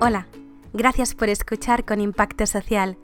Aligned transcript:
Hola, 0.00 0.28
gracias 0.72 1.16
por 1.16 1.28
escuchar 1.28 1.84
con 1.84 2.00
Impacto 2.00 2.46
Social, 2.46 2.96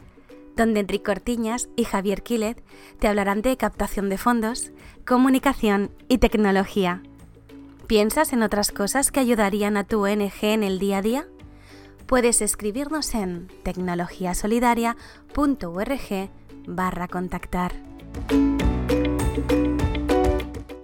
donde 0.54 0.79
Enrique 0.79 1.03
Cortiñas 1.03 1.69
y 1.74 1.82
Javier 1.82 2.22
Quilet 2.22 2.62
te 3.01 3.09
hablarán 3.09 3.43
de 3.43 3.56
captación 3.56 4.09
de 4.09 4.17
fondos, 4.17 4.71
comunicación 5.04 5.91
y 6.09 6.19
tecnología. 6.19 7.03
¿Piensas 7.88 8.33
en 8.33 8.45
otras 8.45 8.71
cosas 8.71 9.11
que 9.11 9.19
ayudarían 9.19 9.77
a 9.77 9.82
tu 9.82 10.04
ONG 10.04 10.30
en 10.43 10.62
el 10.62 10.79
día 10.79 10.98
a 10.98 11.02
día? 11.02 11.27
Puedes 12.07 12.41
escribirnos 12.41 13.12
en 13.16 13.48
tecnologiasolidaria.org 13.64 16.30
barra 16.68 17.08
contactar. 17.08 17.72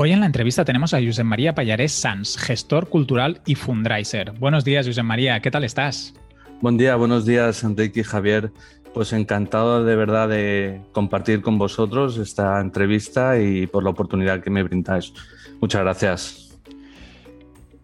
Hoy 0.02 0.12
en 0.12 0.20
la 0.20 0.24
entrevista 0.24 0.64
tenemos 0.64 0.94
a 0.94 0.98
Josep 1.04 1.26
María 1.26 1.54
Pallarés 1.54 1.92
Sanz, 1.92 2.38
gestor 2.38 2.88
cultural 2.88 3.42
y 3.44 3.54
fundraiser. 3.54 4.32
Buenos 4.32 4.64
días, 4.64 4.86
Josep 4.86 5.04
María, 5.04 5.38
¿qué 5.40 5.50
tal 5.50 5.62
estás? 5.62 6.14
Buen 6.62 6.78
día, 6.78 6.96
buenos 6.96 7.26
días, 7.26 7.62
Enrique 7.64 8.00
y 8.00 8.02
Javier. 8.02 8.50
Pues 8.94 9.12
encantado 9.12 9.84
de 9.84 9.96
verdad 9.96 10.30
de 10.30 10.80
compartir 10.92 11.42
con 11.42 11.58
vosotros 11.58 12.16
esta 12.16 12.62
entrevista 12.62 13.38
y 13.38 13.66
por 13.66 13.84
la 13.84 13.90
oportunidad 13.90 14.42
que 14.42 14.48
me 14.48 14.62
brindáis. 14.62 15.12
Muchas 15.60 15.82
gracias. 15.82 16.58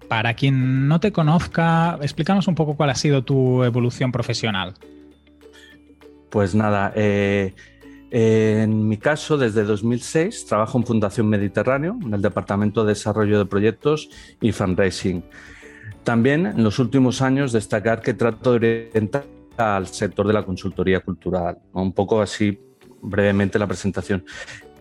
Para 0.08 0.32
quien 0.32 0.88
no 0.88 1.00
te 1.00 1.12
conozca, 1.12 1.98
explícanos 2.00 2.48
un 2.48 2.54
poco 2.54 2.78
cuál 2.78 2.88
ha 2.88 2.94
sido 2.94 3.24
tu 3.24 3.62
evolución 3.62 4.10
profesional. 4.10 4.72
Pues 6.30 6.54
nada, 6.54 6.94
eh, 6.96 7.52
en 8.10 8.88
mi 8.88 8.98
caso, 8.98 9.36
desde 9.36 9.64
2006 9.64 10.46
trabajo 10.46 10.78
en 10.78 10.86
Fundación 10.86 11.28
Mediterráneo, 11.28 11.98
en 12.04 12.14
el 12.14 12.22
Departamento 12.22 12.84
de 12.84 12.94
Desarrollo 12.94 13.38
de 13.38 13.46
Proyectos 13.46 14.08
y 14.40 14.52
Fundraising. 14.52 15.24
También 16.04 16.46
en 16.46 16.62
los 16.62 16.78
últimos 16.78 17.20
años 17.20 17.52
destacar 17.52 18.00
que 18.00 18.14
trato 18.14 18.52
de 18.52 18.88
orientar 18.90 19.24
al 19.56 19.88
sector 19.88 20.26
de 20.26 20.34
la 20.34 20.44
consultoría 20.44 21.00
cultural, 21.00 21.58
un 21.72 21.92
poco 21.92 22.20
así 22.20 22.58
brevemente 23.02 23.58
la 23.58 23.66
presentación. 23.66 24.24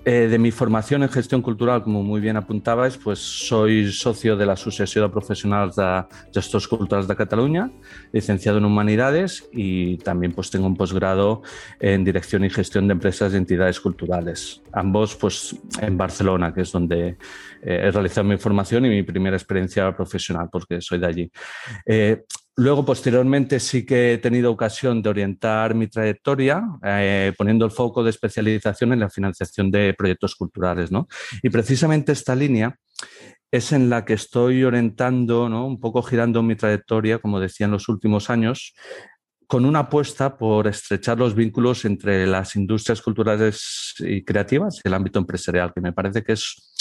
Eh, 0.07 0.27
de 0.27 0.37
mi 0.37 0.51
formación 0.51 1.01
en 1.01 1.09
gestión 1.09 1.41
cultural, 1.41 1.81
como 1.81 2.03
muy 2.03 2.21
bien 2.21 2.37
apuntabais, 2.37 2.95
pues 2.95 3.17
soy 3.17 3.91
socio 3.91 4.35
de 4.37 4.45
la 4.45 4.53
Asociación 4.53 5.03
de 5.03 5.09
Profesionales 5.09 5.75
de 5.75 6.05
Gestors 6.31 6.67
Culturals 6.67 7.07
de 7.07 7.15
Cataluña, 7.15 7.71
licenciado 8.11 8.59
en 8.59 8.65
Humanidades 8.65 9.49
y 9.51 9.97
también 9.97 10.31
pues 10.33 10.51
tengo 10.51 10.67
un 10.67 10.77
posgrado 10.77 11.41
en 11.79 12.03
Dirección 12.03 12.45
y 12.45 12.51
Gestión 12.51 12.87
de 12.87 12.91
Empresas 12.91 13.33
y 13.33 13.37
Entidades 13.37 13.79
Culturales. 13.79 14.61
Ambos 14.73 15.15
pues 15.15 15.55
en 15.81 15.97
Barcelona, 15.97 16.53
que 16.53 16.61
es 16.61 16.71
donde 16.71 17.07
eh, 17.07 17.17
he 17.63 17.89
realizado 17.89 18.27
mi 18.27 18.37
formación 18.37 18.85
y 18.85 18.89
mi 18.89 19.01
primera 19.01 19.35
experiencia 19.35 19.91
profesional, 19.95 20.49
porque 20.51 20.81
soy 20.81 20.99
de 20.99 21.07
allí. 21.07 21.31
Eh, 21.83 22.25
Luego, 22.57 22.85
posteriormente, 22.85 23.59
sí 23.59 23.85
que 23.85 24.13
he 24.13 24.17
tenido 24.17 24.49
ocasión 24.49 25.01
de 25.01 25.09
orientar 25.09 25.75
mi 25.75 25.87
trayectoria 25.87 26.63
eh, 26.83 27.33
poniendo 27.37 27.65
el 27.65 27.71
foco 27.71 28.01
de 28.01 28.11
especialización 28.11 28.93
en 28.93 29.01
la 29.01 29.09
financiación 29.09 29.69
de 29.71 29.93
proyectos 29.93 30.35
culturales. 30.35 30.89
¿no? 30.89 31.07
Y 31.43 31.49
precisamente 31.49 32.13
esta 32.13 32.33
línea 32.33 32.77
es 33.51 33.73
en 33.73 33.89
la 33.89 34.05
que 34.05 34.13
estoy 34.13 34.63
orientando, 34.63 35.49
¿no? 35.49 35.67
un 35.67 35.81
poco 35.81 36.01
girando 36.01 36.43
mi 36.43 36.55
trayectoria, 36.55 37.19
como 37.19 37.41
decía 37.41 37.65
en 37.65 37.71
los 37.71 37.89
últimos 37.89 38.29
años, 38.29 38.73
con 39.47 39.65
una 39.65 39.79
apuesta 39.79 40.37
por 40.37 40.67
estrechar 40.67 41.17
los 41.17 41.35
vínculos 41.35 41.85
entre 41.85 42.25
las 42.25 42.55
industrias 42.55 43.01
culturales 43.01 43.93
y 43.99 44.23
creativas 44.23 44.81
y 44.83 44.87
el 44.87 44.93
ámbito 44.93 45.19
empresarial, 45.19 45.73
que 45.73 45.81
me 45.81 45.93
parece 45.93 46.23
que 46.23 46.33
es 46.33 46.73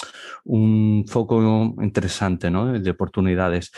un 0.44 1.04
foco 1.08 1.74
interesante 1.82 2.50
de 2.50 2.90
oportunidades. 2.90 3.70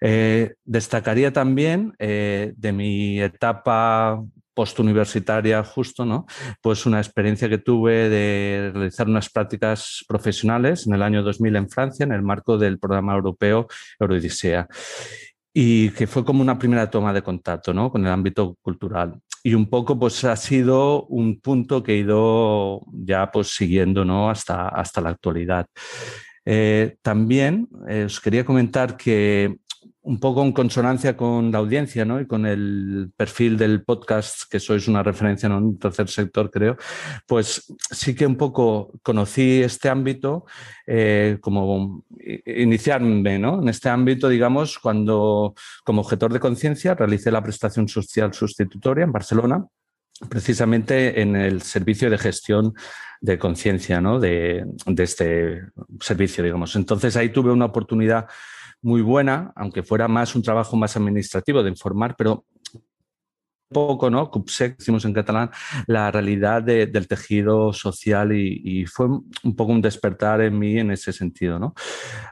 Eh, 0.00 0.54
destacaría 0.64 1.32
también 1.32 1.94
eh, 1.98 2.52
de 2.56 2.72
mi 2.72 3.20
etapa 3.20 4.20
postuniversitaria 4.54 5.62
justo, 5.64 6.04
¿no? 6.04 6.26
Pues 6.62 6.86
una 6.86 6.98
experiencia 6.98 7.48
que 7.48 7.58
tuve 7.58 8.08
de 8.08 8.70
realizar 8.72 9.08
unas 9.08 9.28
prácticas 9.28 10.04
profesionales 10.06 10.86
en 10.86 10.94
el 10.94 11.02
año 11.02 11.22
2000 11.22 11.56
en 11.56 11.68
Francia 11.68 12.04
en 12.04 12.12
el 12.12 12.22
marco 12.22 12.56
del 12.56 12.78
programa 12.78 13.14
europeo 13.14 13.66
Eurodisea 13.98 14.68
y 15.56 15.90
que 15.90 16.08
fue 16.08 16.24
como 16.24 16.42
una 16.42 16.58
primera 16.58 16.90
toma 16.90 17.12
de 17.12 17.22
contacto 17.22 17.72
¿no? 17.72 17.90
con 17.90 18.04
el 18.04 18.12
ámbito 18.12 18.58
cultural. 18.60 19.20
Y 19.44 19.54
un 19.54 19.70
poco 19.70 19.96
pues 19.96 20.24
ha 20.24 20.34
sido 20.34 21.04
un 21.06 21.40
punto 21.40 21.80
que 21.82 21.92
he 21.92 21.98
ido 21.98 22.80
ya 22.92 23.30
pues 23.30 23.54
siguiendo 23.54 24.04
¿no? 24.04 24.28
hasta, 24.28 24.68
hasta 24.68 25.00
la 25.00 25.10
actualidad. 25.10 25.66
Eh, 26.44 26.96
también 27.02 27.68
eh, 27.88 28.04
os 28.04 28.20
quería 28.20 28.44
comentar 28.44 28.96
que 28.96 29.56
un 30.04 30.20
poco 30.20 30.42
en 30.42 30.52
consonancia 30.52 31.16
con 31.16 31.50
la 31.50 31.58
audiencia 31.58 32.04
¿no? 32.04 32.20
y 32.20 32.26
con 32.26 32.44
el 32.44 33.10
perfil 33.16 33.56
del 33.56 33.82
podcast, 33.82 34.42
que 34.50 34.60
sois 34.60 34.86
una 34.86 35.02
referencia 35.02 35.46
en 35.46 35.52
un 35.52 35.78
tercer 35.78 36.08
sector, 36.08 36.50
creo, 36.50 36.76
pues 37.26 37.72
sí 37.90 38.14
que 38.14 38.26
un 38.26 38.36
poco 38.36 38.92
conocí 39.02 39.62
este 39.62 39.88
ámbito, 39.88 40.44
eh, 40.86 41.38
como 41.40 42.04
iniciarme 42.44 43.38
¿no? 43.38 43.62
en 43.62 43.68
este 43.68 43.88
ámbito, 43.88 44.28
digamos, 44.28 44.78
cuando 44.78 45.54
como 45.84 46.02
objetor 46.02 46.32
de 46.32 46.40
conciencia 46.40 46.94
realicé 46.94 47.30
la 47.30 47.42
prestación 47.42 47.88
social 47.88 48.34
sustitutoria 48.34 49.04
en 49.04 49.12
Barcelona 49.12 49.64
precisamente 50.28 51.20
en 51.20 51.34
el 51.34 51.62
servicio 51.62 52.08
de 52.08 52.18
gestión 52.18 52.74
de 53.20 53.38
conciencia 53.38 54.00
¿no? 54.00 54.20
de, 54.20 54.64
de, 54.86 55.02
este 55.02 55.62
servicio, 56.00 56.44
digamos. 56.44 56.76
Entonces 56.76 57.16
ahí 57.16 57.30
tuve 57.30 57.50
una 57.50 57.64
oportunidad 57.64 58.26
muy 58.84 59.00
buena, 59.00 59.50
aunque 59.56 59.82
fuera 59.82 60.08
más 60.08 60.36
un 60.36 60.42
trabajo 60.42 60.76
más 60.76 60.94
administrativo 60.94 61.62
de 61.62 61.70
informar, 61.70 62.16
pero 62.18 62.44
poco, 63.74 64.08
¿no? 64.08 64.30
CUPSEC, 64.30 64.78
decimos 64.78 65.04
en 65.04 65.12
catalán, 65.12 65.50
la 65.86 66.10
realidad 66.10 66.62
del 66.62 67.06
tejido 67.06 67.74
social 67.74 68.32
y, 68.32 68.86
fue 68.86 69.06
un 69.06 69.56
poco 69.56 69.72
un 69.72 69.82
despertar 69.82 70.40
en 70.40 70.58
mí 70.58 70.78
en 70.78 70.90
ese 70.90 71.12
sentido, 71.12 71.58
¿no? 71.58 71.74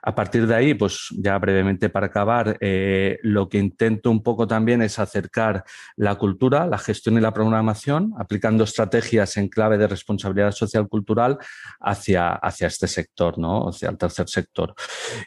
A 0.03 0.15
partir 0.15 0.47
de 0.47 0.55
ahí, 0.55 0.73
pues 0.73 1.09
ya 1.19 1.39
brevemente 1.39 1.91
para 1.91 2.07
acabar, 2.07 2.57
eh, 2.61 3.19
lo 3.23 3.49
que 3.51 3.59
intento 3.59 4.11
un 4.11 4.23
poco 4.23 4.47
también 4.47 4.81
es 4.81 4.99
acercar 4.99 5.65
la 5.97 6.15
cultura, 6.15 6.67
la 6.67 6.79
gestión 6.79 7.19
y 7.19 7.21
la 7.21 7.35
programación, 7.35 8.15
aplicando 8.17 8.65
estrategias 8.65 9.37
en 9.37 9.49
clave 9.49 9.77
de 9.77 9.89
responsabilidad 9.89 10.53
social 10.53 10.89
cultural 10.89 11.39
hacia, 11.81 12.31
hacia 12.31 12.69
este 12.69 12.87
sector, 12.87 13.39
¿no? 13.39 13.69
Hacia 13.69 13.91
el 13.91 13.99
tercer 13.99 14.29
sector. 14.29 14.75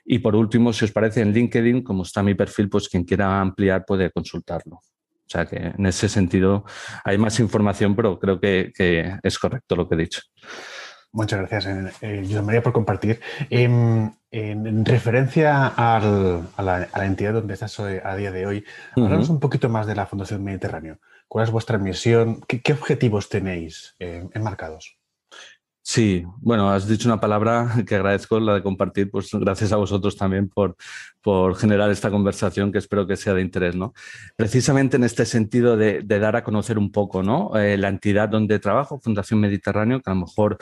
Y 0.05 0.19
por 0.19 0.35
último, 0.35 0.73
si 0.73 0.85
os 0.85 0.91
parece, 0.91 1.21
en 1.21 1.33
LinkedIn, 1.33 1.83
como 1.83 2.03
está 2.03 2.23
mi 2.23 2.33
perfil, 2.33 2.69
pues 2.69 2.87
quien 2.89 3.03
quiera 3.03 3.41
ampliar 3.41 3.85
puede 3.85 4.11
consultarlo. 4.11 4.81
O 5.25 5.29
sea 5.29 5.45
que 5.45 5.57
en 5.57 5.85
ese 5.85 6.07
sentido 6.07 6.65
hay 7.03 7.17
más 7.17 7.39
información, 7.39 7.95
pero 7.95 8.19
creo 8.19 8.39
que, 8.39 8.71
es 9.23 9.39
correcto 9.39 9.75
lo 9.75 9.87
que 9.87 9.95
he 9.95 9.97
dicho. 9.97 10.21
Muchas 11.11 11.39
gracias, 11.39 11.65
eh, 12.01 12.23
eh 12.23 12.41
María, 12.41 12.61
por 12.61 12.73
compartir. 12.73 13.21
En, 13.49 14.15
referencia 14.85 15.67
a, 15.67 15.99
la, 16.61 17.05
entidad 17.05 17.33
donde 17.33 17.53
estás 17.53 17.79
a 17.79 18.15
día 18.15 18.31
de 18.31 18.45
hoy, 18.45 18.65
hablamos 18.97 19.29
un 19.29 19.39
poquito 19.39 19.69
más 19.69 19.87
de 19.87 19.95
la 19.95 20.05
Fundación 20.05 20.43
Mediterráneo. 20.43 20.99
¿Cuál 21.27 21.45
es 21.45 21.51
vuestra 21.51 21.77
misión? 21.77 22.41
¿Qué, 22.47 22.73
objetivos 22.73 23.29
tenéis 23.29 23.95
eh, 23.99 24.27
enmarcados? 24.33 24.97
Sí, 25.87 26.23
bueno, 26.37 26.71
has 26.71 26.87
dicho 26.87 27.07
una 27.07 27.19
palabra 27.19 27.75
que 27.87 27.93
agradezco, 27.93 28.39
la 28.39 28.55
de 28.55 28.63
compartir, 28.63 29.11
pues 29.11 29.29
gracias 29.31 29.71
a 29.71 29.75
vosotros 29.75 30.17
también 30.17 30.49
por, 30.49 30.75
por 31.21 31.55
generar 31.55 31.91
esta 31.91 32.09
conversación 32.09 32.71
que 32.71 32.79
espero 32.79 33.05
que 33.05 33.15
sea 33.15 33.35
de 33.35 33.41
interés, 33.43 33.75
¿no? 33.75 33.93
Precisamente 34.35 34.97
en 34.97 35.03
este 35.03 35.27
sentido 35.27 35.77
de, 35.77 36.01
dar 36.01 36.35
a 36.35 36.43
conocer 36.43 36.79
un 36.79 36.91
poco, 36.91 37.21
¿no? 37.21 37.55
Eh, 37.55 37.77
la 37.77 37.89
entidad 37.89 38.29
donde 38.29 38.57
trabajo, 38.57 38.99
Fundación 38.99 39.39
Mediterráneo, 39.39 40.01
que 40.01 40.09
a 40.09 40.15
lo 40.15 40.21
mejor 40.21 40.57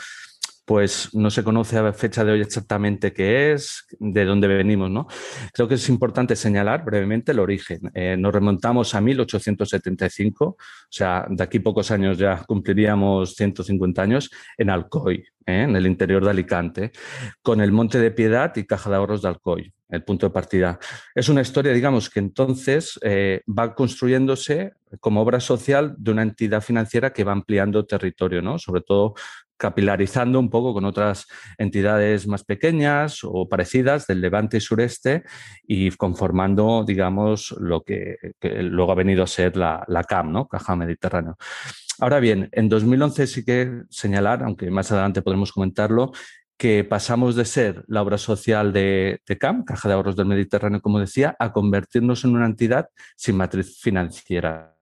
pues 0.66 1.10
no 1.14 1.30
se 1.30 1.44
conoce 1.44 1.78
a 1.78 1.92
fecha 1.94 2.24
de 2.24 2.32
hoy 2.32 2.42
exactamente 2.42 3.14
qué 3.14 3.52
es, 3.52 3.86
de 4.00 4.26
dónde 4.26 4.48
venimos, 4.48 4.90
¿no? 4.90 5.08
Creo 5.54 5.68
que 5.68 5.76
es 5.76 5.90
importante 5.90 6.36
señalar 6.36 6.86
brevemente 6.86 7.34
el 7.34 7.40
origen. 7.40 7.92
Eh, 7.94 8.16
nos 8.18 8.34
remontamos 8.34 8.96
a 8.96 9.02
1875, 9.02 10.46
o 10.46 10.58
sea, 10.90 11.26
de 11.30 11.44
aquí 11.44 11.60
pocos 11.60 11.92
años 11.92 12.18
ya 12.18 12.44
cumpliríamos 12.46 13.36
150 13.36 14.02
años, 14.02 14.30
en 14.58 14.70
Alcoy, 14.70 15.26
¿eh? 15.46 15.64
en 15.64 15.76
el 15.76 15.86
interior 15.86 16.24
de 16.24 16.30
Alicante, 16.30 16.92
con 17.42 17.60
el 17.60 17.72
Monte 17.72 18.00
de 18.00 18.12
Piedad 18.12 18.56
y 18.56 18.66
Caja 18.66 18.90
de 18.90 18.96
Ahorros 18.96 19.22
de 19.22 19.28
Alcoy, 19.28 19.74
el 19.90 20.04
punto 20.04 20.28
de 20.28 20.34
partida. 20.34 20.80
Es 21.14 21.28
una 21.28 21.42
historia, 21.42 21.74
digamos, 21.74 22.10
que 22.10 22.20
entonces 22.20 22.98
eh, 23.04 23.42
va 23.48 23.76
construyéndose 23.76 24.74
como 25.00 25.22
obra 25.22 25.40
social 25.40 25.96
de 25.98 26.12
una 26.12 26.22
entidad 26.22 26.62
financiera 26.62 27.12
que 27.12 27.24
va 27.24 27.34
ampliando 27.34 27.86
territorio, 27.86 28.42
¿no? 28.42 28.60
Sobre 28.60 28.82
todo 28.82 29.16
capilarizando 29.64 30.42
un 30.42 30.50
poco 30.50 30.74
con 30.74 30.84
otras 30.84 31.26
entidades 31.58 32.28
más 32.28 32.44
pequeñas 32.44 33.22
o 33.24 33.48
parecidas 33.48 34.06
del 34.08 34.20
levante 34.20 34.58
y 34.58 34.60
sureste 34.60 35.24
y 35.66 35.90
conformando, 35.92 36.84
digamos, 36.86 37.56
lo 37.62 37.82
que, 37.82 38.18
luego 38.42 38.92
ha 38.92 38.96
venido 38.96 39.24
a 39.24 39.28
ser 39.28 39.56
la, 39.56 39.86
la, 39.88 40.04
CAM, 40.04 40.34
¿no? 40.34 40.50
Caja 40.50 40.76
Mediterráneo. 40.76 41.38
Ahora 42.00 42.20
bien, 42.20 42.50
en 42.52 42.68
2011 42.68 43.26
sí 43.26 43.46
que 43.46 43.84
señalar, 43.90 44.44
aunque 44.44 44.70
más 44.70 44.92
adelante 44.92 45.22
podremos 45.22 45.54
comentarlo, 45.54 46.12
que 46.58 46.84
pasamos 46.84 47.38
de 47.38 47.46
ser 47.46 47.86
la 47.88 48.02
obra 48.02 48.18
social 48.18 48.74
de, 48.74 49.22
de, 49.26 49.38
CAM, 49.38 49.64
Caja 49.64 49.88
de 49.88 49.96
Ahorros 49.96 50.18
del 50.18 50.26
Mediterráneo, 50.26 50.82
como 50.82 51.00
decía, 51.00 51.38
a 51.40 51.54
convertirnos 51.54 52.26
en 52.26 52.36
una 52.36 52.48
entidad 52.48 52.90
sin 53.16 53.38
matriz 53.38 53.80
financiera. 53.80 54.73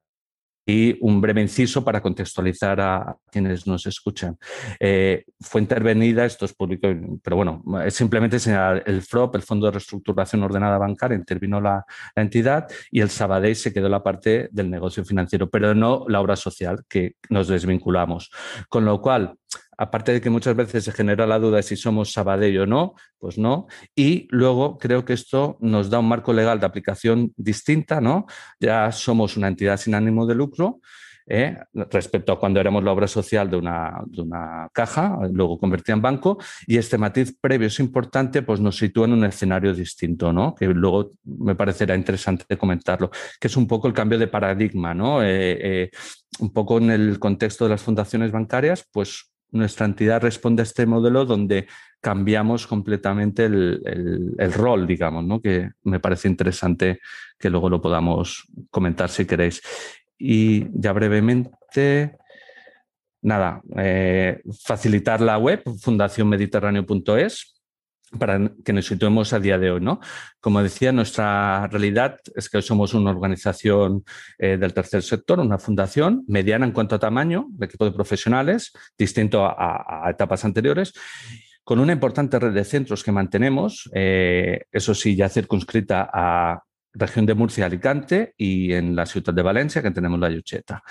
Y 0.65 0.97
un 1.01 1.19
breve 1.21 1.41
inciso 1.41 1.83
para 1.83 2.01
contextualizar 2.01 2.79
a 2.79 3.17
quienes 3.31 3.65
nos 3.65 3.85
escuchan. 3.87 4.37
Eh, 4.79 5.25
fue 5.39 5.61
intervenida, 5.61 6.25
esto 6.25 6.45
es 6.45 6.53
público, 6.53 6.87
pero 7.23 7.35
bueno, 7.35 7.63
es 7.83 7.95
simplemente 7.95 8.39
señalar 8.39 8.83
el 8.85 9.01
FROP, 9.01 9.35
el 9.35 9.41
Fondo 9.41 9.65
de 9.65 9.71
Reestructuración 9.73 10.43
Ordenada 10.43 10.77
Bancaria, 10.77 11.17
intervino 11.17 11.59
la, 11.59 11.83
la 12.15 12.21
entidad 12.21 12.67
y 12.91 13.01
el 13.01 13.09
Sabadell 13.09 13.55
se 13.55 13.73
quedó 13.73 13.89
la 13.89 14.03
parte 14.03 14.49
del 14.51 14.69
negocio 14.69 15.03
financiero, 15.03 15.49
pero 15.49 15.73
no 15.73 16.05
la 16.07 16.21
obra 16.21 16.35
social, 16.35 16.83
que 16.87 17.15
nos 17.29 17.47
desvinculamos. 17.47 18.31
Con 18.69 18.85
lo 18.85 19.01
cual, 19.01 19.35
aparte 19.81 20.13
de 20.13 20.21
que 20.21 20.29
muchas 20.29 20.55
veces 20.55 20.83
se 20.83 20.91
genera 20.91 21.25
la 21.25 21.39
duda 21.39 21.57
de 21.57 21.63
si 21.63 21.75
somos 21.75 22.13
Sabadell 22.13 22.59
o 22.59 22.65
no, 22.67 22.93
pues 23.17 23.39
no. 23.39 23.65
Y 23.95 24.27
luego 24.29 24.77
creo 24.77 25.05
que 25.05 25.13
esto 25.13 25.57
nos 25.59 25.89
da 25.89 25.97
un 25.97 26.07
marco 26.07 26.33
legal 26.33 26.59
de 26.59 26.67
aplicación 26.67 27.33
distinta, 27.35 27.99
¿no? 27.99 28.27
Ya 28.59 28.91
somos 28.91 29.37
una 29.37 29.47
entidad 29.47 29.77
sin 29.77 29.95
ánimo 29.95 30.27
de 30.27 30.35
lucro. 30.35 30.79
¿eh? 31.27 31.55
respecto 31.89 32.33
a 32.33 32.39
cuando 32.39 32.59
éramos 32.59 32.83
la 32.83 32.91
obra 32.91 33.07
social 33.07 33.49
de 33.49 33.55
una, 33.55 34.01
de 34.07 34.21
una 34.21 34.67
caja, 34.73 35.17
luego 35.31 35.57
convertida 35.57 35.95
en 35.95 36.01
banco, 36.01 36.37
y 36.67 36.77
este 36.77 36.97
matiz 36.97 37.37
previo 37.39 37.67
es 37.67 37.79
importante, 37.79 38.41
pues 38.41 38.59
nos 38.59 38.77
sitúa 38.77 39.05
en 39.05 39.13
un 39.13 39.23
escenario 39.23 39.73
distinto, 39.73 40.33
¿no? 40.33 40.53
que 40.53 40.65
luego 40.67 41.11
me 41.23 41.55
parecerá 41.55 41.95
interesante 41.95 42.57
comentarlo, 42.57 43.11
que 43.39 43.47
es 43.47 43.55
un 43.55 43.67
poco 43.67 43.87
el 43.87 43.93
cambio 43.93 44.19
de 44.19 44.27
paradigma, 44.27 44.93
¿no? 44.93 45.23
Eh, 45.23 45.83
eh, 45.83 45.91
un 46.39 46.51
poco 46.51 46.79
en 46.79 46.89
el 46.91 47.19
contexto 47.19 47.65
de 47.65 47.71
las 47.71 47.81
fundaciones 47.81 48.31
bancarias, 48.31 48.85
pues 48.91 49.30
nuestra 49.51 49.86
entidad 49.86 50.21
responde 50.21 50.62
a 50.62 50.63
este 50.63 50.86
modelo 50.86 51.25
donde 51.25 51.68
cambiamos 52.00 52.65
completamente 52.65 53.45
el, 53.45 54.53
rol, 54.53 54.88
digamos, 54.88 55.24
¿no? 55.24 55.42
que 55.42 55.71
me 55.83 56.00
parece 56.00 56.27
interesante 56.27 57.00
que 57.38 57.50
luego 57.50 57.69
lo 57.69 57.81
podamos 57.81 58.48
comentar 58.69 59.09
si 59.09 59.25
queréis. 59.25 59.62
Y 60.18 60.68
ya 60.74 60.94
brevemente, 60.94 62.18
nada, 63.21 63.62
eh, 63.77 64.42
facilitar 64.63 65.21
la 65.21 65.38
web 65.38 65.62
fundacionmediterráneo.es 65.80 67.50
para 68.17 68.51
que 68.63 68.73
nos 68.73 68.85
situemos 68.85 69.33
a 69.33 69.39
día 69.39 69.57
de 69.57 69.71
hoy. 69.71 69.81
¿no? 69.81 69.99
Como 70.39 70.61
decía, 70.61 70.91
nuestra 70.91 71.67
realidad 71.67 72.17
es 72.35 72.49
que 72.49 72.61
somos 72.61 72.93
una 72.93 73.11
organización 73.11 74.03
eh, 74.37 74.57
del 74.57 74.73
tercer 74.73 75.03
sector, 75.03 75.39
una 75.39 75.57
fundación 75.57 76.23
mediana 76.27 76.65
en 76.65 76.71
cuanto 76.71 76.95
a 76.95 76.99
tamaño, 76.99 77.47
de 77.49 77.65
equipo 77.65 77.85
de 77.85 77.91
profesionales, 77.91 78.71
distinto 78.97 79.45
a, 79.45 80.09
etapas 80.09 80.45
anteriores, 80.45 80.93
con 81.63 81.79
una 81.79 81.93
importante 81.93 82.39
red 82.39 82.53
de 82.53 82.63
centros 82.63 83.03
que 83.03 83.11
mantenemos, 83.11 83.89
eh, 83.93 84.65
eso 84.71 84.93
sí, 84.93 85.15
ya 85.15 85.29
circunscrita 85.29 86.09
a 86.11 86.63
región 86.93 87.25
de 87.25 87.33
Murcia, 87.33 87.65
Alicante 87.65 88.33
y 88.37 88.73
en 88.73 88.95
la 88.95 89.05
ciudad 89.05 89.33
de 89.33 89.41
Valencia, 89.41 89.81
que 89.81 89.91
tenemos 89.91 90.19
la 90.19 90.29
Yucheta. 90.29 90.83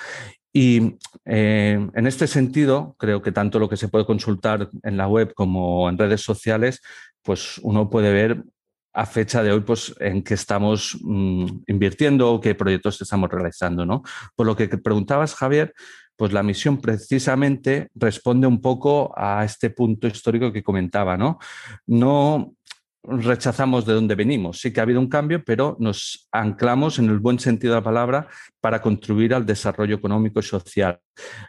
Y 0.52 0.96
eh, 1.24 1.88
en 1.94 2.06
este 2.06 2.26
sentido, 2.26 2.96
creo 2.98 3.22
que 3.22 3.32
tanto 3.32 3.58
lo 3.58 3.68
que 3.68 3.76
se 3.76 3.88
puede 3.88 4.04
consultar 4.04 4.68
en 4.82 4.96
la 4.96 5.06
web 5.06 5.32
como 5.34 5.88
en 5.88 5.96
redes 5.96 6.22
sociales 6.22 6.80
pues 7.22 7.58
uno 7.62 7.90
puede 7.90 8.12
ver 8.12 8.44
a 8.92 9.06
fecha 9.06 9.42
de 9.42 9.52
hoy 9.52 9.60
pues, 9.60 9.94
en 10.00 10.22
qué 10.22 10.34
estamos 10.34 10.98
mm, 11.00 11.46
invirtiendo 11.68 12.32
o 12.32 12.40
qué 12.40 12.54
proyectos 12.54 13.00
estamos 13.00 13.30
realizando. 13.30 13.86
¿no? 13.86 14.02
Por 14.34 14.46
lo 14.46 14.56
que 14.56 14.68
preguntabas, 14.68 15.34
Javier, 15.34 15.72
pues 16.16 16.32
la 16.32 16.42
misión 16.42 16.80
precisamente 16.80 17.88
responde 17.94 18.46
un 18.46 18.60
poco 18.60 19.12
a 19.16 19.44
este 19.44 19.70
punto 19.70 20.06
histórico 20.06 20.52
que 20.52 20.62
comentaba. 20.62 21.16
No, 21.16 21.38
no 21.86 22.54
rechazamos 23.02 23.86
de 23.86 23.94
dónde 23.94 24.14
venimos. 24.14 24.60
Sí 24.60 24.72
que 24.72 24.80
ha 24.80 24.82
habido 24.82 25.00
un 25.00 25.08
cambio, 25.08 25.42
pero 25.44 25.76
nos 25.78 26.28
anclamos 26.32 26.98
en 26.98 27.08
el 27.08 27.18
buen 27.18 27.38
sentido 27.38 27.74
de 27.74 27.80
la 27.80 27.84
palabra 27.84 28.28
para 28.60 28.82
contribuir 28.82 29.34
al 29.34 29.46
desarrollo 29.46 29.96
económico 29.96 30.40
y 30.40 30.42
social. 30.42 31.00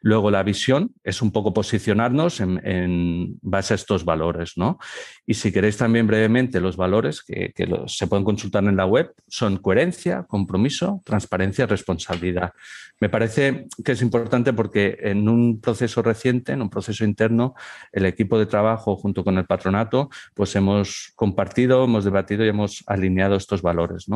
Luego, 0.02 0.32
la 0.32 0.44
visión 0.44 0.92
es 1.04 1.22
un 1.22 1.32
poco 1.32 1.54
posicionarnos 1.54 2.40
en, 2.40 3.38
base 3.42 3.74
a 3.74 3.76
estos 3.76 4.06
valores. 4.06 4.54
¿no? 4.56 4.80
Y 5.26 5.34
si 5.34 5.52
queréis 5.52 5.78
también 5.78 6.08
brevemente, 6.08 6.60
los 6.60 6.78
valores 6.78 7.22
que, 7.22 7.54
se 7.88 8.08
pueden 8.08 8.26
consultar 8.26 8.64
en 8.64 8.76
la 8.76 8.86
web 8.86 9.14
son 9.28 9.58
coherencia, 9.58 10.24
compromiso, 10.24 11.02
transparencia, 11.06 11.66
responsabilidad. 11.66 12.54
Me 13.00 13.10
parece 13.10 13.68
que 13.84 13.94
es 13.94 14.02
importante 14.02 14.54
porque 14.54 14.98
en 15.02 15.28
un 15.28 15.60
proceso 15.60 16.04
reciente, 16.04 16.52
en 16.52 16.62
un 16.62 16.70
proceso 16.70 17.04
interno, 17.04 17.56
el 17.92 18.06
equipo 18.06 18.38
de 18.38 18.46
trabajo 18.46 18.96
junto 18.96 19.24
con 19.24 19.38
el 19.40 19.46
patronato, 19.46 20.10
pues 20.36 20.56
hemos 20.56 21.12
compartido, 21.16 21.41
hemos 21.84 22.06
debatido 22.06 22.46
y 22.46 22.50
hemos 22.50 22.84
alineado 22.88 23.36
estos 23.36 23.62
valores. 23.62 24.08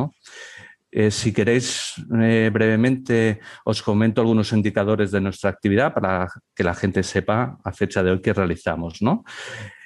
Eh, 0.90 1.10
si 1.10 1.32
queréis, 1.32 1.94
eh, 2.22 2.50
brevemente 2.52 3.40
os 3.64 3.82
comento 3.82 4.20
algunos 4.20 4.52
indicadores 4.52 5.10
de 5.10 5.20
nuestra 5.20 5.50
actividad 5.50 5.92
para 5.92 6.28
que 6.54 6.64
la 6.64 6.74
gente 6.74 7.02
sepa 7.02 7.58
a 7.62 7.72
fecha 7.72 8.02
de 8.02 8.12
hoy 8.12 8.22
qué 8.22 8.32
realizamos. 8.32 9.00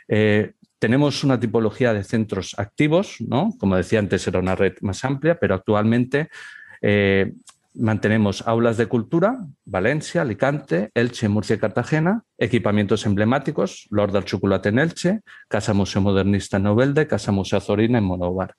Eh, 0.06 0.52
tenemos 0.78 1.24
una 1.24 1.40
tipología 1.40 1.92
de 1.92 2.04
centros 2.04 2.54
activos, 2.58 3.16
como 3.58 3.76
decía 3.76 3.98
antes, 3.98 4.26
era 4.26 4.38
una 4.38 4.54
red 4.54 4.74
más 4.82 5.04
amplia, 5.04 5.38
pero 5.38 5.54
actualmente 5.54 6.28
Mantenemos 7.72 8.42
aulas 8.48 8.76
de 8.76 8.86
cultura, 8.86 9.46
Valencia, 9.64 10.22
Alicante, 10.22 10.90
Elche, 10.92 11.28
Murcia 11.28 11.54
y 11.54 11.58
Cartagena, 11.60 12.24
equipamientos 12.36 13.06
emblemáticos, 13.06 13.86
Lord 13.90 14.10
del 14.10 14.24
Chocolate 14.24 14.70
en 14.70 14.80
Elche, 14.80 15.20
Casa 15.48 15.72
Museo 15.72 16.02
Modernista 16.02 16.56
en 16.56 16.64
Novelda, 16.64 17.06
Casa 17.06 17.30
Museo 17.30 17.60
Zorina 17.60 17.98
en 17.98 18.04
Monóvar. 18.04 18.56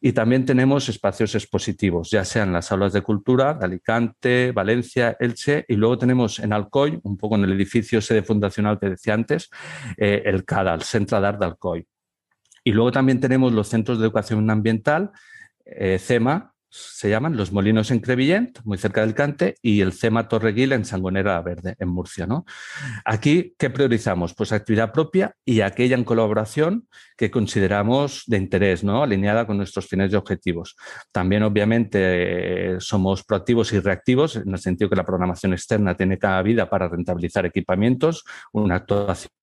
Y 0.00 0.12
también 0.12 0.44
tenemos 0.46 0.88
espacios 0.88 1.36
expositivos, 1.36 2.10
ya 2.10 2.24
sean 2.24 2.52
las 2.52 2.72
aulas 2.72 2.92
de 2.92 3.02
cultura 3.02 3.54
de 3.54 3.64
Alicante, 3.64 4.50
Valencia, 4.50 5.16
Elche, 5.20 5.64
y 5.68 5.76
luego 5.76 5.98
tenemos 5.98 6.40
en 6.40 6.52
Alcoy, 6.52 6.98
un 7.04 7.16
poco 7.16 7.36
en 7.36 7.44
el 7.44 7.52
edificio 7.52 8.00
sede 8.00 8.24
fundacional 8.24 8.80
que 8.80 8.90
decía 8.90 9.14
antes, 9.14 9.48
eh, 9.96 10.22
el 10.24 10.44
CADA, 10.44 10.74
el 10.74 10.82
Centro 10.82 11.20
de 11.20 11.26
Alcoy. 11.28 11.86
Y 12.64 12.72
luego 12.72 12.90
también 12.90 13.20
tenemos 13.20 13.52
los 13.52 13.68
centros 13.68 13.98
de 14.00 14.06
educación 14.06 14.50
ambiental, 14.50 15.12
eh, 15.64 15.98
CEMA, 16.00 16.52
se 16.70 17.10
llaman 17.10 17.36
Los 17.36 17.52
Molinos 17.52 17.90
en 17.90 17.98
Crevillent, 17.98 18.60
muy 18.64 18.78
cerca 18.78 19.00
del 19.00 19.14
Cante, 19.14 19.56
y 19.60 19.80
el 19.80 19.92
CEMA 19.92 20.28
Torreguil 20.28 20.72
en 20.72 20.84
Sangonera 20.84 21.40
Verde, 21.42 21.74
en 21.78 21.88
Murcia. 21.88 22.26
¿no? 22.26 22.44
Aquí, 23.04 23.54
¿qué 23.58 23.70
priorizamos? 23.70 24.34
Pues 24.34 24.52
actividad 24.52 24.92
propia 24.92 25.34
y 25.44 25.60
aquella 25.60 25.96
en 25.96 26.04
colaboración 26.04 26.88
que 27.16 27.30
consideramos 27.30 28.22
de 28.26 28.36
interés, 28.36 28.84
¿no? 28.84 29.02
alineada 29.02 29.46
con 29.46 29.56
nuestros 29.56 29.86
fines 29.86 30.12
y 30.12 30.16
objetivos. 30.16 30.76
También, 31.12 31.42
obviamente, 31.42 32.80
somos 32.80 33.24
proactivos 33.24 33.72
y 33.72 33.80
reactivos, 33.80 34.36
en 34.36 34.50
el 34.50 34.58
sentido 34.58 34.88
que 34.88 34.96
la 34.96 35.04
programación 35.04 35.52
externa 35.52 35.96
tiene 35.96 36.18
cada 36.18 36.40
vida 36.42 36.70
para 36.70 36.88
rentabilizar 36.88 37.44
equipamientos, 37.46 38.24
una 38.52 38.76
actuación 38.76 39.39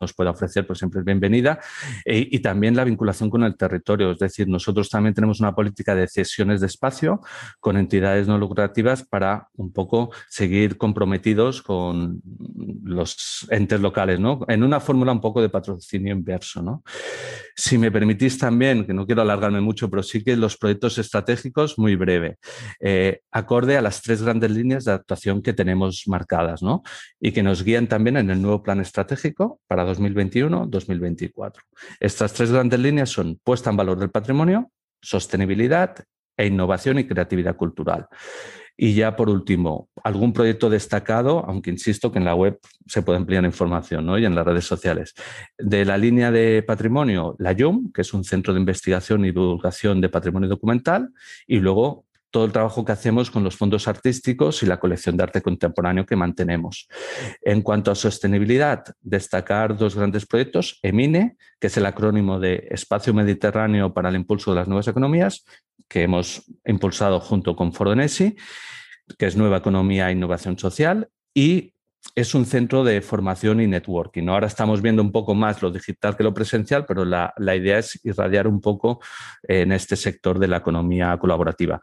nos 0.00 0.12
pueda 0.12 0.30
ofrecer, 0.30 0.66
pues 0.66 0.78
siempre 0.78 1.00
es 1.00 1.04
bienvenida. 1.04 1.60
Eh, 2.04 2.28
y 2.30 2.40
también 2.40 2.76
la 2.76 2.84
vinculación 2.84 3.30
con 3.30 3.44
el 3.44 3.56
territorio, 3.56 4.12
es 4.12 4.18
decir, 4.18 4.48
nosotros 4.48 4.90
también 4.90 5.14
tenemos 5.14 5.40
una 5.40 5.54
política 5.54 5.94
de 5.94 6.08
cesiones 6.08 6.60
de 6.60 6.66
espacio 6.66 7.20
con 7.60 7.76
entidades 7.76 8.28
no 8.28 8.38
lucrativas 8.38 9.04
para 9.04 9.48
un 9.56 9.72
poco 9.72 10.10
seguir 10.28 10.76
comprometidos 10.76 11.62
con 11.62 12.20
los 12.82 13.46
entes 13.50 13.80
locales, 13.80 14.20
¿no? 14.20 14.40
En 14.48 14.62
una 14.62 14.80
fórmula 14.80 15.12
un 15.12 15.20
poco 15.20 15.40
de 15.40 15.48
patrocinio 15.48 16.12
inverso, 16.12 16.62
¿no? 16.62 16.82
Si 17.56 17.78
me 17.78 17.92
permitís 17.92 18.36
también, 18.36 18.84
que 18.84 18.92
no 18.92 19.06
quiero 19.06 19.22
alargarme 19.22 19.60
mucho, 19.60 19.88
pero 19.88 20.02
sí 20.02 20.24
que 20.24 20.36
los 20.36 20.56
proyectos 20.56 20.98
estratégicos, 20.98 21.78
muy 21.78 21.94
breve, 21.94 22.38
eh, 22.80 23.20
acorde 23.30 23.76
a 23.76 23.82
las 23.82 24.02
tres 24.02 24.22
grandes 24.22 24.50
líneas 24.50 24.84
de 24.84 24.92
actuación 24.92 25.40
que 25.40 25.52
tenemos 25.52 26.04
marcadas, 26.06 26.62
¿no? 26.62 26.82
Y 27.20 27.32
que 27.32 27.42
nos 27.42 27.62
guían 27.62 27.86
también 27.86 28.16
en 28.16 28.30
el 28.30 28.42
nuevo 28.42 28.62
plan 28.62 28.80
estratégico 28.80 29.60
para 29.68 29.86
2021-2024. 29.86 31.60
Estas 32.00 32.32
tres 32.32 32.50
grandes 32.50 32.80
líneas 32.80 33.10
son 33.10 33.38
puesta 33.44 33.70
en 33.70 33.76
valor 33.76 33.98
del 33.98 34.10
patrimonio, 34.10 34.70
sostenibilidad 35.00 35.96
e 36.36 36.46
innovación 36.46 36.98
y 36.98 37.06
creatividad 37.06 37.56
cultural. 37.56 38.08
Y 38.76 38.94
ya 38.94 39.14
por 39.14 39.30
último, 39.30 39.88
algún 40.02 40.32
proyecto 40.32 40.68
destacado, 40.68 41.44
aunque 41.46 41.70
insisto 41.70 42.10
que 42.10 42.18
en 42.18 42.24
la 42.24 42.34
web 42.34 42.58
se 42.86 43.02
puede 43.02 43.18
ampliar 43.18 43.44
información 43.44 44.04
¿no? 44.04 44.18
y 44.18 44.24
en 44.24 44.34
las 44.34 44.44
redes 44.44 44.64
sociales. 44.64 45.14
De 45.58 45.84
la 45.84 45.96
línea 45.96 46.32
de 46.32 46.62
patrimonio, 46.62 47.36
la 47.38 47.52
YUM, 47.52 47.92
que 47.92 48.02
es 48.02 48.12
un 48.12 48.24
centro 48.24 48.52
de 48.52 48.60
investigación 48.60 49.24
y 49.24 49.28
divulgación 49.28 50.00
de 50.00 50.08
patrimonio 50.08 50.48
documental, 50.48 51.10
y 51.46 51.58
luego 51.58 52.03
todo 52.34 52.46
el 52.46 52.52
trabajo 52.52 52.84
que 52.84 52.90
hacemos 52.90 53.30
con 53.30 53.44
los 53.44 53.54
fondos 53.54 53.86
artísticos 53.86 54.64
y 54.64 54.66
la 54.66 54.80
colección 54.80 55.16
de 55.16 55.22
arte 55.22 55.40
contemporáneo 55.40 56.04
que 56.04 56.16
mantenemos. 56.16 56.88
En 57.40 57.62
cuanto 57.62 57.92
a 57.92 57.94
sostenibilidad, 57.94 58.82
destacar 59.00 59.76
dos 59.76 59.94
grandes 59.94 60.26
proyectos, 60.26 60.80
EMINE, 60.82 61.36
que 61.60 61.68
es 61.68 61.76
el 61.76 61.86
acrónimo 61.86 62.40
de 62.40 62.66
Espacio 62.72 63.14
Mediterráneo 63.14 63.94
para 63.94 64.08
el 64.08 64.16
Impulso 64.16 64.50
de 64.50 64.56
las 64.56 64.66
Nuevas 64.66 64.88
Economías, 64.88 65.44
que 65.86 66.02
hemos 66.02 66.42
impulsado 66.66 67.20
junto 67.20 67.54
con 67.54 67.72
Fordonesi, 67.72 68.34
que 69.16 69.26
es 69.26 69.36
Nueva 69.36 69.58
Economía 69.58 70.08
e 70.08 70.14
Innovación 70.14 70.58
Social, 70.58 71.08
y 71.34 71.73
es 72.14 72.34
un 72.34 72.46
centro 72.46 72.84
de 72.84 73.00
formación 73.00 73.60
y 73.60 73.66
networking. 73.66 74.28
Ahora 74.28 74.46
estamos 74.46 74.80
viendo 74.82 75.02
un 75.02 75.10
poco 75.10 75.34
más 75.34 75.62
lo 75.62 75.70
digital 75.70 76.16
que 76.16 76.22
lo 76.22 76.34
presencial, 76.34 76.86
pero 76.86 77.04
la, 77.04 77.32
idea 77.38 77.78
es 77.78 78.00
irradiar 78.04 78.46
un 78.46 78.60
poco 78.60 79.00
en 79.42 79.72
este 79.72 79.96
sector 79.96 80.38
de 80.38 80.48
la 80.48 80.58
economía 80.58 81.16
colaborativa. 81.18 81.80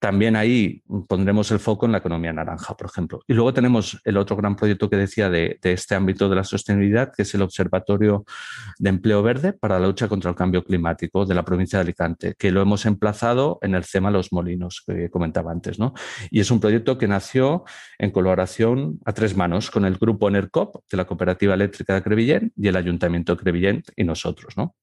También 0.00 0.34
ahí 0.34 0.82
pondremos 1.08 1.50
el 1.50 1.58
foco 1.58 1.84
en 1.84 1.92
la 1.92 1.98
economía 1.98 2.32
naranja, 2.32 2.74
por 2.74 2.88
ejemplo. 2.88 3.20
Y 3.28 3.34
luego 3.34 3.52
tenemos 3.52 4.00
el 4.04 4.16
otro 4.16 4.34
gran 4.34 4.56
proyecto 4.56 4.88
que 4.88 4.96
decía 4.96 5.28
de, 5.28 5.58
este 5.62 5.94
ámbito 5.94 6.30
de 6.30 6.36
la 6.36 6.44
sostenibilidad, 6.44 7.12
que 7.14 7.22
es 7.22 7.34
el 7.34 7.42
Observatorio 7.42 8.24
de 8.78 8.88
Empleo 8.88 9.22
Verde 9.22 9.52
para 9.52 9.78
la 9.78 9.86
lucha 9.86 10.08
contra 10.08 10.30
el 10.30 10.36
cambio 10.36 10.64
climático 10.64 11.26
de 11.26 11.34
la 11.34 11.44
provincia 11.44 11.78
de 11.78 11.82
Alicante, 11.82 12.34
que 12.38 12.50
lo 12.50 12.62
hemos 12.62 12.86
emplazado 12.86 13.58
en 13.60 13.74
el 13.74 13.84
CEMA 13.84 14.10
Los 14.10 14.32
Molinos, 14.32 14.82
que 14.86 15.10
comentaba 15.10 15.52
antes. 15.52 15.78
¿no? 15.78 15.92
Y 16.30 16.40
es 16.40 16.50
un 16.50 16.60
proyecto 16.60 16.96
que 16.96 17.06
nació 17.06 17.64
en 17.98 18.10
colaboración 18.10 19.00
a 19.04 19.12
tres 19.12 19.36
manos 19.36 19.70
con 19.70 19.84
el 19.84 19.98
grupo 19.98 20.28
ENERCOP 20.28 20.76
de 20.90 20.96
la 20.96 21.04
Cooperativa 21.04 21.52
Eléctrica 21.52 21.94
de 21.94 22.02
Crevillén 22.02 22.52
y 22.56 22.68
el 22.68 22.76
Ayuntamiento 22.76 23.34
de 23.34 23.42
Crevillén 23.42 23.82
y 23.96 24.04
nosotros. 24.04 24.56
¿no? 24.56 24.74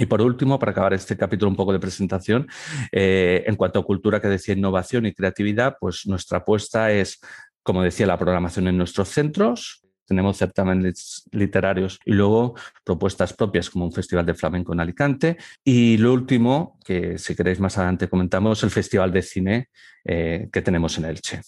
Y 0.00 0.06
por 0.06 0.22
último, 0.22 0.58
para 0.58 0.72
acabar 0.72 0.94
este 0.94 1.14
capítulo 1.14 1.50
un 1.50 1.56
poco 1.56 1.74
de 1.74 1.78
presentación, 1.78 2.48
eh, 2.90 3.44
en 3.46 3.54
cuanto 3.54 3.80
a 3.80 3.84
cultura 3.84 4.18
que 4.18 4.28
decía 4.28 4.54
innovación 4.54 5.04
y 5.04 5.12
creatividad, 5.12 5.76
pues 5.78 6.06
nuestra 6.06 6.38
apuesta 6.38 6.90
es, 6.90 7.20
como 7.62 7.82
decía, 7.82 8.06
la 8.06 8.18
programación 8.18 8.66
en 8.68 8.78
nuestros 8.78 9.10
centros. 9.10 9.82
Tenemos 10.06 10.38
certámenes 10.38 11.24
literarios 11.32 12.00
y 12.06 12.12
luego 12.12 12.54
propuestas 12.82 13.34
propias 13.34 13.68
como 13.68 13.84
un 13.84 13.92
festival 13.92 14.24
de 14.24 14.34
flamenco 14.34 14.72
en 14.72 14.80
Alicante. 14.80 15.36
Y 15.62 15.98
lo 15.98 16.14
último, 16.14 16.78
que 16.82 17.18
si 17.18 17.36
queréis 17.36 17.60
más 17.60 17.76
adelante 17.76 18.08
comentamos, 18.08 18.64
el 18.64 18.70
festival 18.70 19.12
de 19.12 19.22
cine 19.22 19.68
eh, 20.04 20.48
que 20.50 20.62
tenemos 20.62 20.96
en 20.96 21.04
Elche. 21.04 21.42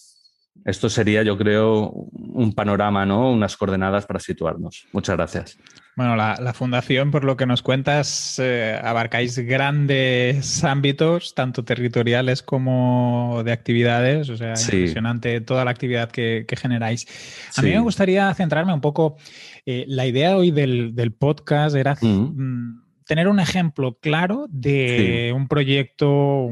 Esto 0.63 0.89
sería, 0.89 1.23
yo 1.23 1.35
creo, 1.39 1.89
un 1.89 2.53
panorama, 2.53 3.03
¿no? 3.03 3.31
Unas 3.31 3.57
coordenadas 3.57 4.05
para 4.05 4.19
situarnos. 4.19 4.87
Muchas 4.93 5.17
gracias. 5.17 5.57
Bueno, 5.95 6.15
la, 6.15 6.53
fundación, 6.53 7.11
por 7.11 7.23
lo 7.23 7.37
que 7.37 7.45
nos 7.45 7.61
cuentas, 7.61 8.39
eh, 8.41 8.79
abarcáis 8.83 9.37
grandes 9.37 10.63
ámbitos, 10.63 11.35
tanto 11.35 11.63
territoriales 11.63 12.41
como 12.41 13.43
de 13.45 13.51
actividades. 13.51 14.29
O 14.29 14.37
sea, 14.37 14.55
impresionante 14.55 15.39
toda 15.41 15.63
la 15.65 15.71
actividad 15.71 16.09
que, 16.09 16.45
generáis. 16.59 17.05
A 17.55 17.61
mí 17.61 17.69
me 17.69 17.79
gustaría 17.79 18.33
centrarme 18.33 18.73
un 18.73 18.81
poco. 18.81 19.17
Eh, 19.65 19.85
la 19.87 20.07
idea 20.07 20.35
hoy 20.35 20.49
del, 20.49 21.15
podcast 21.17 21.75
era 21.75 21.95
mm, 22.01 22.81
tener 23.05 23.27
un 23.27 23.39
ejemplo 23.39 23.97
claro 24.01 24.47
de 24.49 25.31
un 25.35 25.47
proyecto, 25.47 26.49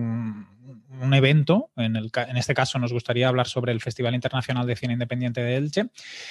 un 1.02 1.14
evento, 1.14 1.72
en, 1.78 1.96
el, 1.96 2.12
en, 2.16 2.38
este 2.38 2.54
caso 2.54 2.78
nos 2.78 2.94
gustaría 2.94 3.28
hablar 3.28 3.48
sobre 3.48 3.72
el 3.72 3.82
Festival 3.82 4.14
Internacional 4.14 4.68
de 4.68 4.76
Cine 4.76 4.94
Independiente 4.94 5.42
de 5.42 5.56
Elche, 5.56 5.86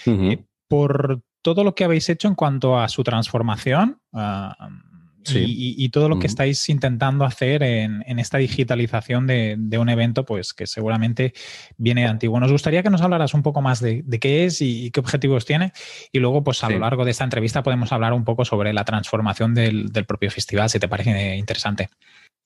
eh, 0.07 0.39
por 0.69 1.23
todo 1.43 1.65
lo 1.65 1.75
que 1.75 1.85
habéis 1.85 2.09
hecho 2.09 2.29
en 2.29 2.35
cuanto 2.35 2.79
a 2.79 2.89
su 2.89 3.03
transformación 3.03 4.01
ah, 4.13 4.57
y, 5.33 5.89
todo 5.91 6.09
lo 6.09 6.19
que 6.19 6.27
estáis 6.27 6.69
intentando 6.69 7.25
hacer 7.25 7.63
en, 7.63 8.19
esta 8.19 8.39
digitalización 8.39 9.27
de, 9.27 9.79
un 9.79 9.89
evento, 9.89 10.25
pues 10.25 10.55
que 10.55 10.67
seguramente 10.67 11.35
viene 11.77 12.07
antiguo. 12.07 12.41
Nos 12.41 12.53
gustaría 12.53 12.83
que 12.83 12.91
nos 12.91 13.03
hablaras 13.03 13.35
un 13.35 13.43
poco 13.43 13.61
más 13.61 13.81
de, 13.81 14.05
qué 14.21 14.45
es 14.47 14.61
y, 14.61 14.91
qué 14.91 15.01
objetivos 15.01 15.45
tiene, 15.45 15.73
y 16.13 16.19
luego, 16.19 16.43
pues 16.43 16.65
a 16.65 16.71
lo 16.71 16.79
largo 16.79 17.05
de 17.05 17.11
esta 17.11 17.25
entrevista 17.25 17.63
podemos 17.63 17.93
hablar 17.93 18.13
un 18.13 18.25
poco 18.25 18.45
sobre 18.45 18.73
la 18.73 18.85
transformación 18.85 19.55
del 19.55 20.05
propio 20.07 20.31
festival, 20.31 20.71
si 20.71 20.79
te 20.79 20.89
parece 20.89 21.37
interesante. 21.37 21.91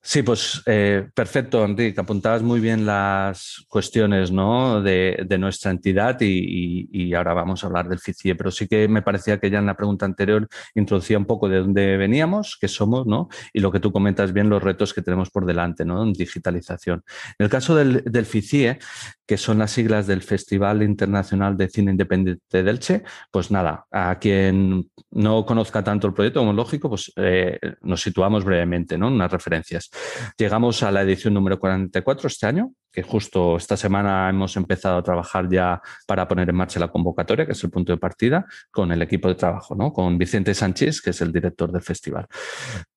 Sí, 0.07 0.23
pues 0.23 0.63
eh, 0.67 1.09
perfecto, 1.15 1.65
Enrique. 1.65 1.99
Apuntabas 1.99 2.43
muy 2.43 2.61
bien 2.61 2.85
las 2.85 3.65
cuestiones 3.69 4.31
¿no? 4.31 4.83
de, 4.83 5.27
nuestra 5.39 5.71
entidad 5.71 6.19
y, 6.21 7.15
ahora 7.15 7.33
vamos 7.33 7.65
a 7.65 7.69
hablar 7.69 7.89
del 7.89 7.99
FICIE, 8.01 8.35
pero 8.35 8.51
sí 8.51 8.69
que 8.69 8.87
me 8.87 9.01
parecía 9.01 9.41
que 9.41 9.49
ya 9.49 9.61
en 9.61 9.67
la 9.67 9.77
pregunta 9.77 10.05
anterior 10.05 10.47
introducía 10.75 11.17
un 11.17 11.25
poco 11.25 11.49
de 11.49 11.61
dónde 11.61 11.97
veníamos, 11.97 12.59
qué 12.61 12.69
somos 12.69 13.07
¿no? 13.07 13.29
y 13.55 13.61
lo 13.61 13.73
que 13.73 13.81
tú 13.81 13.93
comentas 13.93 14.35
bien, 14.35 14.51
los 14.51 14.63
retos 14.63 14.93
que 14.93 15.01
tenemos 15.01 15.31
por 15.31 15.47
delante 15.47 15.87
¿no? 15.87 16.03
en 16.03 16.13
digitalización. 16.13 17.03
En 17.39 17.45
el 17.45 17.51
caso 17.51 17.75
del, 17.75 18.05
del 18.05 18.27
FICIE, 18.27 18.79
que 19.27 19.39
son 19.39 19.59
las 19.59 19.71
siglas 19.71 20.07
del 20.07 20.23
Festival 20.23 20.83
Internacional 20.83 21.57
de 21.57 21.69
Cine 21.69 21.93
Independiente 21.93 22.63
del 22.63 22.79
Che, 22.79 23.03
pues 23.31 23.51
nada, 23.51 23.87
a 23.91 24.19
quien 24.19 24.91
no 25.13 25.47
conozca 25.47 25.83
tanto 25.83 26.07
el 26.07 26.13
proyecto 26.13 26.41
como 26.41 26.53
lógico, 26.53 26.91
pues 26.91 27.13
eh, 27.17 27.59
nos 27.83 28.03
situamos 28.03 28.45
brevemente 28.45 28.99
¿no? 28.99 29.09
unas 29.09 29.33
referencias. 29.33 29.91
Llegamos 30.37 30.83
a 30.83 30.91
la 30.91 31.03
edición 31.03 31.35
número 31.35 31.59
44 31.59 32.27
este 32.27 32.47
año, 32.47 32.73
que 32.93 33.03
justo 33.03 33.57
esta 33.57 33.77
semana 33.77 34.29
hemos 34.31 34.57
empezado 34.57 34.99
a 34.99 35.03
trabajar 35.03 35.49
ya 35.49 35.81
para 36.07 36.29
poner 36.29 36.49
en 36.49 36.57
marcha 36.57 36.81
la 36.81 36.89
convocatoria, 36.89 37.47
que 37.47 37.53
es 37.53 37.65
el 37.65 37.71
punto 37.71 37.93
de 37.93 37.99
partida, 37.99 38.47
con 38.71 38.93
el 38.93 39.03
equipo 39.03 39.29
de 39.29 39.35
trabajo, 39.35 39.75
¿no? 39.75 39.93
con 39.93 40.17
Vicente 40.19 40.55
Sánchez, 40.55 41.01
que 41.01 41.11
es 41.11 41.21
el 41.21 41.33
director 41.33 41.73
del 41.73 41.83
festival. 41.83 42.27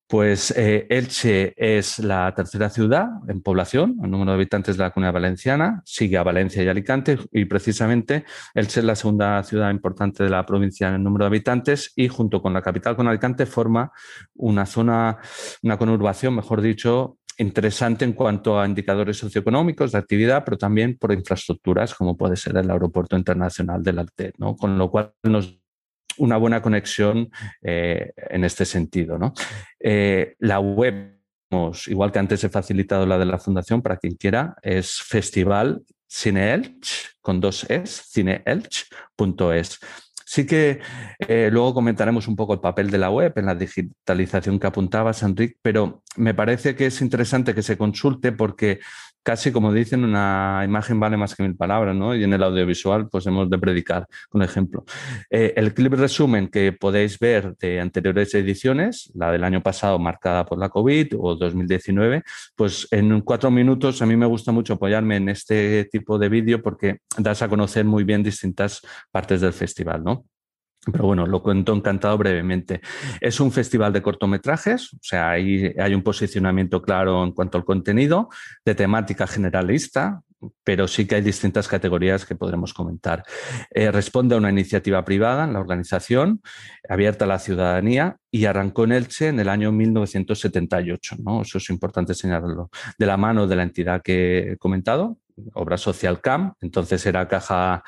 Pues 0.08 0.54
eh, 0.56 0.86
Elche 0.88 1.52
es 1.54 1.98
la 1.98 2.32
tercera 2.34 2.70
ciudad 2.70 3.08
en 3.28 3.42
población, 3.42 3.98
el 4.02 4.10
número 4.10 4.30
de 4.30 4.36
habitantes 4.36 4.78
de 4.78 4.84
la 4.84 4.90
comunidad 4.90 5.12
valenciana, 5.12 5.82
sigue 5.84 6.16
a 6.16 6.22
Valencia 6.22 6.62
y 6.62 6.68
Alicante 6.68 7.18
y 7.30 7.44
precisamente 7.44 8.24
Elche 8.54 8.80
es 8.80 8.86
la 8.86 8.96
segunda 8.96 9.42
ciudad 9.44 9.70
importante 9.70 10.24
de 10.24 10.30
la 10.30 10.46
provincia 10.46 10.88
en 10.88 10.94
el 10.94 11.02
número 11.02 11.24
de 11.24 11.26
habitantes 11.26 11.92
y 11.94 12.08
junto 12.08 12.40
con 12.40 12.54
la 12.54 12.62
capital, 12.62 12.96
con 12.96 13.06
Alicante, 13.06 13.44
forma 13.44 13.92
una 14.36 14.64
zona, 14.64 15.18
una 15.62 15.76
conurbación, 15.76 16.34
mejor 16.36 16.62
dicho, 16.62 17.18
interesante 17.36 18.06
en 18.06 18.14
cuanto 18.14 18.58
a 18.58 18.66
indicadores 18.66 19.18
socioeconómicos 19.18 19.92
de 19.92 19.98
actividad, 19.98 20.42
pero 20.42 20.56
también 20.56 20.96
por 20.96 21.12
infraestructuras 21.12 21.94
como 21.94 22.16
puede 22.16 22.36
ser 22.36 22.56
el 22.56 22.70
Aeropuerto 22.70 23.14
Internacional 23.14 23.82
del 23.82 23.98
Altet, 23.98 24.36
¿no? 24.38 24.56
con 24.56 24.78
lo 24.78 24.90
cual 24.90 25.12
nos 25.22 25.60
una 26.16 26.36
buena 26.36 26.62
conexión 26.62 27.30
eh, 27.62 28.12
en 28.16 28.44
este 28.44 28.64
sentido. 28.64 29.18
¿no? 29.18 29.32
Eh, 29.80 30.34
la 30.38 30.60
web, 30.60 31.18
igual 31.86 32.12
que 32.12 32.18
antes 32.18 32.42
he 32.44 32.48
facilitado 32.48 33.06
la 33.06 33.18
de 33.18 33.26
la 33.26 33.38
fundación, 33.38 33.82
para 33.82 33.96
quien 33.96 34.14
quiera, 34.14 34.56
es 34.62 35.00
festival 35.00 35.82
cineelch, 36.10 37.16
con 37.20 37.40
dos 37.40 37.64
es, 37.68 38.10
cineelch.es. 38.10 39.78
Sí 40.30 40.44
que 40.46 40.78
eh, 41.20 41.48
luego 41.50 41.72
comentaremos 41.72 42.28
un 42.28 42.36
poco 42.36 42.52
el 42.52 42.60
papel 42.60 42.90
de 42.90 42.98
la 42.98 43.10
web 43.10 43.32
en 43.36 43.46
la 43.46 43.54
digitalización 43.54 44.58
que 44.58 44.66
apuntabas, 44.66 45.22
Enrique, 45.22 45.56
pero 45.62 46.02
me 46.16 46.34
parece 46.34 46.76
que 46.76 46.84
es 46.86 47.00
interesante 47.00 47.54
que 47.54 47.62
se 47.62 47.78
consulte 47.78 48.32
porque 48.32 48.78
casi 49.22 49.52
como 49.52 49.72
dicen, 49.72 50.04
una 50.04 50.62
imagen 50.64 50.98
vale 50.98 51.16
más 51.16 51.34
que 51.34 51.42
mil 51.42 51.56
palabras, 51.56 51.94
¿no? 51.94 52.14
Y 52.14 52.24
en 52.24 52.32
el 52.32 52.42
audiovisual, 52.42 53.08
pues 53.08 53.26
hemos 53.26 53.50
de 53.50 53.58
predicar, 53.58 54.06
un 54.32 54.42
ejemplo. 54.42 54.84
Eh, 55.30 55.52
el 55.56 55.74
clip 55.74 55.94
resumen 55.94 56.48
que 56.48 56.72
podéis 56.72 57.18
ver 57.18 57.54
de 57.56 57.80
anteriores 57.80 58.34
ediciones, 58.34 59.10
la 59.14 59.30
del 59.30 59.44
año 59.44 59.62
pasado 59.62 59.98
marcada 59.98 60.46
por 60.46 60.58
la 60.58 60.68
COVID 60.68 61.14
o 61.18 61.34
2019, 61.36 62.22
pues 62.56 62.88
en 62.90 63.20
cuatro 63.20 63.50
minutos 63.50 64.00
a 64.02 64.06
mí 64.06 64.16
me 64.16 64.26
gusta 64.26 64.52
mucho 64.52 64.74
apoyarme 64.74 65.16
en 65.16 65.28
este 65.28 65.84
tipo 65.90 66.18
de 66.18 66.28
vídeo 66.28 66.62
porque 66.62 66.98
das 67.16 67.42
a 67.42 67.48
conocer 67.48 67.84
muy 67.84 68.04
bien 68.04 68.22
distintas 68.22 68.80
partes 69.10 69.40
del 69.40 69.52
festival, 69.52 70.04
¿no? 70.04 70.24
Pero 70.90 71.04
bueno, 71.04 71.26
lo 71.26 71.42
cuento 71.42 71.74
encantado 71.74 72.16
brevemente. 72.16 72.80
Es 73.20 73.40
un 73.40 73.52
festival 73.52 73.92
de 73.92 74.02
cortometrajes, 74.02 74.94
o 74.94 74.98
sea, 75.02 75.30
hay, 75.30 75.74
hay 75.78 75.94
un 75.94 76.02
posicionamiento 76.02 76.80
claro 76.80 77.24
en 77.24 77.32
cuanto 77.32 77.58
al 77.58 77.64
contenido, 77.64 78.28
de 78.64 78.74
temática 78.74 79.26
generalista, 79.26 80.22
pero 80.64 80.86
sí 80.86 81.06
que 81.06 81.16
hay 81.16 81.22
distintas 81.22 81.68
categorías 81.68 82.24
que 82.24 82.36
podremos 82.36 82.72
comentar. 82.72 83.24
Eh, 83.70 83.90
responde 83.90 84.34
a 84.34 84.38
una 84.38 84.50
iniciativa 84.50 85.04
privada 85.04 85.44
en 85.44 85.52
la 85.52 85.60
organización, 85.60 86.40
abierta 86.88 87.24
a 87.24 87.28
la 87.28 87.38
ciudadanía, 87.38 88.16
y 88.30 88.44
arrancó 88.44 88.84
en 88.84 88.92
Elche 88.92 89.28
en 89.28 89.40
el 89.40 89.48
año 89.48 89.72
1978. 89.72 91.16
¿no? 91.24 91.42
Eso 91.42 91.58
es 91.58 91.70
importante 91.70 92.14
señalarlo. 92.14 92.70
De 92.98 93.06
la 93.06 93.16
mano 93.16 93.46
de 93.46 93.56
la 93.56 93.62
entidad 93.64 94.02
que 94.02 94.52
he 94.52 94.56
comentado, 94.58 95.18
obra 95.54 95.76
social 95.76 96.20
CAM, 96.20 96.54
entonces 96.60 97.04
era 97.06 97.28
Caja 97.28 97.82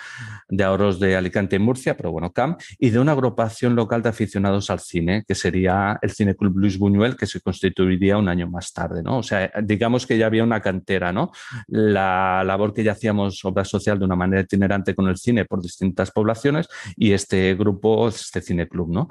de 0.48 0.64
Ahorros 0.64 1.00
de 1.00 1.16
Alicante 1.16 1.56
y 1.56 1.58
Murcia, 1.58 1.96
pero 1.96 2.12
bueno, 2.12 2.32
CAM, 2.32 2.56
y 2.78 2.90
de 2.90 2.98
una 2.98 3.12
agrupación 3.12 3.74
local 3.74 4.02
de 4.02 4.08
aficionados 4.08 4.70
al 4.70 4.80
cine, 4.80 5.24
que 5.26 5.34
sería 5.34 5.98
el 6.02 6.10
Cine 6.10 6.34
Club 6.34 6.56
Luis 6.56 6.78
Buñuel, 6.78 7.16
que 7.16 7.26
se 7.26 7.40
constituiría 7.40 8.18
un 8.18 8.28
año 8.28 8.48
más 8.48 8.72
tarde, 8.72 9.02
¿no? 9.02 9.18
O 9.18 9.22
sea, 9.22 9.50
digamos 9.62 10.06
que 10.06 10.18
ya 10.18 10.26
había 10.26 10.44
una 10.44 10.60
cantera, 10.60 11.12
¿no? 11.12 11.30
La 11.66 12.42
labor 12.44 12.72
que 12.74 12.84
ya 12.84 12.92
hacíamos, 12.92 13.44
obra 13.44 13.64
social, 13.64 13.98
de 13.98 14.04
una 14.04 14.16
manera 14.16 14.42
itinerante 14.42 14.94
con 14.94 15.08
el 15.08 15.16
cine 15.16 15.44
por 15.44 15.62
distintas 15.62 16.10
poblaciones 16.10 16.68
y 16.96 17.12
este 17.12 17.54
grupo, 17.54 18.08
este 18.08 18.40
Cine 18.40 18.68
Club, 18.68 18.90
¿no? 18.90 19.08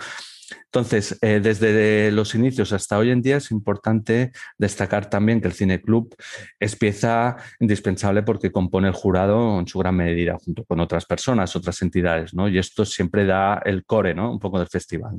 Entonces, 0.65 1.17
eh, 1.21 1.39
desde 1.41 2.11
los 2.11 2.35
inicios 2.35 2.73
hasta 2.73 2.97
hoy 2.97 3.11
en 3.11 3.21
día 3.21 3.37
es 3.37 3.51
importante 3.51 4.31
destacar 4.57 5.09
también 5.09 5.41
que 5.41 5.47
el 5.47 5.53
Cine 5.53 5.81
Club 5.81 6.15
es 6.59 6.75
pieza 6.75 7.37
indispensable 7.59 8.23
porque 8.23 8.51
compone 8.51 8.87
el 8.87 8.93
jurado 8.93 9.59
en 9.59 9.67
su 9.67 9.79
gran 9.79 9.95
medida, 9.95 10.37
junto 10.43 10.63
con 10.65 10.79
otras 10.79 11.05
personas, 11.05 11.55
otras 11.55 11.81
entidades, 11.81 12.33
¿no? 12.33 12.47
Y 12.47 12.57
esto 12.57 12.85
siempre 12.85 13.25
da 13.25 13.61
el 13.65 13.85
core, 13.85 14.13
¿no? 14.13 14.31
Un 14.31 14.39
poco 14.39 14.59
del 14.59 14.67
festival. 14.67 15.15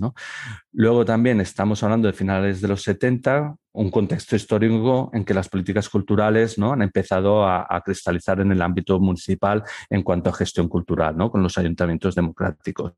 Luego 0.73 1.05
también 1.05 1.41
estamos 1.41 1.83
hablando 1.83 2.07
de 2.09 2.15
finales 2.15 2.61
de 2.61 2.69
los 2.69 2.83
70, 2.83 3.57
un 3.73 3.91
contexto 3.91 4.37
histórico 4.37 5.11
en 5.13 5.25
que 5.25 5.35
las 5.35 5.49
políticas 5.49 5.89
culturales 5.89 6.59
¿no? 6.59 6.73
han 6.73 6.83
empezado 6.83 7.45
a, 7.45 7.67
a, 7.69 7.81
cristalizar 7.83 8.41
en 8.41 8.53
el 8.53 8.63
ámbito 8.63 8.99
municipal 8.99 9.63
en 9.89 10.03
cuanto 10.03 10.31
a 10.31 10.33
gestión 10.33 10.69
cultural, 10.69 11.17
¿no? 11.17 11.31
con 11.31 11.43
los 11.43 11.57
ayuntamientos 11.57 12.15
democráticos. 12.15 12.95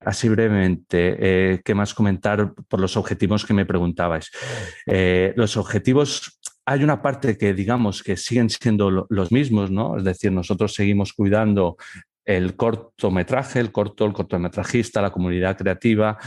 Así 0.00 0.28
brevemente, 0.28 1.16
eh, 1.18 1.60
¿qué 1.64 1.74
más 1.74 1.92
comentar 1.92 2.54
por 2.68 2.80
los 2.80 2.96
objetivos 2.96 3.44
que 3.44 3.54
me 3.54 3.66
preguntabais? 3.66 4.30
Eh, 4.86 5.32
los 5.36 5.56
objetivos, 5.56 6.38
hay 6.64 6.84
una 6.84 7.02
parte 7.02 7.36
que 7.36 7.52
digamos 7.52 8.02
que 8.02 8.16
siguen 8.16 8.48
siendo 8.48 9.06
los 9.08 9.32
mismos, 9.32 9.70
¿no? 9.70 9.96
Es 9.96 10.04
decir, 10.04 10.30
nosotros 10.30 10.72
seguimos 10.72 11.12
cuidando 11.12 11.76
el 12.24 12.56
cortometraje, 12.56 13.58
el 13.58 13.72
corto, 13.72 14.04
el 14.04 14.12
cortometrajista, 14.12 15.00
la 15.00 15.10
comunidad 15.10 15.56
creativa, 15.56 16.18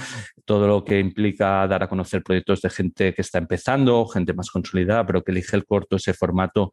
todo 0.45 0.67
lo 0.67 0.83
que 0.83 0.99
implica 0.99 1.65
dar 1.67 1.83
a 1.83 1.87
conocer 1.87 2.23
proyectos 2.23 2.59
de 2.61 2.71
gente 2.71 3.13
que 3.13 3.21
está 3.21 3.37
empezando, 3.37 4.05
gente 4.07 4.33
más 4.33 4.49
consolidada, 4.49 5.05
pero 5.05 5.23
que 5.23 5.31
elige 5.31 5.55
el 5.55 5.63
corto, 5.63 5.97
ese 5.97 6.13
formato 6.13 6.71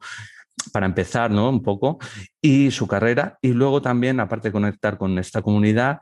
para 0.73 0.87
empezar, 0.87 1.31
¿no? 1.31 1.51
Un 1.51 1.63
poco, 1.63 1.99
y 2.41 2.71
su 2.71 2.87
carrera. 2.87 3.39
Y 3.43 3.53
luego 3.53 3.83
también, 3.83 4.19
aparte 4.19 4.49
de 4.49 4.53
conectar 4.53 4.97
con 4.97 5.19
esta 5.19 5.43
comunidad, 5.43 6.01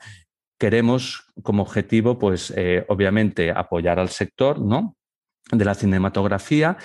queremos 0.58 1.32
como 1.42 1.62
objetivo, 1.62 2.18
pues, 2.18 2.52
eh, 2.56 2.84
obviamente, 2.88 3.50
apoyar 3.50 3.98
al 3.98 4.08
sector, 4.08 4.60
¿no? 4.60 4.96
de 5.52 5.64
la 5.64 5.74
cinematografía 5.74 6.76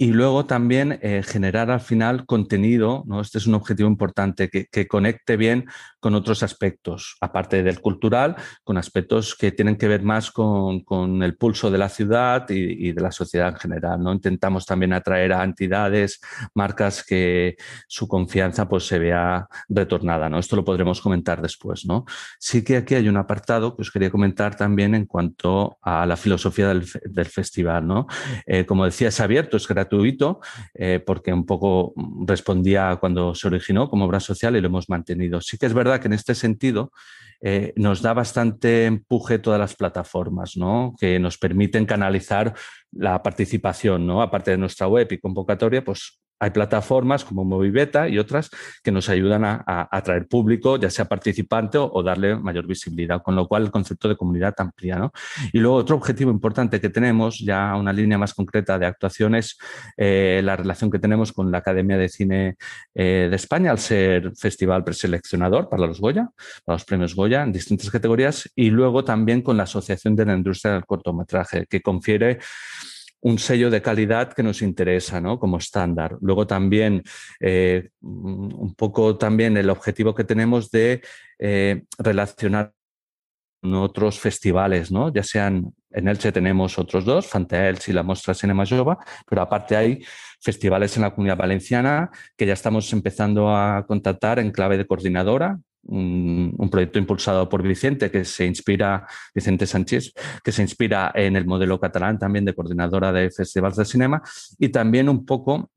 y 0.00 0.12
luego 0.12 0.46
también 0.46 0.98
eh, 1.02 1.22
generar 1.22 1.70
al 1.70 1.82
final 1.82 2.24
contenido, 2.24 3.04
¿no? 3.06 3.20
este 3.20 3.36
es 3.36 3.46
un 3.46 3.52
objetivo 3.52 3.86
importante, 3.86 4.48
que, 4.48 4.88
conecte 4.88 5.36
bien 5.36 5.66
con 6.00 6.14
otros 6.14 6.42
aspectos, 6.42 7.18
aparte 7.20 7.62
del 7.62 7.82
cultural, 7.82 8.34
con 8.64 8.78
aspectos 8.78 9.34
que 9.34 9.52
tienen 9.52 9.76
que 9.76 9.88
ver 9.88 10.02
más 10.02 10.30
con, 10.30 11.22
el 11.22 11.36
pulso 11.36 11.70
de 11.70 11.76
la 11.76 11.90
ciudad 11.90 12.48
y, 12.48 12.92
de 12.92 13.00
la 13.02 13.12
sociedad 13.12 13.50
en 13.50 13.56
general. 13.56 14.02
¿no? 14.02 14.14
Intentamos 14.14 14.64
también 14.64 14.94
atraer 14.94 15.34
a 15.34 15.44
entidades, 15.44 16.18
marcas 16.54 17.04
que 17.04 17.56
su 17.86 18.08
confianza 18.08 18.66
pues, 18.70 18.86
se 18.86 18.98
vea 18.98 19.48
retornada. 19.68 20.30
¿no? 20.30 20.38
Esto 20.38 20.56
lo 20.56 20.64
podremos 20.64 21.02
comentar 21.02 21.42
después. 21.42 21.84
¿no? 21.84 22.06
Sí 22.38 22.64
que 22.64 22.78
aquí 22.78 22.94
hay 22.94 23.06
un 23.06 23.18
apartado 23.18 23.76
que 23.76 23.82
os 23.82 23.90
quería 23.90 24.10
comentar 24.10 24.56
también 24.56 24.94
en 24.94 25.04
cuanto 25.04 25.76
a 25.82 26.06
la 26.06 26.16
filosofía 26.16 26.68
del, 26.68 27.26
festival. 27.26 27.86
¿no? 27.86 28.06
Eh, 28.46 28.64
como 28.64 28.86
decía, 28.86 29.08
es 29.08 29.20
abierto, 29.20 29.58
es 29.58 29.68
gratuito 29.68 29.89
gratuito, 29.90 30.40
eh, 30.74 31.00
porque 31.04 31.32
un 31.32 31.44
poco 31.44 31.92
respondía 32.26 32.96
cuando 33.00 33.34
se 33.34 33.48
originó 33.48 33.88
como 33.88 34.04
obra 34.04 34.20
social 34.20 34.56
y 34.56 34.60
lo 34.60 34.68
hemos 34.68 34.88
mantenido. 34.88 35.40
Sí 35.40 35.58
que 35.58 35.66
es 35.66 35.74
verdad 35.74 36.00
que 36.00 36.06
en 36.06 36.14
este 36.14 36.34
sentido 36.34 36.92
eh, 37.40 37.72
nos 37.76 38.02
da 38.02 38.12
bastante 38.12 38.86
empuje 38.86 39.38
todas 39.38 39.58
las 39.58 39.74
plataformas, 39.74 40.56
¿no? 40.56 40.94
que 40.98 41.18
nos 41.18 41.38
permiten 41.38 41.86
canalizar 41.86 42.54
la 42.92 43.22
participación, 43.22 44.06
¿no? 44.06 44.22
aparte 44.22 44.52
de 44.52 44.58
nuestra 44.58 44.86
web 44.86 45.08
y 45.10 45.18
convocatoria, 45.18 45.82
pues 45.82 46.20
hay 46.40 46.50
plataformas 46.50 47.24
como 47.24 47.44
Movibeta 47.44 48.08
y 48.08 48.18
otras 48.18 48.50
que 48.82 48.90
nos 48.90 49.08
ayudan 49.10 49.44
a, 49.44 49.62
atraer 49.90 50.26
público, 50.26 50.78
ya 50.78 50.88
sea 50.88 51.04
participante 51.04 51.76
o, 51.78 52.02
darle 52.02 52.34
mayor 52.34 52.66
visibilidad, 52.66 53.22
con 53.22 53.36
lo 53.36 53.46
cual 53.46 53.64
el 53.64 53.70
concepto 53.70 54.08
de 54.08 54.16
comunidad 54.16 54.54
amplía. 54.56 54.96
¿no? 54.96 55.12
Y 55.52 55.58
luego 55.58 55.76
otro 55.76 55.96
objetivo 55.96 56.30
importante 56.30 56.80
que 56.80 56.88
tenemos, 56.88 57.38
ya 57.38 57.76
una 57.76 57.92
línea 57.92 58.16
más 58.16 58.32
concreta 58.32 58.78
de 58.78 58.86
actuaciones, 58.86 59.58
eh, 59.96 60.40
la 60.42 60.56
relación 60.56 60.90
que 60.90 60.98
tenemos 60.98 61.32
con 61.32 61.50
la 61.50 61.58
Academia 61.58 61.98
de 61.98 62.08
Cine 62.08 62.56
eh, 62.94 63.28
de 63.28 63.36
España, 63.36 63.70
al 63.70 63.78
ser 63.78 64.32
festival 64.34 64.82
preseleccionador 64.82 65.68
para 65.68 65.86
los 65.86 66.00
Goya, 66.00 66.30
para 66.64 66.76
los 66.76 66.84
premios 66.86 67.14
Goya 67.14 67.42
en 67.42 67.52
distintas 67.52 67.90
categorías, 67.90 68.50
y 68.54 68.70
luego 68.70 69.04
también 69.04 69.42
con 69.42 69.58
la 69.58 69.64
Asociación 69.64 70.16
de 70.16 70.24
la 70.24 70.34
Industria 70.34 70.72
del 70.72 70.86
Cortometraje, 70.86 71.66
que 71.66 71.82
confiere 71.82 72.38
un 73.22 73.38
sello 73.38 73.70
de 73.70 73.82
calidad 73.82 74.32
que 74.32 74.42
nos 74.42 74.62
interesa 74.62 75.20
¿no? 75.20 75.38
como 75.38 75.58
estándar. 75.58 76.16
Luego 76.20 76.46
también 76.46 77.02
eh, 77.40 77.90
un 78.00 78.74
poco 78.76 79.16
también 79.16 79.56
el 79.56 79.70
objetivo 79.70 80.14
que 80.14 80.24
tenemos 80.24 80.70
de 80.70 81.02
eh, 81.38 81.84
relacionar 81.98 82.72
con 83.60 83.74
otros 83.74 84.18
festivales, 84.18 84.90
¿no? 84.90 85.12
ya 85.12 85.22
sean 85.22 85.72
en 85.92 86.08
Elche 86.08 86.32
tenemos 86.32 86.78
otros 86.78 87.04
dos, 87.04 87.28
Elche 87.34 87.90
y 87.90 87.94
la 87.94 88.02
Mostra 88.02 88.32
Cinema 88.32 88.64
pero 89.28 89.42
aparte 89.42 89.76
hay 89.76 90.04
festivales 90.40 90.96
en 90.96 91.02
la 91.02 91.10
comunidad 91.10 91.36
valenciana 91.36 92.10
que 92.36 92.46
ya 92.46 92.52
estamos 92.52 92.92
empezando 92.92 93.50
a 93.54 93.84
contactar 93.86 94.38
en 94.38 94.52
clave 94.52 94.78
de 94.78 94.86
coordinadora, 94.86 95.58
un, 95.84 96.68
proyecto 96.70 96.98
impulsado 96.98 97.48
por 97.48 97.62
Vicente, 97.62 98.10
que 98.10 98.24
se 98.24 98.46
inspira, 98.46 99.06
Vicente 99.34 99.66
Sánchez, 99.66 100.12
que 100.44 100.52
se 100.52 100.62
inspira 100.62 101.10
en 101.14 101.36
el 101.36 101.46
modelo 101.46 101.80
catalán 101.80 102.18
también 102.18 102.44
de 102.44 102.54
coordinadora 102.54 103.12
de 103.12 103.30
festivales 103.30 103.76
de 103.76 103.84
cinema 103.84 104.22
y 104.58 104.68
también 104.68 105.08
un 105.08 105.24
poco 105.24 105.70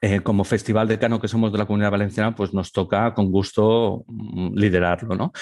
eh, 0.00 0.20
como 0.20 0.42
festival 0.42 0.88
decano 0.88 1.20
que 1.20 1.28
somos 1.28 1.52
de 1.52 1.58
la 1.58 1.66
comunidad 1.66 1.92
valenciana, 1.92 2.34
pues 2.34 2.52
nos 2.52 2.72
toca 2.72 3.14
con 3.14 3.30
gusto 3.30 4.04
mm, 4.08 4.54
liderarlo. 4.54 5.14
¿no? 5.14 5.32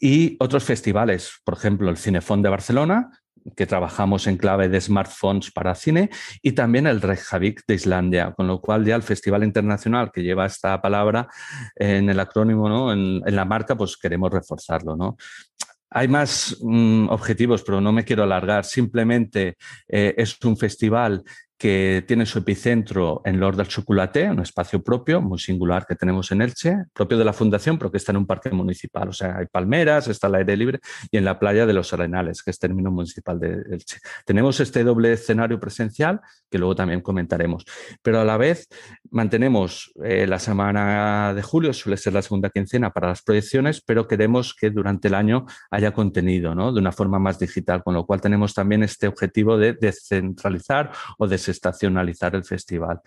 Y 0.00 0.36
otros 0.40 0.64
festivales, 0.64 1.34
por 1.44 1.54
ejemplo, 1.54 1.88
el 1.88 1.96
Cinefón 1.96 2.42
de 2.42 2.48
Barcelona, 2.48 3.10
que 3.56 3.66
trabajamos 3.66 4.26
en 4.26 4.36
clave 4.36 4.68
de 4.68 4.80
smartphones 4.80 5.50
para 5.50 5.74
cine, 5.74 6.10
y 6.42 6.52
también 6.52 6.86
el 6.86 7.00
Reykjavik 7.00 7.62
de 7.66 7.74
Islandia, 7.74 8.32
con 8.32 8.46
lo 8.46 8.60
cual 8.60 8.84
ya 8.84 8.96
el 8.96 9.02
Festival 9.02 9.44
Internacional 9.44 10.10
que 10.12 10.22
lleva 10.22 10.46
esta 10.46 10.80
palabra 10.80 11.28
en 11.76 12.08
el 12.10 12.20
acrónimo, 12.20 12.68
¿no? 12.68 12.92
en, 12.92 13.22
la 13.24 13.44
marca, 13.44 13.76
pues 13.76 13.96
queremos 13.96 14.32
reforzarlo. 14.32 14.96
¿no? 14.96 15.16
Hay 15.90 16.08
más 16.08 16.56
mm, 16.60 17.08
objetivos, 17.08 17.62
pero 17.62 17.80
no 17.80 17.92
me 17.92 18.04
quiero 18.04 18.22
alargar. 18.22 18.64
Simplemente 18.64 19.56
eh, 19.88 20.14
es 20.16 20.36
un 20.44 20.56
festival 20.56 21.24
que 21.58 22.04
tiene 22.06 22.24
su 22.24 22.38
epicentro 22.38 23.20
en 23.24 23.40
Lord 23.40 23.56
del 23.56 23.66
Chocolate, 23.66 24.30
un 24.30 24.40
espacio 24.40 24.80
propio, 24.82 25.20
muy 25.20 25.40
singular 25.40 25.84
que 25.86 25.96
tenemos 25.96 26.30
en 26.30 26.42
Elche, 26.42 26.84
propio 26.92 27.18
de 27.18 27.24
la 27.24 27.32
fundación, 27.32 27.78
pero 27.78 27.90
que 27.90 27.96
está 27.96 28.12
en 28.12 28.18
un 28.18 28.26
parque 28.26 28.50
municipal. 28.50 29.08
O 29.08 29.12
sea, 29.12 29.38
hay 29.38 29.46
palmeras, 29.46 30.06
está 30.06 30.28
al 30.28 30.36
aire 30.36 30.56
libre 30.56 30.78
y 31.10 31.16
en 31.16 31.24
la 31.24 31.38
playa 31.38 31.66
de 31.66 31.72
los 31.72 31.92
Arenales, 31.92 32.44
que 32.44 32.52
es 32.52 32.58
término 32.60 32.92
municipal 32.92 33.40
de 33.40 33.64
Elche. 33.72 33.98
Tenemos 34.24 34.60
este 34.60 34.84
doble 34.84 35.12
escenario 35.12 35.58
presencial, 35.58 36.20
que 36.48 36.58
luego 36.58 36.76
también 36.76 37.00
comentaremos, 37.00 37.64
pero 38.02 38.20
a 38.20 38.24
la 38.24 38.36
vez 38.36 38.68
mantenemos 39.10 39.92
eh, 40.04 40.26
la 40.26 40.38
semana 40.38 41.32
de 41.34 41.42
julio, 41.42 41.72
suele 41.72 41.96
ser 41.96 42.12
la 42.12 42.22
segunda 42.22 42.50
quincena 42.50 42.90
para 42.90 43.08
las 43.08 43.22
proyecciones, 43.22 43.80
pero 43.80 44.06
queremos 44.06 44.54
que 44.54 44.70
durante 44.70 45.08
el 45.08 45.14
año 45.14 45.46
haya 45.70 45.92
contenido 45.92 46.54
¿no? 46.54 46.72
de 46.72 46.80
una 46.80 46.92
forma 46.92 47.18
más 47.18 47.38
digital, 47.38 47.82
con 47.82 47.94
lo 47.94 48.06
cual 48.06 48.20
tenemos 48.20 48.54
también 48.54 48.82
este 48.82 49.08
objetivo 49.08 49.56
de 49.56 49.72
descentralizar 49.74 50.92
o 51.18 51.26
de 51.26 51.36
estacionalizar 51.36 52.34
el 52.34 52.44
festival. 52.44 53.00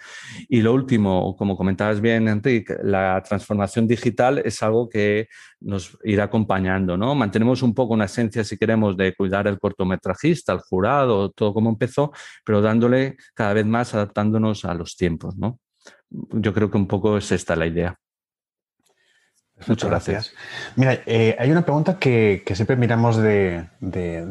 Y 0.50 0.62
lo 0.62 0.74
último, 0.74 1.36
como 1.36 1.58
comentabas 1.58 2.02
bien, 2.02 2.28
Enrique, 2.28 2.76
la 2.84 3.22
transformación 3.28 3.88
digital 3.88 4.42
es 4.44 4.62
algo 4.64 4.90
que 4.90 5.28
nos 5.60 5.98
irá 6.04 6.26
acompañando, 6.26 6.98
¿no? 6.98 7.14
Mantenemos 7.16 7.62
un 7.62 7.74
poco 7.74 7.94
una 7.94 8.06
esencia, 8.06 8.44
si 8.44 8.58
queremos, 8.58 8.98
de 8.98 9.14
cuidar 9.14 9.48
el 9.48 9.60
cortometrajista, 9.60 10.54
el 10.54 10.60
jurado, 10.60 11.32
todo 11.32 11.54
como 11.54 11.70
empezó, 11.70 12.12
pero 12.44 12.62
dándole 12.62 13.18
cada 13.34 13.54
vez 13.54 13.66
más, 13.66 13.94
adaptándonos 13.94 14.66
a 14.66 14.74
los 14.74 14.96
tiempos, 14.96 15.36
¿no? 15.38 15.60
Yo 16.10 16.54
creo 16.54 16.70
que 16.70 16.78
un 16.78 16.88
poco 16.88 17.17
es 17.17 17.32
esta 17.32 17.56
la 17.56 17.67
idea. 17.67 17.98
Muchas 19.67 19.89
gracias. 19.89 20.34
Mira, 20.76 21.00
eh, 21.06 21.36
hay 21.38 21.52
una 21.52 21.63
pregunta 21.63 22.00
que, 22.00 22.44
siempre 22.54 22.76
miramos 22.76 23.17
de, 23.17 23.67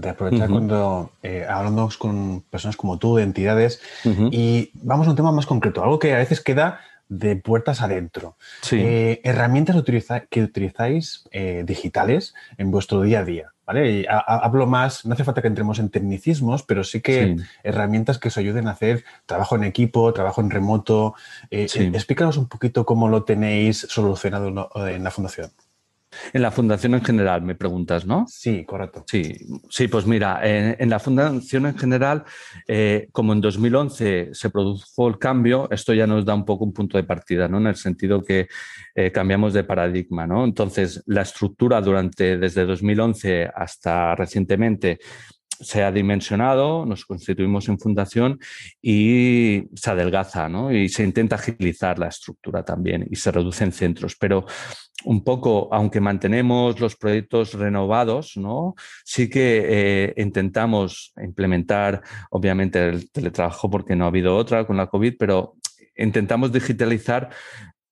aprovechar 0.09 0.49
cuando 0.49 1.13
eh, 1.23 1.47
hablamos 1.49 1.97
con 1.97 2.43
personas 2.51 2.77
como 2.77 2.99
tú, 2.99 3.17
de 3.17 3.23
entidades, 3.23 3.81
y 4.05 4.71
vamos 4.75 5.07
a 5.07 5.11
un 5.11 5.17
tema 5.17 5.33
más 5.33 5.47
concreto, 5.47 5.83
algo 5.83 5.99
que 5.99 6.15
a 6.15 6.19
veces 6.19 6.41
queda 6.41 6.81
de 7.09 7.37
puertas 7.37 7.81
adentro. 7.81 8.37
Eh, 8.73 9.21
herramientas 9.25 9.77
que 10.31 10.43
utilizáis 10.43 11.29
digitales 11.65 12.35
en 12.57 12.71
vuestro 12.71 13.03
día 13.03 13.21
a 13.21 13.25
día 13.25 13.53
hablo 14.09 14.67
más, 14.67 15.05
no 15.07 15.15
hace 15.15 15.25
falta 15.25 15.43
que 15.43 15.49
entremos 15.49 15.79
en 15.79 15.91
tecnicismos, 15.91 16.63
pero 16.63 16.85
sí 16.85 17.01
que 17.01 17.37
herramientas 17.63 18.19
que 18.19 18.29
os 18.29 18.39
ayuden 18.39 18.69
a 18.69 18.73
hacer 18.73 19.05
trabajo 19.27 19.57
en 19.57 19.65
equipo, 19.65 20.13
trabajo 20.13 20.41
en 20.41 20.51
remoto. 20.51 21.15
Eh, 21.51 21.67
eh, 21.75 21.91
explícanos 21.95 22.37
un 22.37 22.49
poquito 22.49 22.85
cómo 22.85 23.09
lo 23.09 23.25
tenéis 23.25 23.87
solucionado 23.89 24.71
en 24.89 25.05
la 25.05 25.11
fundación. 25.11 25.51
En 26.33 26.43
la 26.43 26.51
fundación 26.51 26.95
en 26.95 27.05
general, 27.05 27.43
me 27.43 27.55
preguntas, 27.55 28.05
¿no? 28.05 28.27
Sí, 28.29 28.65
correcto. 28.65 29.05
Sí, 29.07 29.33
sí 29.69 29.89
pues 29.89 30.07
mira, 30.07 30.41
en, 30.43 30.91
la 30.91 30.99
fundación 30.99 31.67
en 31.67 31.79
general, 31.79 32.25
eh, 32.67 33.09
como 33.13 33.33
en 33.33 33.41
2011 33.41 34.31
se 34.33 34.51
produjo 34.51 35.09
el 35.09 35.19
cambio, 35.19 35.69
esto 35.71 35.95
ya 35.95 36.07
nos 36.07 36.25
da 36.25 36.35
un 36.35 36.45
poco 36.45 36.65
un 36.65 36.73
punto 36.73 36.99
de 36.99 37.05
partida, 37.05 37.49
¿no? 37.49 37.59
En 37.59 37.69
el 37.69 37.77
sentido 37.77 38.23
que 38.23 38.49
eh, 38.95 39.13
cambiamos 39.13 39.55
de 39.55 39.65
paradigma, 39.65 40.27
¿no? 40.27 40.45
Entonces, 40.45 41.03
la 41.07 41.23
estructura 41.23 41.81
durante, 41.81 42.37
desde 42.39 42.65
2011 42.65 43.51
hasta 43.55 44.15
recientemente, 44.17 44.99
se 45.61 45.83
ha 45.83 45.93
dimensionado, 45.93 46.87
nos 46.87 47.05
constituimos 47.05 47.69
en 47.69 47.79
fundación 47.79 48.39
y 48.81 49.65
se 49.75 49.91
adelgaza, 49.91 50.49
¿no? 50.49 50.73
Y 50.73 50.89
se 50.89 51.05
intenta 51.05 51.37
agilizar 51.37 51.99
la 51.99 52.09
estructura 52.09 52.65
también 52.65 53.07
y 53.11 53.17
se 53.17 53.31
reducen 53.31 53.73
centros. 53.73 54.17
Pero 54.19 54.47
un 55.05 55.23
poco, 55.23 55.69
aunque 55.73 56.01
mantenemos 56.01 56.81
los 56.81 56.97
proyectos 56.97 57.55
renovados, 57.55 58.37
¿no? 58.37 58.75
Sí 59.05 59.29
que 59.29 59.65
eh, 59.69 60.15
intentamos 60.17 61.13
implementar, 61.23 62.03
obviamente, 62.31 62.89
el 62.89 63.11
teletrabajo 63.11 63.71
porque 63.71 63.97
no 63.97 64.05
ha 64.05 64.09
habido 64.09 64.37
otra 64.37 64.67
con 64.67 64.77
la 64.77 64.87
COVID, 64.87 65.15
pero 65.19 65.57
intentamos 65.97 66.53
digitalizar 66.53 67.31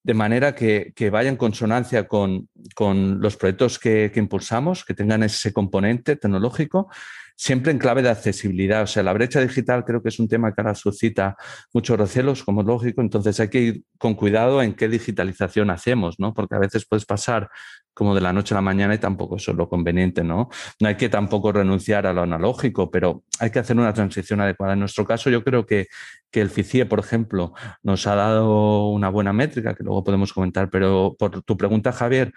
de 0.03 0.15
manera 0.15 0.55
que, 0.55 1.11
vaya 1.13 1.29
en 1.29 1.37
consonancia 1.37 2.09
con, 2.09 2.49
los 2.79 3.37
proyectos 3.37 3.79
que, 3.79 4.11
que, 4.13 4.21
impulsamos, 4.21 4.85
que 4.85 4.95
tengan 4.95 5.23
ese 5.23 5.53
componente 5.53 6.17
tecnológico, 6.17 6.89
siempre 7.39 7.71
en 7.71 7.79
clave 7.79 8.03
de 8.03 8.11
accesibilidad. 8.11 8.83
O 8.83 8.87
sea, 8.89 9.05
la 9.05 9.13
brecha 9.13 9.41
digital 9.41 9.85
creo 9.85 10.03
que 10.03 10.09
es 10.09 10.19
un 10.19 10.29
tema 10.29 10.53
que 10.53 10.61
ahora 10.61 10.75
suscita 10.75 11.37
muchos 11.73 11.97
recelos, 11.97 12.43
como 12.43 12.63
es 12.63 12.67
lógico, 12.67 13.01
entonces 13.01 13.39
hay 13.39 13.49
que 13.49 13.61
ir 13.61 13.85
con 13.97 14.15
cuidado 14.15 14.61
en 14.61 14.75
qué 14.75 14.89
digitalización 14.89 15.71
hacemos, 15.71 16.17
¿no? 16.19 16.35
Porque 16.35 16.57
a 16.57 16.59
veces 16.59 16.85
puedes 16.87 17.07
pasar 17.07 17.49
como 17.95 18.15
de 18.15 18.21
la 18.21 18.33
noche 18.33 18.55
a 18.55 18.57
la 18.57 18.61
mañana 18.63 18.95
y 18.95 18.99
tampoco 18.99 19.37
eso 19.37 19.53
es 19.53 19.57
lo 19.57 19.69
conveniente, 19.69 20.25
¿no? 20.25 20.49
No 20.81 20.89
hay 20.89 20.97
que 20.97 21.09
tampoco 21.09 21.53
renunciar 21.53 22.07
a 22.07 22.13
lo 22.13 22.23
analógico, 22.23 22.91
pero 22.91 23.23
hay 23.39 23.51
que 23.51 23.61
hacer 23.61 23.77
una 23.77 23.93
transición 23.93 24.41
adecuada. 24.41 24.73
En 24.73 24.81
nuestro 24.81 25.05
caso, 25.05 25.31
yo 25.31 25.45
creo 25.45 25.65
que, 25.65 25.87
que 26.31 26.41
el 26.41 26.51
FICIE, 26.51 26.87
por 26.87 26.99
ejemplo, 26.99 27.55
nos 27.83 28.07
ha 28.09 28.17
dado 28.17 28.89
una 28.89 29.09
buena 29.11 29.33
métrica, 29.33 29.75
que 29.75 29.85
luego 29.85 30.03
podemos 30.03 30.33
comentar, 30.33 30.71
pero 30.71 31.15
por 31.19 31.43
tu 31.43 31.57
pregunta, 31.57 31.93
Javier, 31.93 32.33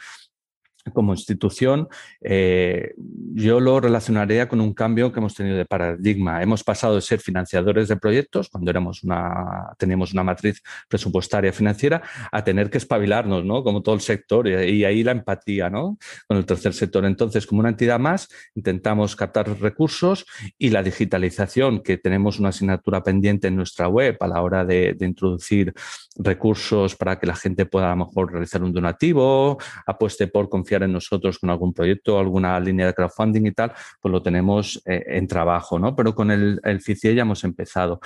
como 0.93 1.13
institución, 1.13 1.87
eh, 2.21 2.93
yo 3.33 3.59
lo 3.59 3.79
relacionaría 3.79 4.47
con 4.49 4.61
un 4.61 4.73
cambio 4.73 5.11
que 5.11 5.19
hemos 5.19 5.35
tenido 5.35 5.57
de 5.57 5.65
paradigma. 5.65 6.41
Hemos 6.41 6.63
pasado 6.63 6.95
de 6.95 7.01
ser 7.01 7.19
financiadores 7.19 7.87
de 7.87 7.97
proyectos, 7.97 8.49
cuando 8.49 8.71
éramos 8.71 9.03
una, 9.03 9.73
teníamos 9.77 10.13
una 10.13 10.23
matriz 10.23 10.61
presupuestaria 10.89 11.53
financiera, 11.53 12.01
a 12.31 12.43
tener 12.43 12.69
que 12.69 12.77
espabilarnos, 12.77 13.45
¿no? 13.45 13.63
Como 13.63 13.81
todo 13.81 13.95
el 13.95 14.01
sector, 14.01 14.47
y, 14.47 14.83
ahí 14.83 15.03
la 15.03 15.11
empatía, 15.11 15.69
¿no? 15.69 15.97
Con 16.27 16.37
el 16.37 16.45
tercer 16.45 16.73
sector. 16.73 17.05
Entonces, 17.05 17.45
como 17.45 17.59
una 17.59 17.69
entidad 17.69 17.99
más, 17.99 18.27
intentamos 18.55 19.15
captar 19.15 19.47
recursos 19.59 20.25
y 20.57 20.69
la 20.69 20.83
digitalización, 20.83 21.81
que 21.81 21.97
tenemos 21.97 22.39
una 22.39 22.49
asignatura 22.49 23.03
pendiente 23.03 23.47
en 23.47 23.55
nuestra 23.55 23.87
web 23.87 24.17
a 24.19 24.27
la 24.27 24.41
hora 24.41 24.65
de, 24.65 24.93
de 24.93 25.05
introducir 25.05 25.73
recursos 26.17 26.95
para 26.95 27.19
que 27.19 27.27
la 27.27 27.35
gente 27.35 27.65
pueda 27.65 27.87
a 27.87 27.95
lo 27.95 28.05
mejor 28.05 28.31
realizar 28.31 28.63
un 28.63 28.73
donativo, 28.73 29.57
apueste 29.85 30.27
por 30.27 30.49
confianza 30.49 30.70
en 30.75 30.93
nosotros 30.93 31.39
con 31.39 31.49
algún 31.49 31.73
proyecto, 31.73 32.19
alguna 32.19 32.59
línea 32.59 32.87
de 32.87 32.93
crowdfunding 32.93 33.45
y 33.45 33.51
tal, 33.51 33.73
pues 34.01 34.11
lo 34.11 34.21
tenemos 34.21 34.81
eh, 34.85 35.03
en 35.07 35.27
trabajo, 35.27 35.79
¿no? 35.79 35.95
Pero 35.95 36.15
con 36.15 36.31
el, 36.31 36.59
el 36.63 36.81
FICIE 36.81 37.15
ya 37.15 37.23
hemos 37.23 37.43
empezado. 37.43 37.99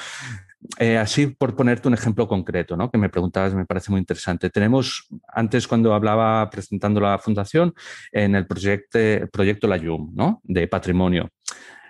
Eh, 0.79 0.97
así, 0.97 1.27
por 1.27 1.55
ponerte 1.55 1.87
un 1.87 1.93
ejemplo 1.93 2.27
concreto, 2.27 2.75
¿no? 2.75 2.89
que 2.89 2.97
me 2.97 3.09
preguntabas, 3.09 3.53
me 3.53 3.65
parece 3.65 3.91
muy 3.91 3.99
interesante. 3.99 4.49
Tenemos, 4.49 5.07
antes 5.27 5.67
cuando 5.67 5.93
hablaba 5.93 6.49
presentando 6.49 6.99
la 6.99 7.17
fundación, 7.19 7.73
en 8.11 8.35
el 8.35 8.47
proyecto, 8.47 8.99
proyecto 9.31 9.67
La 9.67 9.77
Yum, 9.77 10.11
¿no? 10.15 10.41
de 10.43 10.67
patrimonio 10.67 11.29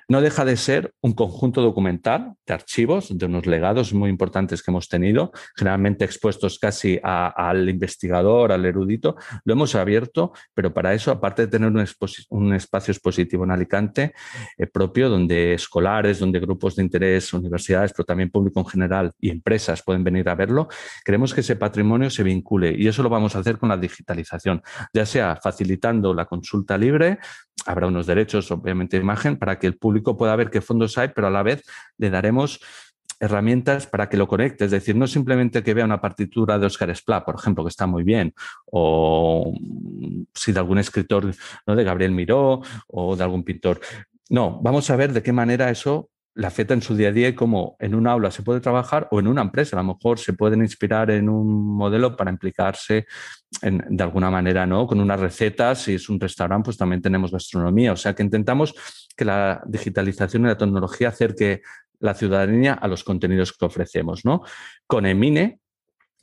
no 0.08 0.22
deja 0.22 0.46
de 0.46 0.58
ser 0.58 0.94
un 1.02 1.14
conjunto 1.14 1.62
documental 1.62 2.34
de 2.46 2.54
archivos, 2.54 3.18
de 3.18 3.26
unos 3.26 3.46
legados 3.46 3.94
muy 3.94 4.10
importantes 4.10 4.62
que 4.62 4.72
hemos 4.72 4.88
tenido, 4.88 5.32
generalmente 5.56 6.06
expuestos 6.06 6.60
casi 6.60 7.00
al 7.04 7.70
investigador, 7.70 8.52
al 8.52 8.66
erudito. 8.66 9.16
Lo 9.44 9.54
hemos 9.54 9.76
abierto, 9.76 10.34
pero 10.54 10.74
para 10.74 10.94
eso, 10.94 11.12
aparte 11.12 11.44
de 11.44 11.48
tener 11.48 11.70
un, 11.70 12.54
espacio 12.54 12.92
expositivo 12.92 13.44
en 13.44 13.52
Alicante 13.52 14.14
eh, 14.58 14.68
propio, 14.68 15.10
donde 15.10 15.54
escolares, 15.54 16.20
donde 16.20 16.40
grupos 16.40 16.76
de 16.76 16.84
interés, 16.84 17.34
universidades, 17.34 17.94
pero 17.94 18.06
también 18.06 18.30
público 18.30 18.60
en 18.60 18.68
general 18.68 19.12
y 19.20 19.30
empresas 19.30 19.82
pueden 19.84 20.04
venir 20.04 20.30
a 20.30 20.36
verlo, 20.36 20.68
queremos 21.04 21.34
que 21.34 21.42
ese 21.42 21.56
patrimonio 21.56 22.10
se 22.10 22.24
vincule 22.24 22.76
y 22.78 22.88
eso 22.88 23.04
lo 23.04 23.10
vamos 23.10 23.36
a 23.36 23.40
hacer 23.40 23.58
con 23.58 23.70
la 23.70 23.78
digitalización, 23.78 24.62
ya 24.94 25.06
sea 25.06 25.38
facilitando 25.42 26.14
la 26.14 26.26
consulta 26.26 26.78
libre, 26.78 27.20
habrá 27.66 27.88
unos 27.88 28.06
derechos, 28.06 28.52
obviamente, 28.52 28.98
de 28.98 29.04
imagen, 29.04 29.38
para 29.38 29.60
que 29.60 29.68
el 29.68 29.78
público 29.78 30.18
pueda 30.18 30.36
ver 30.36 30.50
qué 30.50 30.62
fondos 30.62 30.98
hay, 30.98 31.10
pero 31.10 31.28
a 31.28 31.32
la 31.32 31.44
vez 31.44 31.64
le 31.98 32.10
daremos 32.10 32.60
herramientas 33.20 33.88
para 33.88 34.10
que 34.10 34.18
lo 34.18 34.28
conecte. 34.28 34.66
Es 34.66 34.72
decir, 34.72 34.96
no 34.96 35.08
simplemente 35.08 35.64
que 35.64 35.74
vea 35.74 35.86
una 35.86 36.02
partitura 36.02 36.60
de 36.60 36.66
Oscar 36.66 36.90
Esplá, 36.90 37.24
por 37.26 37.36
ejemplo, 37.36 37.64
que 37.64 37.70
está 37.70 37.88
muy 37.88 38.04
bien, 38.04 38.34
o 38.66 39.54
si 40.34 40.52
de 40.52 40.60
algún 40.60 40.80
escritor, 40.80 41.34
¿no? 41.66 41.76
de 41.76 41.84
Gabriel 41.84 42.12
Miró 42.12 42.62
o 42.88 43.16
de 43.16 43.24
algún 43.24 43.44
pintor. 43.44 43.80
No, 44.30 44.60
vamos 44.62 44.90
a 44.90 44.96
ver 44.96 45.14
de 45.14 45.24
qué 45.24 45.32
manera 45.32 45.70
eso 45.70 46.10
la 46.36 46.50
afecta 46.50 46.74
en 46.74 46.82
su 46.82 46.96
día 46.96 47.10
a 47.10 47.12
día 47.12 47.30
y 47.30 47.34
cómo 47.34 47.78
en 47.80 47.96
un 47.96 48.08
aula 48.08 48.30
se 48.30 48.44
puede 48.44 48.60
trabajar 48.60 49.08
o 49.12 49.20
en 49.20 49.28
una 49.28 49.42
empresa. 49.42 49.78
A 49.78 49.82
lo 49.82 49.94
mejor 49.94 50.20
se 50.20 50.34
pueden 50.34 50.62
inspirar 50.62 51.10
en 51.10 51.30
un 51.30 51.76
modelo 51.78 52.16
para 52.16 52.30
implicarse 52.30 53.06
de 53.62 54.04
alguna 54.04 54.30
manera, 54.30 54.66
¿no? 54.66 54.86
Con 54.86 55.00
unas 55.00 55.20
recetas, 55.20 55.84
si 55.84 55.94
es 55.96 56.10
un 56.10 56.20
restaurante, 56.20 56.66
pues 56.66 56.78
también 56.78 57.02
tenemos 57.02 57.32
gastronomía. 57.32 57.94
O 57.94 57.96
sea 57.96 58.14
que 58.14 58.22
intentamos 58.22 58.76
que 59.16 59.24
la 59.24 59.64
digitalización 59.66 60.44
y 60.44 60.48
la 60.48 60.58
tecnología 60.58 61.08
acerque 61.10 61.62
la 62.00 62.14
ciudadanía 62.14 62.74
a 62.74 62.88
los 62.90 63.06
contenidos 63.06 63.54
que 63.54 63.66
ofrecemos, 63.66 64.26
¿no? 64.26 64.42
Con 64.86 65.06
Emine, 65.06 65.62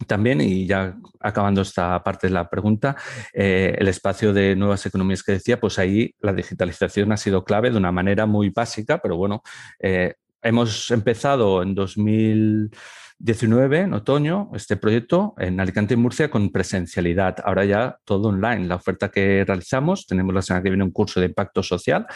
también, 0.06 0.40
y 0.40 0.66
ya 0.66 0.96
acabando 1.20 1.62
esta 1.62 2.02
parte 2.02 2.26
de 2.26 2.32
la 2.32 2.48
pregunta, 2.48 2.96
eh, 3.32 3.76
el 3.78 3.88
espacio 3.88 4.32
de 4.32 4.56
nuevas 4.56 4.84
economías 4.86 5.22
que 5.22 5.32
decía, 5.32 5.60
pues 5.60 5.78
ahí 5.78 6.14
la 6.20 6.32
digitalización 6.32 7.12
ha 7.12 7.16
sido 7.16 7.44
clave 7.44 7.70
de 7.70 7.76
una 7.76 7.92
manera 7.92 8.26
muy 8.26 8.50
básica, 8.50 8.98
pero 8.98 9.16
bueno, 9.16 9.42
eh, 9.80 10.14
hemos 10.42 10.90
empezado 10.90 11.62
en 11.62 11.74
2019, 11.74 13.80
en 13.80 13.94
otoño, 13.94 14.50
este 14.54 14.76
proyecto 14.76 15.34
en 15.38 15.60
Alicante 15.60 15.94
y 15.94 15.96
Murcia 15.96 16.30
con 16.30 16.50
presencialidad. 16.50 17.36
Ahora 17.44 17.64
ya 17.64 17.96
todo 18.04 18.28
online. 18.28 18.66
La 18.66 18.76
oferta 18.76 19.10
que 19.10 19.44
realizamos, 19.46 20.06
tenemos 20.06 20.34
la 20.34 20.42
semana 20.42 20.64
que 20.64 20.70
viene 20.70 20.84
un 20.84 20.90
curso 20.90 21.20
de 21.20 21.26
impacto 21.26 21.62
social 21.62 22.06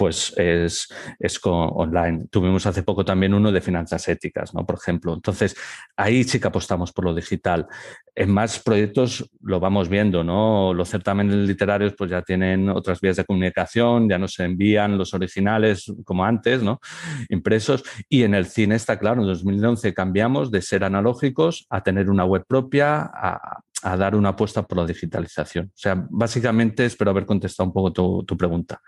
pues 0.00 0.32
es, 0.38 0.88
es 1.18 1.38
online. 1.44 2.24
Tuvimos 2.30 2.64
hace 2.64 2.82
poco 2.82 3.04
también 3.04 3.34
uno 3.34 3.52
de 3.52 3.60
finanzas 3.60 4.08
éticas, 4.08 4.54
¿no? 4.54 4.64
Por 4.64 4.76
ejemplo. 4.76 5.12
Entonces, 5.12 5.54
ahí 5.94 6.24
sí 6.24 6.40
que 6.40 6.48
apostamos 6.48 6.90
por 6.90 7.04
lo 7.04 7.14
digital. 7.14 7.66
En 8.14 8.30
más 8.30 8.60
proyectos 8.60 9.30
lo 9.42 9.60
vamos 9.60 9.90
viendo, 9.90 10.24
¿no? 10.24 10.72
Los 10.72 10.88
certámenes 10.88 11.36
literarios 11.46 11.92
pues 11.98 12.10
ya 12.10 12.22
tienen 12.22 12.70
otras 12.70 12.98
vías 13.02 13.16
de 13.16 13.26
comunicación, 13.26 14.08
ya 14.08 14.16
no 14.16 14.26
se 14.26 14.44
envían 14.44 14.96
los 14.96 15.12
originales 15.12 15.92
como 16.06 16.24
antes, 16.24 16.62
¿no? 16.62 16.80
Impresos. 17.28 17.84
Y 18.08 18.22
en 18.22 18.34
el 18.34 18.46
cine 18.46 18.76
está 18.76 18.98
claro, 18.98 19.20
en 19.20 19.28
2011 19.28 19.92
cambiamos 19.92 20.50
de 20.50 20.62
ser 20.62 20.82
analógicos 20.82 21.66
a 21.68 21.82
tener 21.82 22.08
una 22.08 22.24
web 22.24 22.46
propia, 22.48 23.02
a, 23.02 23.96
dar 23.98 24.14
una 24.14 24.30
apuesta 24.30 24.62
por 24.62 24.78
la 24.78 24.86
digitalización. 24.86 25.66
O 25.66 25.78
sea, 25.78 26.06
básicamente 26.08 26.86
espero 26.86 27.10
haber 27.10 27.26
contestado 27.26 27.66
un 27.66 27.74
poco 27.74 28.24
tu 28.24 28.36
pregunta. 28.38 28.80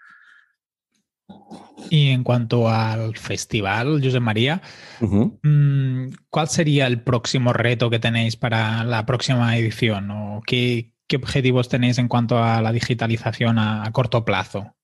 Y 1.91 2.11
en 2.11 2.23
cuanto 2.25 2.69
al 2.69 3.17
festival, 3.17 4.01
José 4.03 4.21
María, 4.21 4.63
mm, 5.01 6.07
¿cuál 6.31 6.49
sería 6.49 6.87
el 6.87 7.03
próximo 7.03 7.53
reto 7.53 7.91
que 7.91 7.99
tenéis 7.99 8.37
para 8.37 8.85
la 8.85 9.05
próxima 9.05 9.57
edición? 9.57 10.11
¿O 10.11 10.43
qué, 10.47 10.93
objetivos 11.15 11.69
tenéis 11.69 11.99
en 11.99 12.09
cuanto 12.09 12.43
a 12.43 12.63
la 12.63 12.73
digitalización 12.73 13.59
a, 13.59 13.91
corto 13.93 14.25
plazo? 14.25 14.75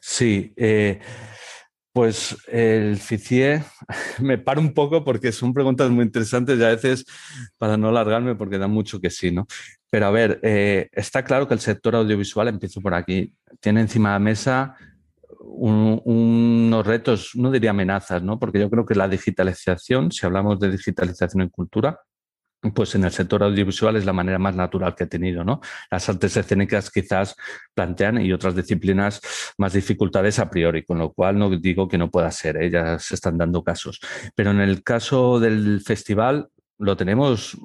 Sí, 0.00 0.52
eh, 0.56 0.98
pues 1.92 2.36
el 2.48 2.96
FICIE 2.96 3.62
me 4.20 4.38
paro 4.38 4.60
un 4.60 4.74
poco 4.74 5.04
porque 5.04 5.30
son 5.30 5.52
preguntas 5.52 5.90
muy 5.90 6.04
interesantes 6.04 6.58
y 6.58 6.64
a 6.64 6.68
veces 6.68 7.04
para 7.58 7.76
no 7.76 7.88
alargarme 7.88 8.34
porque 8.34 8.58
da 8.58 8.66
mucho 8.66 9.00
que 9.00 9.10
sí, 9.10 9.30
¿no? 9.30 9.46
Pero 9.90 10.06
a 10.06 10.10
ver, 10.10 10.40
eh, 10.42 10.88
está 10.92 11.24
claro 11.24 11.46
que 11.46 11.54
el 11.54 11.60
sector 11.60 11.94
audiovisual, 11.96 12.48
empiezo 12.48 12.80
por 12.80 12.94
aquí, 12.94 13.32
tiene 13.60 13.80
encima 13.80 14.10
de 14.10 14.14
la 14.14 14.18
mesa 14.20 14.76
unos 15.52 16.86
retos, 16.86 17.32
no 17.34 17.50
diría 17.50 17.70
amenazas, 17.70 18.22
¿no? 18.22 18.38
porque 18.38 18.60
yo 18.60 18.70
creo 18.70 18.86
que 18.86 18.94
la 18.94 19.08
digitalización, 19.08 20.12
si 20.12 20.26
hablamos 20.26 20.58
de 20.60 20.70
digitalización 20.70 21.42
en 21.42 21.48
cultura, 21.48 22.00
pues 22.74 22.94
en 22.94 23.04
el 23.04 23.10
sector 23.10 23.42
audiovisual 23.42 23.96
es 23.96 24.04
la 24.04 24.12
manera 24.12 24.38
más 24.38 24.54
natural 24.54 24.94
que 24.94 25.04
ha 25.04 25.08
tenido, 25.08 25.44
¿no? 25.44 25.60
Las 25.90 26.08
artes 26.10 26.36
escénicas 26.36 26.90
quizás 26.90 27.34
plantean 27.74 28.20
y 28.20 28.32
otras 28.32 28.54
disciplinas 28.54 29.20
más 29.56 29.72
dificultades 29.72 30.38
a 30.38 30.50
priori, 30.50 30.84
con 30.84 30.98
lo 30.98 31.12
cual 31.12 31.38
no 31.38 31.48
digo 31.48 31.88
que 31.88 31.96
no 31.96 32.10
pueda 32.10 32.30
ser, 32.30 32.62
¿eh? 32.62 32.70
ya 32.70 32.98
se 32.98 33.14
están 33.14 33.38
dando 33.38 33.64
casos. 33.64 33.98
Pero 34.34 34.50
en 34.50 34.60
el 34.60 34.82
caso 34.82 35.40
del 35.40 35.80
festival 35.80 36.48
lo 36.78 36.96
tenemos 36.96 37.56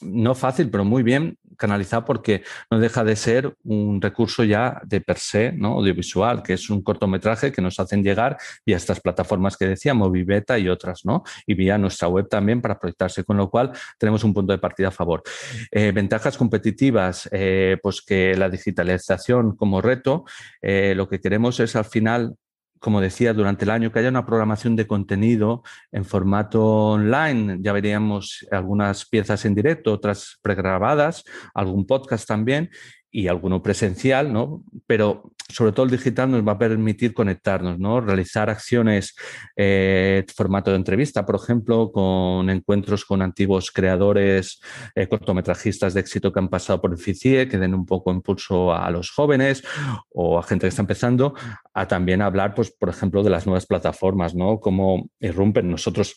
no 0.00 0.34
fácil, 0.34 0.70
pero 0.70 0.84
muy 0.84 1.02
bien 1.02 1.38
canalizado 1.60 2.04
porque 2.04 2.42
no 2.70 2.80
deja 2.80 3.04
de 3.04 3.14
ser 3.14 3.54
un 3.64 4.00
recurso 4.00 4.42
ya 4.42 4.80
de 4.84 5.00
per 5.00 5.18
se, 5.18 5.52
¿no? 5.52 5.74
audiovisual, 5.74 6.42
que 6.42 6.54
es 6.54 6.70
un 6.70 6.82
cortometraje 6.82 7.52
que 7.52 7.62
nos 7.62 7.78
hacen 7.78 8.02
llegar 8.02 8.38
vía 8.66 8.76
estas 8.76 9.00
plataformas 9.00 9.56
que 9.56 9.66
decíamos, 9.66 10.10
Viveta 10.10 10.58
y 10.58 10.68
otras, 10.68 11.04
¿no? 11.04 11.22
Y 11.46 11.54
vía 11.54 11.78
nuestra 11.78 12.08
web 12.08 12.28
también 12.28 12.60
para 12.60 12.78
proyectarse, 12.78 13.22
con 13.22 13.36
lo 13.36 13.50
cual 13.50 13.72
tenemos 13.98 14.24
un 14.24 14.34
punto 14.34 14.52
de 14.52 14.58
partida 14.58 14.88
a 14.88 14.90
favor. 14.90 15.22
Eh, 15.70 15.92
ventajas 15.92 16.36
competitivas, 16.36 17.28
eh, 17.30 17.76
pues 17.82 18.02
que 18.02 18.34
la 18.36 18.48
digitalización 18.48 19.54
como 19.54 19.82
reto, 19.82 20.24
eh, 20.62 20.94
lo 20.96 21.08
que 21.08 21.20
queremos 21.20 21.60
es 21.60 21.76
al 21.76 21.84
final 21.84 22.36
como 22.80 23.00
decía, 23.00 23.34
durante 23.34 23.64
el 23.64 23.70
año 23.70 23.92
que 23.92 24.00
haya 24.00 24.08
una 24.08 24.26
programación 24.26 24.74
de 24.74 24.86
contenido 24.86 25.62
en 25.92 26.04
formato 26.04 26.64
online. 26.64 27.58
Ya 27.60 27.72
veríamos 27.72 28.46
algunas 28.50 29.06
piezas 29.06 29.44
en 29.44 29.54
directo, 29.54 29.92
otras 29.92 30.38
pregrabadas, 30.42 31.24
algún 31.54 31.86
podcast 31.86 32.26
también 32.26 32.70
y 33.10 33.28
alguno 33.28 33.62
presencial, 33.62 34.32
¿no? 34.32 34.62
Pero 34.86 35.32
sobre 35.48 35.72
todo 35.72 35.84
el 35.84 35.90
digital 35.90 36.30
nos 36.30 36.46
va 36.46 36.52
a 36.52 36.58
permitir 36.58 37.12
conectarnos, 37.12 37.78
¿no? 37.78 38.00
Realizar 38.00 38.50
acciones 38.50 39.16
eh, 39.56 40.24
formato 40.34 40.70
de 40.70 40.76
entrevista, 40.76 41.26
por 41.26 41.36
ejemplo, 41.36 41.90
con 41.90 42.48
encuentros 42.50 43.04
con 43.04 43.22
antiguos 43.22 43.70
creadores 43.72 44.60
eh, 44.94 45.08
cortometrajistas 45.08 45.94
de 45.94 46.00
éxito 46.00 46.32
que 46.32 46.38
han 46.38 46.48
pasado 46.48 46.80
por 46.80 46.92
el 46.92 46.98
FICIE, 46.98 47.48
que 47.48 47.58
den 47.58 47.74
un 47.74 47.86
poco 47.86 48.12
impulso 48.12 48.72
a 48.72 48.90
los 48.90 49.10
jóvenes 49.10 49.62
o 50.10 50.38
a 50.38 50.42
gente 50.42 50.64
que 50.64 50.68
está 50.68 50.82
empezando, 50.82 51.34
a 51.74 51.88
también 51.88 52.22
hablar, 52.22 52.54
pues, 52.54 52.70
por 52.70 52.88
ejemplo, 52.88 53.22
de 53.22 53.30
las 53.30 53.46
nuevas 53.46 53.66
plataformas, 53.66 54.34
¿no? 54.34 54.60
Como 54.60 55.10
irrumpen. 55.18 55.70
Nosotros 55.70 56.16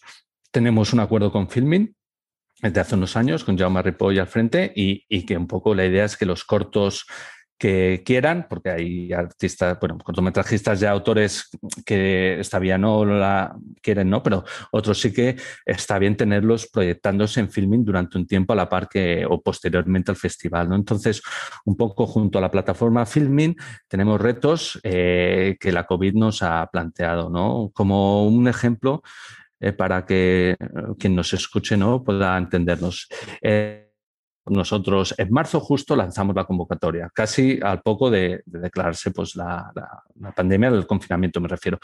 tenemos 0.52 0.94
un 0.94 1.00
acuerdo 1.00 1.32
con 1.32 1.50
Filming, 1.50 1.96
de 2.72 2.80
hace 2.80 2.96
unos 2.96 3.18
años 3.18 3.44
con 3.44 3.58
Jaume 3.58 3.82
Ripoll 3.82 4.20
al 4.20 4.28
frente 4.28 4.72
y, 4.76 5.06
y, 5.10 5.26
que 5.26 5.38
un 5.38 5.48
poco 5.48 5.76
la 5.76 5.86
idea 5.86 6.06
es 6.06 6.16
que 6.16 6.26
los 6.26 6.46
cortos 6.46 7.06
que 7.64 8.04
quieran, 8.06 8.48
porque 8.50 8.72
hay 8.72 9.14
artistas, 9.14 9.78
bueno, 9.80 9.98
cortometrajistas 9.98 10.82
ya 10.82 10.92
autores 10.92 11.50
que 11.86 12.40
está 12.42 12.60
bien 12.60 12.82
no 12.82 13.06
la 13.06 13.56
quieren, 13.82 14.10
¿no? 14.10 14.22
Pero 14.22 14.44
otros 14.72 15.00
sí 15.00 15.14
que 15.14 15.38
está 15.66 15.98
bien 15.98 16.18
tenerlos 16.18 16.68
proyectándose 16.68 17.40
en 17.40 17.50
filming 17.50 17.86
durante 17.86 18.18
un 18.18 18.28
tiempo 18.28 18.52
a 18.52 18.58
la 18.58 18.68
par 18.68 18.90
que 18.90 19.26
o 19.26 19.42
posteriormente 19.42 20.12
al 20.12 20.18
festival, 20.18 20.68
¿no? 20.68 20.76
Entonces, 20.76 21.22
un 21.64 21.78
poco 21.78 22.06
junto 22.06 22.38
a 22.38 22.42
la 22.42 22.52
plataforma 22.52 23.06
Filming 23.06 23.56
tenemos 23.88 24.20
retos 24.20 24.78
eh, 24.84 25.56
que 25.58 25.72
la 25.72 25.86
COVID 25.86 26.16
nos 26.16 26.44
ha 26.44 26.68
planteado, 26.70 27.30
¿no? 27.30 27.72
Como 27.74 28.28
un 28.28 28.50
ejemplo, 28.50 29.04
eh, 29.64 29.72
para 29.72 30.06
que 30.06 30.52
eh, 30.52 30.58
quien 31.00 31.16
nos 31.16 31.32
escuche 31.34 31.78
¿no? 31.78 32.04
pueda 32.04 32.38
entendernos. 32.38 33.08
Eh, 33.42 33.90
nosotros 34.46 35.16
en 35.18 35.32
marzo 35.32 35.62
justo 35.62 35.96
lanzamos 35.96 36.36
la 36.36 36.44
convocatoria, 36.44 37.10
casi 37.14 37.62
al 37.64 37.82
poco 37.82 38.10
de, 38.10 38.42
declararse 38.46 39.12
pues, 39.12 39.38
la, 39.38 39.72
la, 40.20 40.32
pandemia 40.34 40.70
del 40.70 40.86
confinamiento, 40.86 41.40
me 41.40 41.48
refiero 41.48 41.80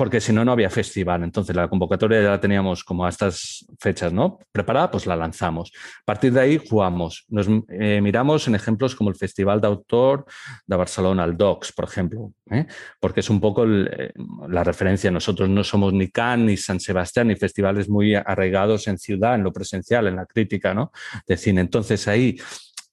porque 0.00 0.18
si 0.18 0.32
no, 0.32 0.46
no 0.46 0.52
había 0.52 0.70
festival. 0.70 1.22
Entonces 1.24 1.54
la 1.54 1.68
convocatoria 1.68 2.22
ya 2.22 2.30
la 2.30 2.40
teníamos 2.40 2.82
como 2.84 3.04
a 3.04 3.10
estas 3.10 3.66
fechas, 3.78 4.10
¿no? 4.10 4.38
Preparada, 4.50 4.90
pues 4.90 5.04
la 5.04 5.14
lanzamos. 5.14 5.70
A 5.74 6.04
partir 6.06 6.32
de 6.32 6.40
ahí 6.40 6.58
jugamos. 6.70 7.26
Nos 7.28 7.46
eh, 7.68 8.00
miramos 8.00 8.48
en 8.48 8.54
ejemplos 8.54 8.96
como 8.96 9.10
el 9.10 9.16
Festival 9.16 9.60
de 9.60 9.66
Autor 9.66 10.24
de 10.66 10.74
Barcelona, 10.74 11.24
el 11.24 11.36
DOCS, 11.36 11.72
por 11.72 11.84
ejemplo, 11.84 12.32
¿eh? 12.50 12.66
porque 12.98 13.20
es 13.20 13.28
un 13.28 13.42
poco 13.42 13.66
eh, 13.66 14.14
la 14.48 14.64
referencia. 14.64 15.10
Nosotros 15.10 15.50
no 15.50 15.62
somos 15.62 15.92
ni 15.92 16.08
Cannes, 16.08 16.46
ni 16.46 16.56
San 16.56 16.80
Sebastián, 16.80 17.28
ni 17.28 17.36
festivales 17.36 17.90
muy 17.90 18.14
arraigados 18.14 18.88
en 18.88 18.96
ciudad, 18.96 19.34
en 19.34 19.42
lo 19.42 19.52
presencial, 19.52 20.06
en 20.06 20.16
la 20.16 20.24
crítica, 20.24 20.72
¿no? 20.72 20.92
De 21.26 21.36
cine. 21.36 21.60
Entonces 21.60 22.08
ahí 22.08 22.38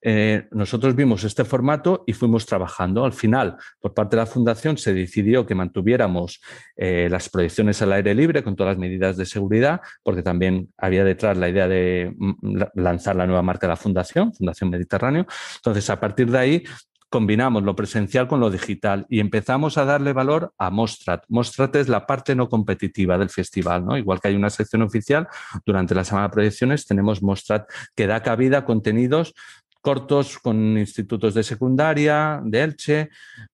eh, 0.01 0.47
nosotros 0.51 0.95
vimos 0.95 1.23
este 1.23 1.43
formato 1.43 2.03
y 2.05 2.13
fuimos 2.13 2.45
trabajando. 2.45 3.03
Al 3.03 3.13
final, 3.13 3.57
por 3.79 3.93
parte 3.93 4.15
de 4.15 4.21
la 4.21 4.25
Fundación, 4.25 4.77
se 4.77 4.93
decidió 4.93 5.45
que 5.45 5.55
mantuviéramos 5.55 6.41
eh, 6.75 7.07
las 7.09 7.29
proyecciones 7.29 7.81
al 7.81 7.93
aire 7.93 8.13
libre 8.13 8.43
con 8.43 8.55
todas 8.55 8.71
las 8.71 8.79
medidas 8.79 9.17
de 9.17 9.25
seguridad, 9.25 9.81
porque 10.03 10.23
también 10.23 10.69
había 10.77 11.03
detrás 11.03 11.37
la 11.37 11.49
idea 11.49 11.67
de 11.67 12.13
mm, 12.17 12.61
lanzar 12.75 13.15
la 13.15 13.25
nueva 13.25 13.41
marca 13.41 13.67
de 13.67 13.71
la 13.71 13.77
Fundación, 13.77 14.33
Fundación 14.33 14.69
Mediterráneo. 14.69 15.25
Entonces, 15.57 15.89
a 15.89 15.99
partir 15.99 16.29
de 16.29 16.37
ahí, 16.37 16.63
combinamos 17.09 17.63
lo 17.63 17.75
presencial 17.75 18.27
con 18.27 18.39
lo 18.39 18.49
digital 18.49 19.05
y 19.09 19.19
empezamos 19.19 19.77
a 19.77 19.85
darle 19.85 20.13
valor 20.13 20.53
a 20.57 20.69
Mostrat. 20.69 21.23
Mostrat 21.29 21.75
es 21.77 21.87
la 21.87 22.05
parte 22.05 22.35
no 22.35 22.49
competitiva 22.49 23.17
del 23.17 23.29
festival, 23.29 23.85
¿no? 23.85 23.97
Igual 23.97 24.19
que 24.19 24.27
hay 24.27 24.35
una 24.35 24.49
sección 24.49 24.81
oficial, 24.81 25.27
durante 25.65 25.95
la 25.95 26.03
semana 26.03 26.27
de 26.27 26.33
proyecciones 26.33 26.85
tenemos 26.85 27.23
Mostrat 27.23 27.69
que 27.95 28.07
da 28.07 28.21
cabida 28.21 28.59
a 28.59 28.65
contenidos 28.65 29.33
cortos 29.81 30.39
con 30.39 30.77
institutos 30.77 31.33
de 31.33 31.43
secundaria, 31.43 32.41
de 32.43 32.63
Elche, 32.63 33.09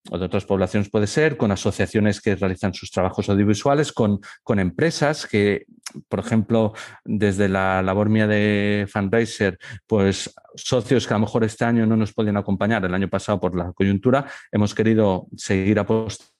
o 0.09 0.17
de 0.17 0.25
otras 0.25 0.45
poblaciones 0.45 0.89
puede 0.89 1.07
ser, 1.07 1.37
con 1.37 1.51
asociaciones 1.51 2.21
que 2.21 2.35
realizan 2.35 2.73
sus 2.73 2.91
trabajos 2.91 3.29
audiovisuales, 3.29 3.91
con, 3.91 4.19
con 4.43 4.59
empresas 4.59 5.25
que, 5.27 5.65
por 6.07 6.19
ejemplo, 6.19 6.73
desde 7.03 7.49
la 7.49 7.81
labor 7.81 8.09
mía 8.09 8.27
de 8.27 8.87
fundraiser, 8.91 9.57
pues 9.87 10.33
socios 10.55 11.07
que 11.07 11.13
a 11.13 11.17
lo 11.17 11.21
mejor 11.21 11.43
este 11.43 11.65
año 11.65 11.85
no 11.85 11.95
nos 11.95 12.13
podían 12.13 12.37
acompañar, 12.37 12.85
el 12.85 12.93
año 12.93 13.09
pasado 13.09 13.39
por 13.39 13.55
la 13.55 13.71
coyuntura, 13.73 14.25
hemos 14.51 14.73
querido 14.73 15.27
seguir 15.35 15.79
apostando 15.79 16.33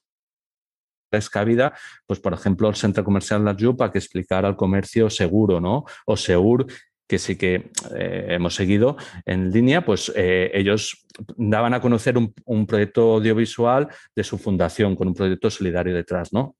cabida, 1.30 1.72
pues 2.06 2.20
por 2.20 2.32
ejemplo 2.32 2.68
el 2.68 2.74
centro 2.74 3.04
comercial 3.04 3.44
La 3.44 3.56
Jupa 3.58 3.90
que 3.90 3.98
explicara 3.98 4.48
el 4.48 4.56
comercio 4.56 5.10
seguro, 5.10 5.60
¿no? 5.60 5.84
O 6.06 6.16
Seur 6.16 6.66
que 7.06 7.18
sí 7.18 7.36
que 7.36 7.70
eh, 7.94 8.26
hemos 8.30 8.54
seguido 8.54 8.96
en 9.26 9.50
línea, 9.50 9.84
pues 9.84 10.12
eh, 10.16 10.50
ellos 10.54 11.06
daban 11.36 11.74
a 11.74 11.80
conocer 11.80 12.16
un, 12.16 12.66
proyecto 12.66 13.14
audiovisual 13.14 13.88
de 14.14 14.24
su 14.24 14.38
fundación, 14.38 14.96
con 14.96 15.08
un 15.08 15.14
proyecto 15.14 15.50
solidario 15.50 15.94
detrás, 15.94 16.32
¿no? 16.32 16.56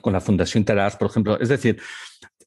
Con 0.00 0.12
la 0.12 0.20
Fundación 0.20 0.64
Teras, 0.64 0.96
por 0.96 1.08
ejemplo. 1.08 1.38
Es 1.40 1.48
decir, 1.48 1.80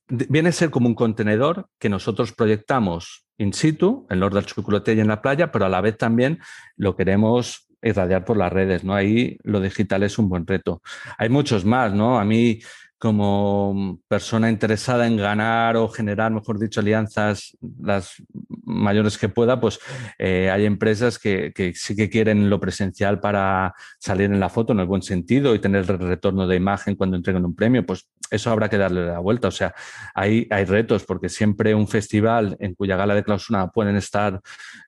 viene 0.08 0.50
a 0.50 0.52
ser 0.52 0.70
como 0.70 0.88
un 0.88 0.96
contenedor 0.96 1.68
que 1.80 1.90
nosotros 1.90 2.34
proyectamos 2.34 3.26
in 3.38 3.54
situ, 3.54 4.06
en 4.10 4.20
Lord 4.20 4.34
del 4.34 4.46
Chocolate 4.46 4.94
y 4.94 5.00
en 5.00 5.08
la 5.08 5.22
playa, 5.22 5.52
pero 5.52 5.66
a 5.66 5.70
la 5.70 5.82
vez 5.82 5.98
también 5.98 6.40
lo 6.76 6.96
queremos 6.96 7.68
irradiar 7.82 8.26
por 8.26 8.36
las 8.36 8.52
redes, 8.52 8.84
¿no? 8.84 8.94
Ahí 8.94 9.38
lo 9.44 9.62
digital 9.62 10.04
es 10.04 10.20
un 10.20 10.28
buen 10.28 10.46
reto. 10.46 10.82
Hay 11.18 11.30
muchos 11.30 11.64
más, 11.64 11.94
¿no? 11.94 12.20
A 12.20 12.26
mí 12.26 12.60
como 13.00 14.02
persona 14.10 14.50
interesada 14.50 15.08
en 15.08 15.16
ganar 15.16 15.78
o 15.78 15.88
generar, 15.88 16.34
mejor 16.34 16.60
dicho, 16.60 16.82
alianzas 16.82 17.58
las 17.82 18.22
mayores 18.66 19.18
que 19.18 19.30
pueda, 19.30 19.62
pues 19.62 19.80
eh, 20.18 20.50
hay 20.52 20.66
empresas 20.66 21.18
que, 21.18 21.54
sí 21.76 21.96
que 21.96 22.10
quieren 22.10 22.50
lo 22.50 22.60
presencial 22.60 23.22
para 23.22 23.74
salir 24.00 24.26
en 24.26 24.40
la 24.42 24.50
foto 24.50 24.74
en 24.74 24.82
el 24.82 24.86
buen 24.86 25.02
sentido 25.02 25.56
y 25.56 25.60
tener 25.60 25.88
retorno 25.88 26.46
de 26.46 26.58
imagen 26.58 26.96
cuando 26.96 27.16
entreguen 27.16 27.46
un 27.46 27.56
premio, 27.56 27.86
pues 27.86 28.10
eso 28.30 28.52
habrá 28.52 28.70
que 28.70 28.78
darle 28.78 29.06
la 29.06 29.20
vuelta. 29.20 29.48
O 29.48 29.52
sea, 29.52 29.74
hay, 30.14 30.46
hay 30.50 30.66
retos 30.66 31.06
porque 31.06 31.30
siempre 31.30 31.74
un 31.74 31.88
festival 31.88 32.58
en 32.60 32.76
cuya 32.76 32.98
gala 32.98 33.16
de 33.16 33.24
clausura 33.24 33.68
pueden 33.70 33.96
estar 33.96 34.42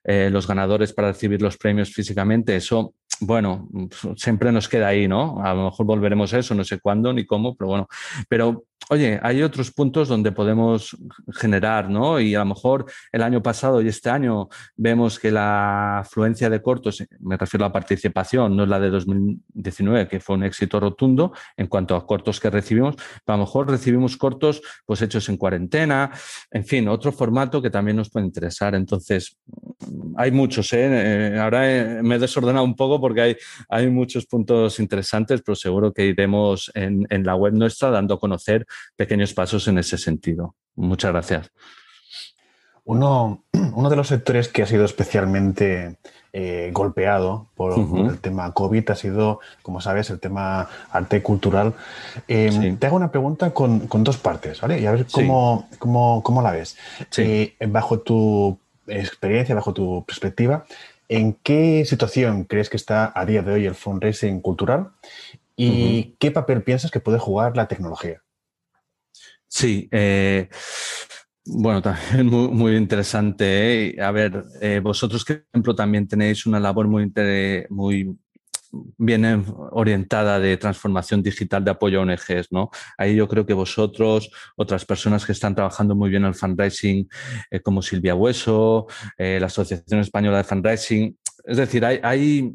eh, 0.04 0.28
los 0.30 0.46
ganadores 0.46 0.92
para 0.92 1.12
recibir 1.12 1.40
los 1.40 1.56
premios 1.56 1.90
físicamente, 1.90 2.56
eso 2.56 2.94
bueno, 3.22 3.68
siempre 4.16 4.50
nos 4.50 4.68
queda 4.68 4.88
ahí, 4.88 5.06
¿no? 5.06 5.40
A 5.44 5.54
lo 5.54 5.66
mejor 5.66 5.86
volveremos 5.86 6.34
a 6.34 6.38
eso, 6.38 6.54
no 6.54 6.64
sé 6.64 6.80
cuándo 6.80 7.12
ni 7.12 7.24
cómo, 7.24 7.54
pero 7.54 7.68
bueno. 7.68 7.88
Pero 8.28 8.64
oye, 8.90 9.20
hay 9.22 9.42
otros 9.42 9.70
puntos 9.70 10.08
donde 10.08 10.32
podemos 10.32 10.96
generar, 11.32 11.88
¿no? 11.88 12.18
Y 12.18 12.34
a 12.34 12.40
lo 12.40 12.46
mejor 12.46 12.86
el 13.12 13.22
año 13.22 13.42
pasado 13.42 13.80
y 13.80 13.88
este 13.88 14.10
año 14.10 14.48
vemos 14.76 15.18
que 15.18 15.30
la 15.30 16.00
afluencia 16.00 16.50
de 16.50 16.60
cortos, 16.60 17.04
me 17.20 17.36
refiero 17.36 17.64
a 17.64 17.68
la 17.68 17.72
participación, 17.72 18.56
no 18.56 18.64
es 18.64 18.68
la 18.68 18.80
de 18.80 18.90
2019, 18.90 20.08
que 20.08 20.20
fue 20.20 20.36
un 20.36 20.42
éxito 20.44 20.80
rotundo 20.80 21.32
en 21.56 21.68
cuanto 21.68 21.94
a 21.94 22.06
cortos 22.06 22.40
que 22.40 22.50
recibimos, 22.50 22.96
a 23.26 23.32
lo 23.32 23.38
mejor 23.38 23.70
recibimos 23.70 24.16
cortos 24.16 24.60
pues 24.84 25.00
hechos 25.00 25.28
en 25.28 25.36
cuarentena, 25.36 26.10
en 26.50 26.64
fin, 26.64 26.88
otro 26.88 27.12
formato 27.12 27.62
que 27.62 27.70
también 27.70 27.96
nos 27.96 28.10
puede 28.10 28.26
interesar. 28.26 28.74
Entonces, 28.74 29.38
hay 30.16 30.30
muchos, 30.30 30.72
¿eh? 30.72 30.88
eh 31.34 31.38
ahora 31.38 31.70
eh, 31.70 32.02
me 32.02 32.16
he 32.16 32.18
desordenado 32.18 32.64
un 32.64 32.76
poco 32.76 33.00
porque 33.00 33.20
hay, 33.20 33.36
hay 33.68 33.88
muchos 33.88 34.26
puntos 34.26 34.78
interesantes, 34.80 35.42
pero 35.44 35.56
seguro 35.56 35.92
que 35.92 36.06
iremos 36.06 36.70
en, 36.74 37.06
en 37.10 37.24
la 37.24 37.34
web 37.34 37.54
nuestra 37.54 37.90
dando 37.90 38.14
a 38.14 38.20
conocer 38.20 38.66
pequeños 38.96 39.32
pasos 39.34 39.68
en 39.68 39.78
ese 39.78 39.98
sentido. 39.98 40.54
Muchas 40.74 41.12
gracias. 41.12 41.50
Uno, 42.84 43.44
uno 43.74 43.90
de 43.90 43.96
los 43.96 44.08
sectores 44.08 44.48
que 44.48 44.62
ha 44.62 44.66
sido 44.66 44.84
especialmente 44.84 45.98
eh, 46.34 46.70
golpeado 46.72 47.48
por, 47.54 47.78
el 47.78 48.18
tema 48.18 48.52
COVID 48.52 48.90
ha 48.90 48.94
sido, 48.94 49.40
como 49.60 49.82
sabes, 49.82 50.08
el 50.10 50.18
tema 50.18 50.66
arte 50.90 51.22
cultural. 51.22 51.74
Em, 52.26 52.78
te 52.78 52.86
hago 52.86 52.96
una 52.96 53.10
pregunta 53.10 53.52
con, 53.52 53.86
dos 54.02 54.16
partes, 54.16 54.60
¿vale? 54.60 54.80
Y 54.80 54.86
a 54.86 54.92
ver 54.92 55.06
cómo, 55.12 55.68
cómo, 55.78 56.42
la 56.42 56.52
ves. 56.52 56.76
Eh, 57.18 57.54
bajo 57.68 58.00
tu 58.00 58.58
experiencia, 58.86 59.54
bajo 59.54 59.72
tu 59.72 60.04
perspectiva, 60.04 60.64
¿en 61.08 61.34
qué 61.34 61.84
situación 61.84 62.44
crees 62.44 62.70
que 62.70 62.76
está 62.76 63.12
a 63.14 63.24
día 63.26 63.42
de 63.42 63.52
hoy 63.52 63.66
el 63.66 63.74
fundraising 63.74 64.40
cultural? 64.40 64.90
¿Y 65.56 66.16
qué 66.18 66.30
papel 66.30 66.62
piensas 66.62 66.90
que 66.90 67.00
puede 67.00 67.18
jugar 67.18 67.56
la 67.56 67.68
tecnología? 67.68 68.22
Sí, 69.46 69.88
eh, 69.92 70.48
bueno, 71.44 71.82
también 71.82 72.26
muy, 72.26 72.48
muy 72.48 72.76
interesante. 72.76 73.90
¿eh? 73.90 74.02
A 74.02 74.10
ver, 74.10 74.44
eh, 74.60 74.80
vosotros, 74.82 75.24
por 75.24 75.44
ejemplo, 75.52 75.74
también 75.74 76.08
tenéis 76.08 76.46
una 76.46 76.60
labor 76.60 76.88
muy, 76.88 77.12
muy 77.68 78.16
bien 78.96 79.44
orientada 79.72 80.40
de 80.40 80.56
transformación 80.56 81.22
digital 81.22 81.64
de 81.64 81.70
apoyo 81.70 82.00
a 82.00 82.02
ONGs, 82.02 82.50
¿no? 82.50 82.70
Ahí 82.96 83.14
yo 83.16 83.28
creo 83.28 83.44
que 83.44 83.54
vosotros, 83.54 84.30
otras 84.56 84.84
personas 84.84 85.26
que 85.26 85.32
están 85.32 85.54
trabajando 85.54 85.94
muy 85.94 86.10
bien 86.10 86.24
el 86.24 86.34
fundraising, 86.34 87.08
como 87.62 87.82
Silvia 87.82 88.14
Hueso, 88.14 88.86
la 89.18 89.46
Asociación 89.46 90.00
Española 90.00 90.38
de 90.38 90.44
Fundraising, 90.44 91.16
es 91.44 91.56
decir, 91.56 91.84
hay 91.84 91.98
eh, 92.02 92.52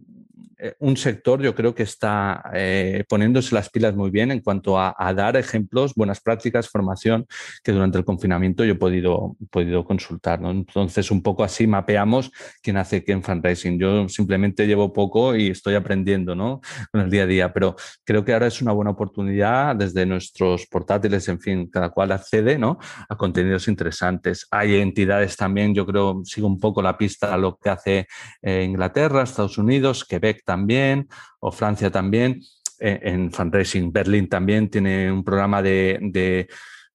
un 0.80 0.98
sector 0.98 1.42
yo 1.42 1.54
creo 1.54 1.76
que 1.76 1.84
está 1.84 2.44
eh, 2.54 3.04
poniéndose 3.08 3.54
las 3.54 3.70
pilas 3.70 3.96
muy 3.96 4.10
bien 4.10 4.32
en 4.32 4.42
cuanto 4.42 4.80
a, 4.80 4.96
dar 5.16 5.38
ejemplos, 5.38 5.94
buenas 5.96 6.20
prácticas, 6.20 6.70
formación 6.70 7.26
que 7.64 7.72
durante 7.72 7.98
el 7.98 8.06
confinamiento 8.06 8.64
yo 8.66 8.74
he 8.74 8.76
podido, 8.76 9.36
podido 9.50 9.86
consultar. 9.86 10.40
Entonces, 10.44 11.12
un 11.12 11.22
poco 11.22 11.44
así 11.44 11.66
mapeamos 11.66 12.32
quién 12.62 12.78
hace 12.78 13.04
qué 13.04 13.14
en 13.14 13.24
fundraising. 13.24 13.80
Yo 13.80 14.10
simplemente 14.10 14.68
llevo 14.68 14.94
poco 14.94 15.36
y 15.36 15.48
estoy 15.50 15.76
aprendiendo 15.76 16.36
¿no? 16.36 16.62
con 16.92 17.02
el 17.02 17.10
día 17.10 17.24
a 17.24 17.28
día, 17.28 17.54
pero 17.54 17.76
creo 18.04 18.24
que 18.26 18.34
ahora 18.34 18.48
es 18.48 18.62
una 18.62 18.72
buena 18.74 18.92
oportunidad 18.92 19.76
desde 19.76 20.06
nuestros 20.06 20.68
portátiles, 20.68 21.28
en 21.30 21.40
fin, 21.40 21.70
cada 21.70 21.90
cual 21.90 22.12
accede 22.12 22.58
¿no? 22.58 22.78
a 23.10 23.16
contenidos 23.16 23.68
interesantes. 23.68 24.48
Hay 24.52 24.76
entidades 24.76 25.36
también, 25.36 25.74
yo 25.74 25.86
creo, 25.86 26.22
sigo 26.24 26.48
un 26.48 26.60
poco 26.60 26.82
la 26.82 26.98
pista 26.98 27.34
a 27.34 27.38
lo 27.38 27.58
que 27.58 27.70
hace 27.70 28.08
eh, 28.42 28.64
Inglaterra, 28.64 29.24
Estados 29.24 29.58
Unidos, 29.58 30.06
Quebec 30.06 30.44
también, 30.48 31.10
o 31.40 31.52
Francia 31.52 31.92
también. 31.92 32.42
Eh, 32.80 33.00
en 33.04 33.32
fundraising, 33.32 33.92
Berlín 33.92 34.30
también 34.30 34.70
tiene 34.70 35.12
un 35.12 35.24
programa 35.24 35.62
de, 35.62 36.48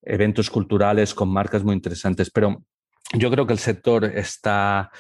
eventos 0.05 0.51
culturales 0.51 1.15
con 1.15 1.29
marcas 1.29 1.63
muy 1.63 1.75
interesantes, 1.75 2.29
pero 2.31 2.65
yo 3.15 3.31
creo 3.31 3.47
que 3.47 3.53
el 3.53 3.59
sector 3.61 4.05
está 4.05 4.91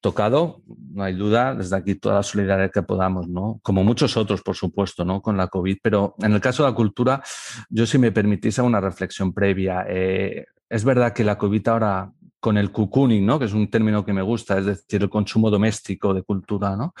tocado, 0.00 0.62
no 0.94 1.02
hay 1.02 1.14
duda, 1.14 1.54
desde 1.54 1.76
aquí 1.76 1.96
toda 1.96 2.14
la 2.14 2.22
solidaridad 2.22 2.70
que 2.70 2.82
podamos, 2.82 3.28
¿no? 3.28 3.58
Como 3.62 3.84
muchos 3.84 4.16
otros, 4.16 4.40
por 4.42 4.54
supuesto, 4.54 5.04
¿no? 5.04 5.20
Con 5.20 5.36
la 5.36 5.48
COVID, 5.48 5.78
pero 5.82 6.14
en 6.20 6.32
el 6.32 6.40
caso 6.40 6.62
de 6.62 6.70
la 6.70 6.76
cultura, 6.76 7.22
yo 7.68 7.84
si 7.84 7.98
me 7.98 8.12
permitís 8.12 8.58
una 8.58 8.80
reflexión 8.80 9.34
previa. 9.34 9.84
Eh, 9.88 10.46
es 10.70 10.84
verdad 10.84 11.12
que 11.12 11.24
la 11.24 11.36
COVID 11.36 11.68
ahora 11.68 12.12
con 12.40 12.56
el 12.56 12.70
cocooning, 12.70 13.24
¿no? 13.26 13.38
que 13.38 13.46
es 13.46 13.52
un 13.52 13.68
término 13.68 14.04
que 14.04 14.12
me 14.12 14.22
gusta, 14.22 14.58
es 14.58 14.66
decir, 14.66 15.02
el 15.02 15.10
consumo 15.10 15.50
doméstico 15.50 16.14
de 16.14 16.22
cultura, 16.22 16.76
¿no? 16.76 16.94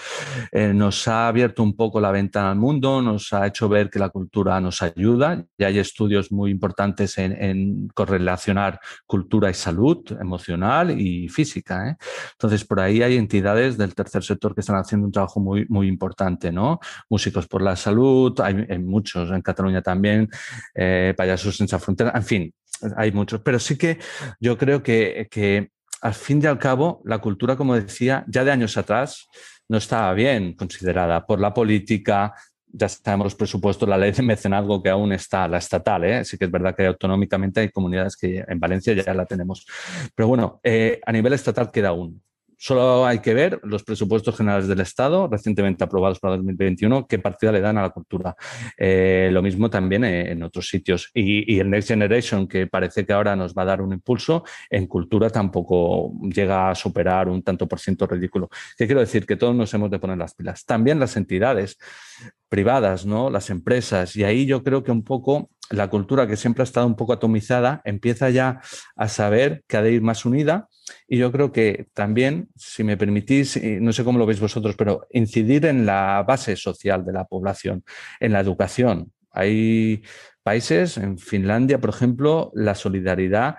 Eh, 0.50 0.72
nos 0.74 1.06
ha 1.06 1.28
abierto 1.28 1.62
un 1.62 1.76
poco 1.76 2.00
la 2.00 2.10
ventana 2.10 2.50
al 2.50 2.58
mundo, 2.58 3.00
nos 3.02 3.32
ha 3.32 3.46
hecho 3.46 3.68
ver 3.68 3.88
que 3.88 3.98
la 3.98 4.08
cultura 4.08 4.60
nos 4.60 4.82
ayuda 4.82 5.44
y 5.56 5.64
hay 5.64 5.78
estudios 5.78 6.32
muy 6.32 6.50
importantes 6.50 7.18
en, 7.18 7.88
correlacionar 7.94 8.80
cultura 9.06 9.50
y 9.50 9.54
salud 9.54 10.04
emocional 10.20 10.98
y 10.98 11.28
física. 11.28 11.88
¿eh? 11.88 11.96
Entonces, 12.32 12.64
por 12.64 12.80
ahí 12.80 13.02
hay 13.02 13.16
entidades 13.16 13.78
del 13.78 13.94
tercer 13.94 14.24
sector 14.24 14.54
que 14.54 14.60
están 14.60 14.76
haciendo 14.76 15.06
un 15.06 15.12
trabajo 15.12 15.40
muy, 15.40 15.66
muy 15.68 15.86
importante, 15.86 16.50
¿no? 16.50 16.80
Músicos 17.08 17.46
por 17.46 17.62
la 17.62 17.76
salud, 17.76 18.38
hay, 18.40 18.78
muchos 18.78 19.30
en 19.30 19.42
Cataluña 19.42 19.82
también, 19.82 20.28
eh, 20.74 21.14
Payasos 21.16 21.56
sin 21.56 21.68
frontera, 21.68 22.12
en 22.14 22.22
fin, 22.22 22.54
hay 22.96 23.12
muchos, 23.12 23.40
pero 23.40 23.58
sí 23.58 23.76
que 23.76 23.98
yo 24.40 24.56
creo 24.58 24.82
que, 24.82 25.28
que 25.30 25.70
al 26.00 26.14
fin 26.14 26.40
y 26.42 26.46
al 26.46 26.58
cabo 26.58 27.02
la 27.04 27.18
cultura, 27.18 27.56
como 27.56 27.74
decía, 27.74 28.24
ya 28.28 28.44
de 28.44 28.50
años 28.50 28.76
atrás 28.76 29.28
no 29.68 29.78
estaba 29.78 30.12
bien 30.14 30.54
considerada 30.54 31.26
por 31.26 31.40
la 31.40 31.52
política, 31.52 32.34
ya 32.70 32.88
sabemos 32.88 33.26
los 33.26 33.34
presupuestos, 33.34 33.88
la 33.88 33.96
ley 33.96 34.12
de 34.12 34.22
mecenazgo 34.22 34.82
que 34.82 34.90
aún 34.90 35.12
está, 35.12 35.48
la 35.48 35.58
estatal, 35.58 36.04
¿eh? 36.04 36.24
sí 36.24 36.36
que 36.36 36.44
es 36.44 36.50
verdad 36.50 36.74
que 36.76 36.86
autonómicamente 36.86 37.60
hay 37.60 37.70
comunidades 37.70 38.16
que 38.16 38.44
en 38.46 38.60
Valencia 38.60 38.94
ya 38.94 39.14
la 39.14 39.26
tenemos. 39.26 39.66
Pero 40.14 40.28
bueno, 40.28 40.60
eh, 40.62 41.00
a 41.04 41.12
nivel 41.12 41.32
estatal 41.32 41.70
queda 41.70 41.88
aún. 41.88 42.22
Solo 42.60 43.06
hay 43.06 43.20
que 43.20 43.34
ver 43.34 43.60
los 43.62 43.84
presupuestos 43.84 44.36
generales 44.36 44.66
del 44.66 44.80
Estado, 44.80 45.28
recientemente 45.28 45.84
aprobados 45.84 46.18
para 46.18 46.36
2021, 46.36 47.06
qué 47.06 47.20
partida 47.20 47.52
le 47.52 47.60
dan 47.60 47.78
a 47.78 47.82
la 47.82 47.90
cultura. 47.90 48.34
Eh, 48.76 49.30
lo 49.32 49.42
mismo 49.42 49.70
también 49.70 50.04
en 50.04 50.42
otros 50.42 50.68
sitios. 50.68 51.10
Y, 51.14 51.54
y, 51.54 51.60
el 51.60 51.70
Next 51.70 51.88
Generation, 51.88 52.48
que 52.48 52.66
parece 52.66 53.06
que 53.06 53.12
ahora 53.12 53.36
nos 53.36 53.54
va 53.54 53.62
a 53.62 53.66
dar 53.66 53.80
un 53.80 53.92
impulso, 53.92 54.42
en 54.68 54.88
cultura 54.88 55.30
tampoco 55.30 56.12
llega 56.22 56.70
a 56.70 56.74
superar 56.74 57.28
un 57.28 57.42
tanto 57.42 57.68
por 57.68 57.78
ciento 57.78 58.06
ridículo. 58.06 58.48
¿Qué 58.76 58.86
quiero 58.86 59.00
decir? 59.00 59.24
Que 59.24 59.36
todos 59.36 59.54
nos 59.54 59.72
hemos 59.74 59.90
de 59.90 60.00
poner 60.00 60.18
las 60.18 60.34
pilas. 60.34 60.64
También 60.64 60.98
las 60.98 61.16
entidades 61.16 61.78
privadas, 62.48 63.06
¿no? 63.06 63.30
las 63.30 63.50
empresas. 63.50 64.16
Y 64.16 64.24
ahí 64.24 64.46
yo 64.46 64.62
creo 64.64 64.82
que 64.82 64.90
un 64.90 65.04
poco 65.04 65.50
la 65.70 65.88
cultura, 65.88 66.26
que 66.26 66.36
siempre 66.36 66.62
ha 66.62 66.64
estado 66.64 66.86
un 66.86 66.96
poco 66.96 67.12
atomizada, 67.12 67.82
empieza 67.84 68.30
ya 68.30 68.60
a 68.96 69.08
saber 69.08 69.64
que 69.66 69.76
ha 69.76 69.82
de 69.82 69.92
ir 69.92 70.02
más 70.02 70.24
unida 70.24 70.68
y 71.06 71.18
yo 71.18 71.30
creo 71.30 71.52
que 71.52 71.88
también, 71.94 72.48
si 72.56 72.84
me 72.84 72.96
permitís, 72.96 73.60
no 73.80 73.92
sé 73.92 74.04
cómo 74.04 74.18
lo 74.18 74.26
veis 74.26 74.40
vosotros, 74.40 74.74
pero 74.76 75.06
incidir 75.10 75.66
en 75.66 75.84
la 75.84 76.24
base 76.26 76.56
social 76.56 77.04
de 77.04 77.12
la 77.12 77.24
población, 77.24 77.84
en 78.20 78.32
la 78.32 78.40
educación. 78.40 79.12
Hay 79.30 80.02
países, 80.42 80.96
en 80.96 81.18
Finlandia, 81.18 81.78
por 81.78 81.90
ejemplo, 81.90 82.50
la 82.54 82.74
solidaridad 82.74 83.56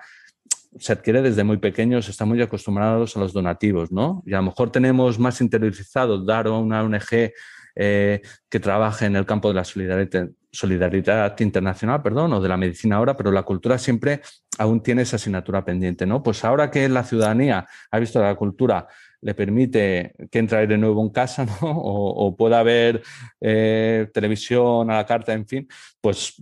se 0.78 0.94
adquiere 0.94 1.22
desde 1.22 1.44
muy 1.44 1.58
pequeños, 1.58 2.10
están 2.10 2.28
muy 2.28 2.42
acostumbrados 2.42 3.18
a 3.18 3.20
los 3.20 3.34
donativos, 3.34 3.92
¿no? 3.92 4.22
Y 4.26 4.34
a 4.34 4.38
lo 4.38 4.44
mejor 4.44 4.72
tenemos 4.72 5.18
más 5.18 5.42
interiorizado 5.42 6.24
dar 6.24 6.48
a 6.48 6.52
una 6.52 6.84
ONG 6.84 7.32
eh, 7.76 8.22
que 8.50 8.60
trabaje 8.60 9.06
en 9.06 9.16
el 9.16 9.26
campo 9.26 9.48
de 9.48 9.56
la 9.56 9.64
solidaridad, 9.64 10.30
solidaridad 10.52 11.40
internacional, 11.40 12.02
perdón, 12.02 12.34
o 12.34 12.42
de 12.42 12.50
la 12.50 12.58
medicina 12.58 12.98
ahora, 12.98 13.16
pero 13.16 13.32
la 13.32 13.44
cultura 13.44 13.78
siempre 13.78 14.22
aún 14.58 14.82
tiene 14.82 15.04
esa 15.04 15.18
asignatura 15.18 15.64
pendiente, 15.64 16.06
¿no? 16.06 16.22
Pues 16.24 16.44
ahora 16.44 16.70
que 16.72 16.90
la 16.90 17.04
ciudadanía 17.04 17.68
ha 17.92 18.00
visto 18.00 18.20
que 18.20 18.26
la 18.26 18.36
cultura 18.36 18.88
le 19.22 19.34
permite 19.34 20.14
que 20.32 20.40
entre 20.40 20.66
de 20.68 20.78
nuevo 20.78 21.02
en 21.02 21.10
casa, 21.10 21.46
¿no? 21.62 21.72
O, 21.72 22.36
pueda 22.36 22.64
ver 22.64 23.02
eh, 23.42 24.08
televisión 24.14 24.90
a 24.92 24.98
la 24.98 25.06
carta, 25.06 25.34
en 25.34 25.48
fin, 25.48 25.68
pues 26.02 26.36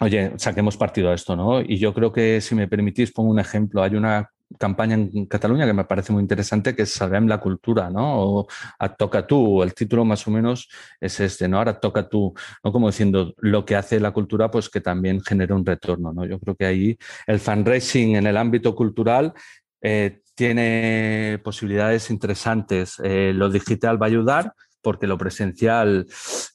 oye, 0.00 0.32
saquemos 0.36 0.76
partido 0.76 1.10
a 1.10 1.14
esto, 1.14 1.36
¿no? 1.36 1.60
Y 1.60 1.78
yo 1.78 1.92
creo 1.94 2.12
que, 2.12 2.40
si 2.40 2.54
me 2.54 2.68
permitís, 2.68 3.12
pongo 3.12 3.30
un 3.30 3.40
ejemplo. 3.40 3.82
Hay 3.82 3.96
una 3.96 4.30
campaña 4.58 4.94
en 4.94 5.26
Cataluña 5.26 5.66
que 5.66 5.72
me 5.72 5.84
parece 5.84 6.12
muy 6.12 6.22
interesante, 6.22 6.74
que 6.74 6.82
es 6.82 6.92
Salvem 6.92 7.26
la 7.26 7.38
cultura, 7.38 7.90
¿no? 7.90 8.22
O 8.22 8.46
a 8.78 8.94
Toca 8.94 9.26
tú, 9.26 9.62
el 9.62 9.74
título 9.74 10.04
más 10.04 10.26
o 10.26 10.30
menos 10.30 10.68
es 11.00 11.20
este, 11.20 11.48
¿no? 11.48 11.58
Ahora 11.58 11.78
toca 11.78 12.08
tú, 12.08 12.34
¿no? 12.64 12.72
Como 12.72 12.88
diciendo, 12.88 13.34
lo 13.38 13.64
que 13.64 13.76
hace 13.76 14.00
la 14.00 14.12
cultura, 14.12 14.50
pues 14.50 14.68
que 14.70 14.80
también 14.80 15.20
genera 15.20 15.54
un 15.54 15.66
retorno, 15.66 16.12
¿no? 16.12 16.24
Yo 16.24 16.38
creo 16.38 16.54
que 16.56 16.66
ahí 16.66 16.98
el 17.26 17.40
fundraising 17.40 18.16
en 18.16 18.26
el 18.26 18.36
ámbito 18.36 18.74
cultural 18.74 19.34
eh, 19.82 20.20
tiene 20.34 21.40
posibilidades 21.42 22.10
interesantes. 22.10 22.94
Eh, 23.02 23.32
lo 23.34 23.50
digital 23.50 24.00
va 24.00 24.06
a 24.06 24.08
ayudar, 24.08 24.52
porque 24.88 25.06
lo 25.06 25.18
presencial 25.18 26.06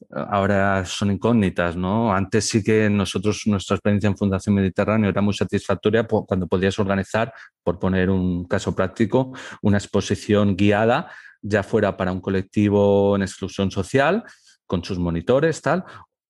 ahora 0.10 0.86
son 0.86 1.12
incógnitas, 1.12 1.78
¿no? 1.78 2.12
Antes 2.12 2.50
sí 2.50 2.63
que 2.63 2.89
nosotros, 2.89 3.43
nuestra 3.46 3.76
experiencia 3.76 4.08
en 4.08 4.17
Fundación 4.17 4.56
Mediterráneo 4.56 5.12
era 5.12 5.22
muy 5.22 5.36
satisfactoria 5.36 6.08
cuando 6.08 6.48
podías 6.48 6.80
organizar, 6.80 7.32
por 7.62 7.78
poner 7.78 8.10
un 8.10 8.46
caso 8.46 8.74
práctico, 8.74 9.34
una 9.62 9.78
exposición 9.78 10.56
guiada, 10.56 11.12
ya 11.43 11.62
fuera 11.62 11.96
para 11.96 12.12
un 12.12 12.22
colectivo 12.22 13.15
en 13.15 13.22
exclusión 13.22 13.69
social, 13.69 14.24
con 14.65 14.84
sus 14.84 14.98
monitores, 14.98 15.62
tal, 15.62 15.86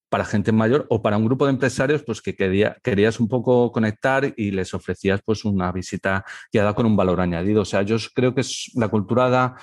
para 0.10 0.26
gente 0.26 0.52
mayor 0.52 0.86
o 0.90 1.02
para 1.02 1.16
un 1.16 1.24
grupo 1.24 1.46
de 1.46 1.52
empresarios 1.52 2.04
pues 2.04 2.22
que 2.22 2.36
quería, 2.36 2.76
querías 2.84 3.18
un 3.22 3.30
poco 3.30 3.72
conectar 3.72 4.34
y 4.36 4.52
les 4.52 4.74
ofrecías 4.74 5.22
pues 5.24 5.46
una 5.46 5.72
visita 5.72 6.26
guiada 6.52 6.74
con 6.74 6.86
un 6.86 6.98
valor 6.98 7.22
añadido. 7.22 7.62
O 7.62 7.66
sea, 7.66 7.84
yo 7.84 7.96
creo 8.14 8.36
que 8.36 8.42
es, 8.42 8.74
la 8.76 8.90
cultura 8.90 9.30
da 9.30 9.56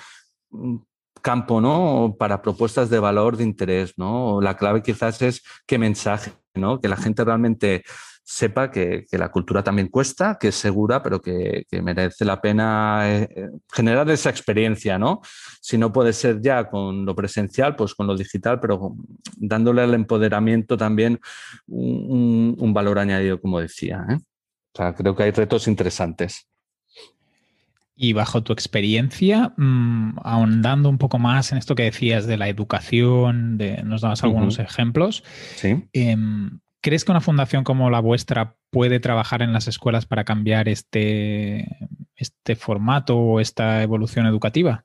campo, 1.21 1.61
¿no? 1.61 2.15
Para 2.17 2.41
propuestas 2.41 2.89
de 2.89 2.99
valor, 2.99 3.37
de 3.37 3.43
interés, 3.43 3.93
¿no? 3.97 4.41
La 4.41 4.57
clave 4.57 4.81
quizás 4.81 5.21
es 5.21 5.43
qué 5.65 5.77
mensaje, 5.77 6.33
¿no? 6.53 6.79
Que 6.79 6.87
la 6.87 6.97
gente 6.97 7.23
realmente 7.23 7.83
sepa 8.23 8.71
que, 8.71 9.05
la 9.11 9.29
cultura 9.29 9.63
también 9.63 9.89
cuesta, 9.89 10.37
que 10.39 10.49
es 10.49 10.55
segura, 10.55 11.03
pero 11.03 11.21
que, 11.21 11.65
merece 11.83 12.23
la 12.25 12.39
pena 12.41 13.01
eh, 13.05 13.29
eh, 13.35 13.49
generar 13.71 14.09
esa 14.09 14.29
experiencia, 14.29 14.97
¿no? 14.97 15.21
Si 15.61 15.77
no 15.77 15.91
puede 15.91 16.13
ser 16.13 16.41
ya 16.41 16.69
con 16.69 17.05
lo 17.05 17.15
presencial, 17.15 17.75
pues 17.75 17.93
con 17.93 18.07
lo 18.07 18.15
digital, 18.15 18.59
pero 18.59 18.95
dándole 19.37 19.81
al 19.81 19.93
empoderamiento 19.93 20.77
también 20.77 21.19
un, 21.67 22.73
valor 22.73 22.99
añadido, 22.99 23.41
como 23.41 23.59
decía. 23.59 24.05
¿eh? 24.09 24.17
Creo 24.95 25.15
que 25.15 25.23
hay 25.23 25.31
retos 25.31 25.67
interesantes. 25.67 26.47
Y 28.03 28.13
bajo 28.13 28.41
tu 28.41 28.51
experiencia, 28.51 29.53
mm, 29.57 30.21
ahondando 30.23 30.89
un 30.89 30.97
poco 30.97 31.19
más 31.19 31.51
en 31.51 31.59
esto 31.59 31.75
que 31.75 31.83
decías 31.83 32.25
de 32.25 32.35
la 32.35 32.49
educación, 32.49 33.59
de, 33.59 33.83
nos 33.83 34.01
dabas 34.01 34.23
algunos 34.23 34.57
ejemplos, 34.57 35.23
em, 35.61 36.61
¿crees 36.81 37.05
que 37.05 37.11
una 37.11 37.21
fundación 37.21 37.63
como 37.63 37.91
la 37.91 37.99
vuestra 37.99 38.55
puede 38.71 38.99
trabajar 38.99 39.43
en 39.43 39.53
las 39.53 39.67
escuelas 39.67 40.07
para 40.07 40.23
cambiar 40.23 40.67
este, 40.67 41.67
este 42.15 42.55
formato 42.55 43.17
o 43.17 43.39
esta 43.39 43.83
evolución 43.83 44.25
educativa? 44.25 44.83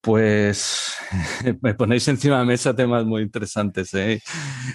Pues 0.00 0.96
me 1.60 1.74
ponéis 1.74 2.08
encima 2.08 2.36
de 2.36 2.40
la 2.40 2.46
mesa 2.46 2.74
temas 2.74 3.04
muy 3.04 3.20
interesantes 3.20 3.92
¿eh? 3.92 4.22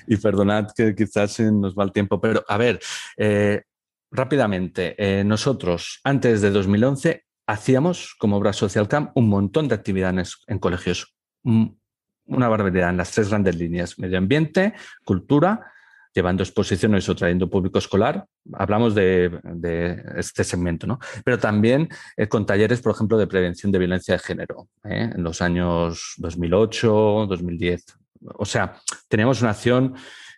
y 0.06 0.18
perdonad 0.18 0.68
que 0.76 0.94
quizás 0.94 1.40
nos 1.40 1.74
va 1.74 1.84
el 1.84 1.92
tiempo, 1.92 2.22
pero 2.22 2.46
a 2.48 2.58
ver, 2.58 2.80
eh, 3.18 3.64
rápidamente, 4.12 4.96
eh, 4.98 5.24
nosotros 5.24 6.00
antes 6.04 6.42
de 6.42 6.52
2011 6.52 7.26
hacíamos 7.48 8.16
como 8.20 8.38
obra 8.38 8.54
Social 8.54 8.88
Camp 8.88 9.12
un 9.16 9.30
montón 9.30 9.68
de 9.68 9.76
actividades 9.76 10.38
en 10.48 10.60
colegios, 10.60 11.16
una 11.44 12.48
barbaridad 12.48 12.90
en 12.90 12.98
las 12.98 13.12
tres 13.12 13.30
grandes 13.30 13.56
líneas, 13.56 13.98
medio 13.98 14.18
ambiente, 14.18 14.74
cultura 15.04 15.72
llevando 16.14 16.44
exposiciones 16.44 17.08
o 17.10 17.16
trayendo 17.16 17.50
público 17.50 17.78
escolar. 17.78 18.26
Hablamos 18.54 18.96
de, 18.96 19.32
este 20.18 20.44
segmento, 20.44 20.88
¿no? 20.88 21.00
Pero 21.24 21.40
también 21.40 21.90
eh, 22.18 22.28
con 22.28 22.46
talleres, 22.46 22.82
por 22.82 22.94
ejemplo, 22.94 23.18
de 23.18 23.28
prevención 23.28 23.72
de 23.72 23.80
violencia 23.80 24.16
de 24.16 24.20
género 24.20 24.68
¿eh? 24.84 25.10
en 25.16 25.24
los 25.24 25.42
años 25.42 26.16
2008, 26.18 27.28
2010. 27.30 27.86
O 28.36 28.46
sea, 28.46 28.76
teníamos 29.08 29.42
una 29.42 29.52
acción 29.52 29.96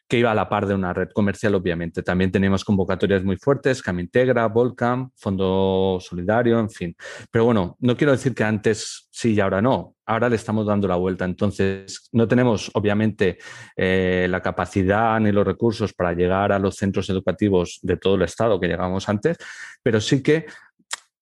que 0.08 0.20
iba 0.20 0.32
a 0.32 0.36
la 0.36 0.50
par 0.50 0.68
de 0.68 0.76
una 0.76 0.94
red 0.94 1.10
comercial, 1.12 1.56
obviamente. 1.56 2.04
También 2.04 2.32
tenemos 2.32 2.64
convocatorias 2.64 3.24
muy 3.24 3.38
fuertes, 3.38 3.82
Camintegra, 3.82 4.48
Volcam, 4.48 5.10
Fondo 5.16 5.98
Solidario, 6.00 6.60
en 6.60 6.70
fin. 6.70 6.96
Pero 7.32 7.46
bueno, 7.46 7.78
no 7.80 7.98
quiero 7.98 8.12
decir 8.12 8.36
que 8.36 8.44
antes 8.44 9.08
sí 9.12 9.34
y 9.34 9.40
ahora 9.40 9.62
no. 9.62 9.96
Ahora 10.06 10.30
le 10.30 10.36
estamos 10.36 10.66
dando 10.66 10.88
la 10.88 10.98
vuelta. 10.98 11.26
Entonces, 11.26 12.10
no 12.12 12.28
tenemos, 12.28 12.70
obviamente, 12.74 13.38
eh, 13.76 14.28
la 14.30 14.42
capacidad 14.42 15.20
ni 15.20 15.32
los 15.32 15.46
recursos 15.46 15.94
para 15.94 16.14
llegar 16.14 16.52
a 16.52 16.60
los 16.60 16.76
centros 16.76 17.10
educativos 17.10 17.80
de 17.82 17.98
todo 17.98 18.16
el 18.16 18.24
Estado 18.24 18.60
que 18.60 18.68
llegamos 18.68 19.08
antes, 19.08 19.38
pero 19.82 20.02
sí 20.02 20.22
que 20.22 20.46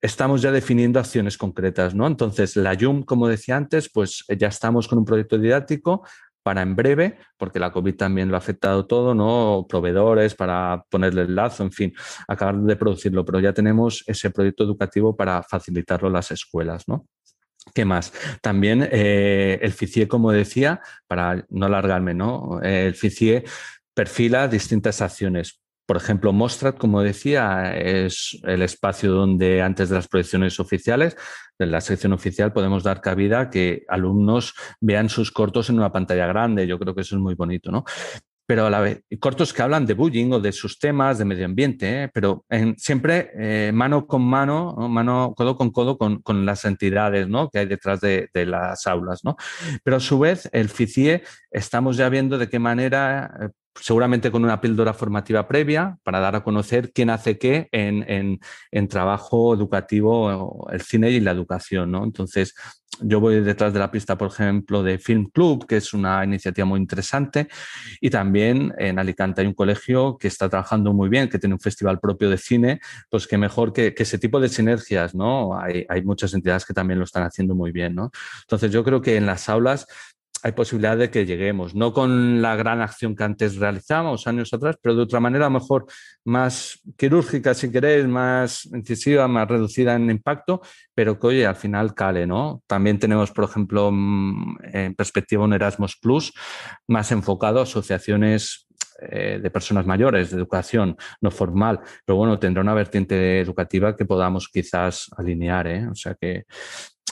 estamos 0.01 0.41
ya 0.41 0.51
definiendo 0.51 0.99
acciones 0.99 1.37
concretas, 1.37 1.93
¿no? 1.93 2.07
Entonces, 2.07 2.55
la 2.55 2.73
YUM, 2.73 3.03
como 3.03 3.27
decía 3.27 3.55
antes, 3.55 3.89
pues 3.93 4.25
ya 4.35 4.47
estamos 4.47 4.87
con 4.87 4.97
un 4.97 5.05
proyecto 5.05 5.37
didáctico 5.37 6.03
para 6.43 6.61
en 6.61 6.75
breve, 6.75 7.17
porque 7.37 7.59
la 7.59 7.71
COVID 7.71 7.95
también 7.95 8.29
lo 8.29 8.35
ha 8.35 8.39
afectado 8.39 8.87
todo, 8.87 9.13
¿no? 9.13 9.65
Proveedores 9.69 10.35
para 10.35 10.83
ponerle 10.89 11.23
el 11.23 11.35
lazo, 11.35 11.63
en 11.63 11.71
fin, 11.71 11.93
acabar 12.27 12.57
de 12.57 12.75
producirlo, 12.75 13.23
pero 13.25 13.39
ya 13.39 13.53
tenemos 13.53 14.03
ese 14.07 14.29
proyecto 14.31 14.63
educativo 14.63 15.15
para 15.15 15.43
facilitarlo 15.43 16.07
a 16.07 16.11
las 16.11 16.31
escuelas, 16.31 16.87
¿no? 16.87 17.07
¿Qué 17.75 17.85
más? 17.85 18.11
También 18.41 18.87
eh, 18.91 19.59
el 19.61 19.71
FICIE, 19.71 20.07
como 20.07 20.31
decía, 20.31 20.81
para 21.07 21.45
no 21.49 21.67
alargarme, 21.67 22.15
¿no? 22.15 22.59
el 22.63 22.95
FICIE 22.95 23.43
perfila 23.93 24.47
distintas 24.47 25.01
acciones. 25.01 25.61
Por 25.85 25.97
ejemplo, 25.97 26.31
Mostrat, 26.31 26.77
como 26.77 27.01
decía, 27.01 27.75
es 27.75 28.39
el 28.43 28.61
espacio 28.61 29.11
donde 29.11 29.61
antes 29.61 29.89
de 29.89 29.95
las 29.95 30.07
proyecciones 30.07 30.59
oficiales, 30.59 31.17
de 31.59 31.65
la 31.65 31.81
sección 31.81 32.13
oficial, 32.13 32.53
podemos 32.53 32.83
dar 32.83 33.01
cabida 33.01 33.41
a 33.41 33.49
que 33.49 33.83
alumnos 33.87 34.53
vean 34.79 35.09
sus 35.09 35.31
cortos 35.31 35.69
en 35.69 35.77
una 35.77 35.91
pantalla 35.91 36.25
grande. 36.27 36.67
Yo 36.67 36.79
creo 36.79 36.95
que 36.95 37.01
eso 37.01 37.15
es 37.15 37.21
muy 37.21 37.35
bonito, 37.35 37.71
¿no? 37.71 37.83
pero 38.51 38.65
a 38.65 38.69
la 38.69 38.81
vez, 38.81 39.01
cortos 39.21 39.53
que 39.53 39.61
hablan 39.61 39.85
de 39.85 39.93
bullying 39.93 40.33
o 40.33 40.39
de 40.41 40.51
sus 40.51 40.77
temas, 40.77 41.17
de 41.17 41.23
medio 41.23 41.45
ambiente, 41.45 42.03
¿eh? 42.03 42.09
pero 42.13 42.43
siempre 42.75 43.31
eh, 43.33 43.71
mano 43.73 44.05
con 44.05 44.23
mano, 44.23 44.75
mano, 44.89 45.33
codo 45.37 45.55
con 45.55 45.71
codo 45.71 45.97
con, 45.97 46.45
las 46.45 46.65
entidades 46.65 47.29
¿no? 47.29 47.49
que 47.49 47.59
hay 47.59 47.65
detrás 47.65 48.01
de, 48.01 48.29
las 48.33 48.87
aulas. 48.87 49.21
¿no? 49.23 49.37
Pero 49.85 49.95
a 49.95 49.99
su 50.01 50.19
vez, 50.19 50.49
el 50.51 50.67
FICIE 50.67 51.23
estamos 51.49 51.95
ya 51.95 52.09
viendo 52.09 52.37
de 52.37 52.49
qué 52.49 52.59
manera 52.59 53.31
eh, 53.41 53.49
seguramente 53.79 54.31
con 54.31 54.43
una 54.43 54.59
píldora 54.59 54.93
formativa 54.93 55.47
previa 55.47 55.97
para 56.03 56.19
dar 56.19 56.35
a 56.35 56.43
conocer 56.43 56.91
quién 56.91 57.09
hace 57.09 57.37
qué 57.37 57.69
en, 57.71 58.39
en, 58.71 58.87
trabajo 58.87 59.53
educativo, 59.53 60.67
el 60.71 60.81
cine 60.81 61.11
y 61.11 61.19
la 61.19 61.31
educación. 61.31 61.91
¿no? 61.91 62.03
Entonces, 62.03 62.53
yo 62.99 63.19
voy 63.19 63.41
detrás 63.41 63.73
de 63.73 63.79
la 63.79 63.89
pista, 63.89 64.17
por 64.17 64.29
ejemplo, 64.29 64.83
de 64.83 64.99
Film 64.99 65.25
Club, 65.31 65.65
que 65.65 65.77
es 65.77 65.93
una 65.93 66.23
iniciativa 66.23 66.65
muy 66.65 66.79
interesante, 66.79 67.47
y 67.99 68.09
también 68.09 68.73
en 68.77 68.99
Alicante 68.99 69.41
hay 69.41 69.47
un 69.47 69.53
colegio 69.53 70.17
que 70.17 70.27
está 70.27 70.49
trabajando 70.49 70.93
muy 70.93 71.09
bien, 71.09 71.29
que 71.29 71.39
tiene 71.39 71.55
un 71.55 71.59
festival 71.59 71.99
propio 71.99 72.29
de 72.29 72.37
cine, 72.37 72.79
pues 73.09 73.27
que 73.27 73.37
mejor 73.37 73.73
que, 73.73 73.95
ese 73.97 74.17
tipo 74.17 74.39
de 74.39 74.49
sinergias, 74.49 75.13
¿no? 75.13 75.57
Hay, 75.57 75.85
hay, 75.87 76.03
muchas 76.03 76.33
entidades 76.33 76.65
que 76.65 76.73
también 76.73 76.97
lo 76.97 77.05
están 77.05 77.23
haciendo 77.23 77.53
muy 77.53 77.71
bien, 77.71 77.93
¿no? 77.93 78.11
Entonces 78.41 78.71
yo 78.71 78.83
creo 78.83 78.99
que 79.01 79.15
en 79.15 79.27
las 79.27 79.47
aulas 79.47 79.87
hay 80.43 80.51
posibilidad 80.53 80.97
de 80.97 81.09
que 81.09 81.25
lleguemos, 81.25 81.75
no 81.75 81.93
con 81.93 82.41
la 82.41 82.55
gran 82.55 82.81
acción 82.81 83.15
que 83.15 83.23
antes 83.23 83.57
realizábamos 83.57 84.27
años 84.27 84.53
atrás, 84.53 84.77
pero 84.81 84.95
de 84.95 85.03
otra 85.03 85.19
manera 85.19 85.45
a 85.45 85.49
lo 85.49 85.59
mejor 85.59 85.85
más 86.25 86.79
quirúrgica, 86.97 87.53
si 87.53 87.71
queréis, 87.71 88.07
más 88.07 88.65
incisiva, 88.65 89.27
más 89.27 89.47
reducida 89.47 89.95
en 89.95 90.09
impacto, 90.09 90.61
pero 90.93 91.19
que 91.19 91.27
oye, 91.27 91.45
al 91.45 91.55
final 91.55 91.93
cale, 91.93 92.25
¿no? 92.25 92.61
También 92.67 92.99
tenemos, 92.99 93.31
por 93.31 93.43
ejemplo, 93.43 93.91
mm, 93.91 94.57
en 94.73 94.95
perspectiva 94.95 95.43
un 95.43 95.53
Erasmus 95.53 95.97
Plus 95.97 96.33
más 96.87 97.11
enfocado 97.11 97.59
a 97.59 97.63
asociaciones 97.63 98.67
eh, 99.09 99.39
de 99.41 99.49
personas 99.49 99.85
mayores, 99.87 100.29
de 100.29 100.37
educación 100.37 100.95
no 101.21 101.31
formal, 101.31 101.79
pero 102.05 102.17
bueno, 102.17 102.37
tendrá 102.37 102.61
una 102.61 102.75
vertiente 102.75 103.39
educativa 103.39 103.95
que 103.95 104.05
podamos 104.05 104.47
quizás 104.47 105.09
alinear, 105.17 105.67
¿eh? 105.67 105.87
O 105.87 105.95
sea 105.95 106.15
que 106.15 106.45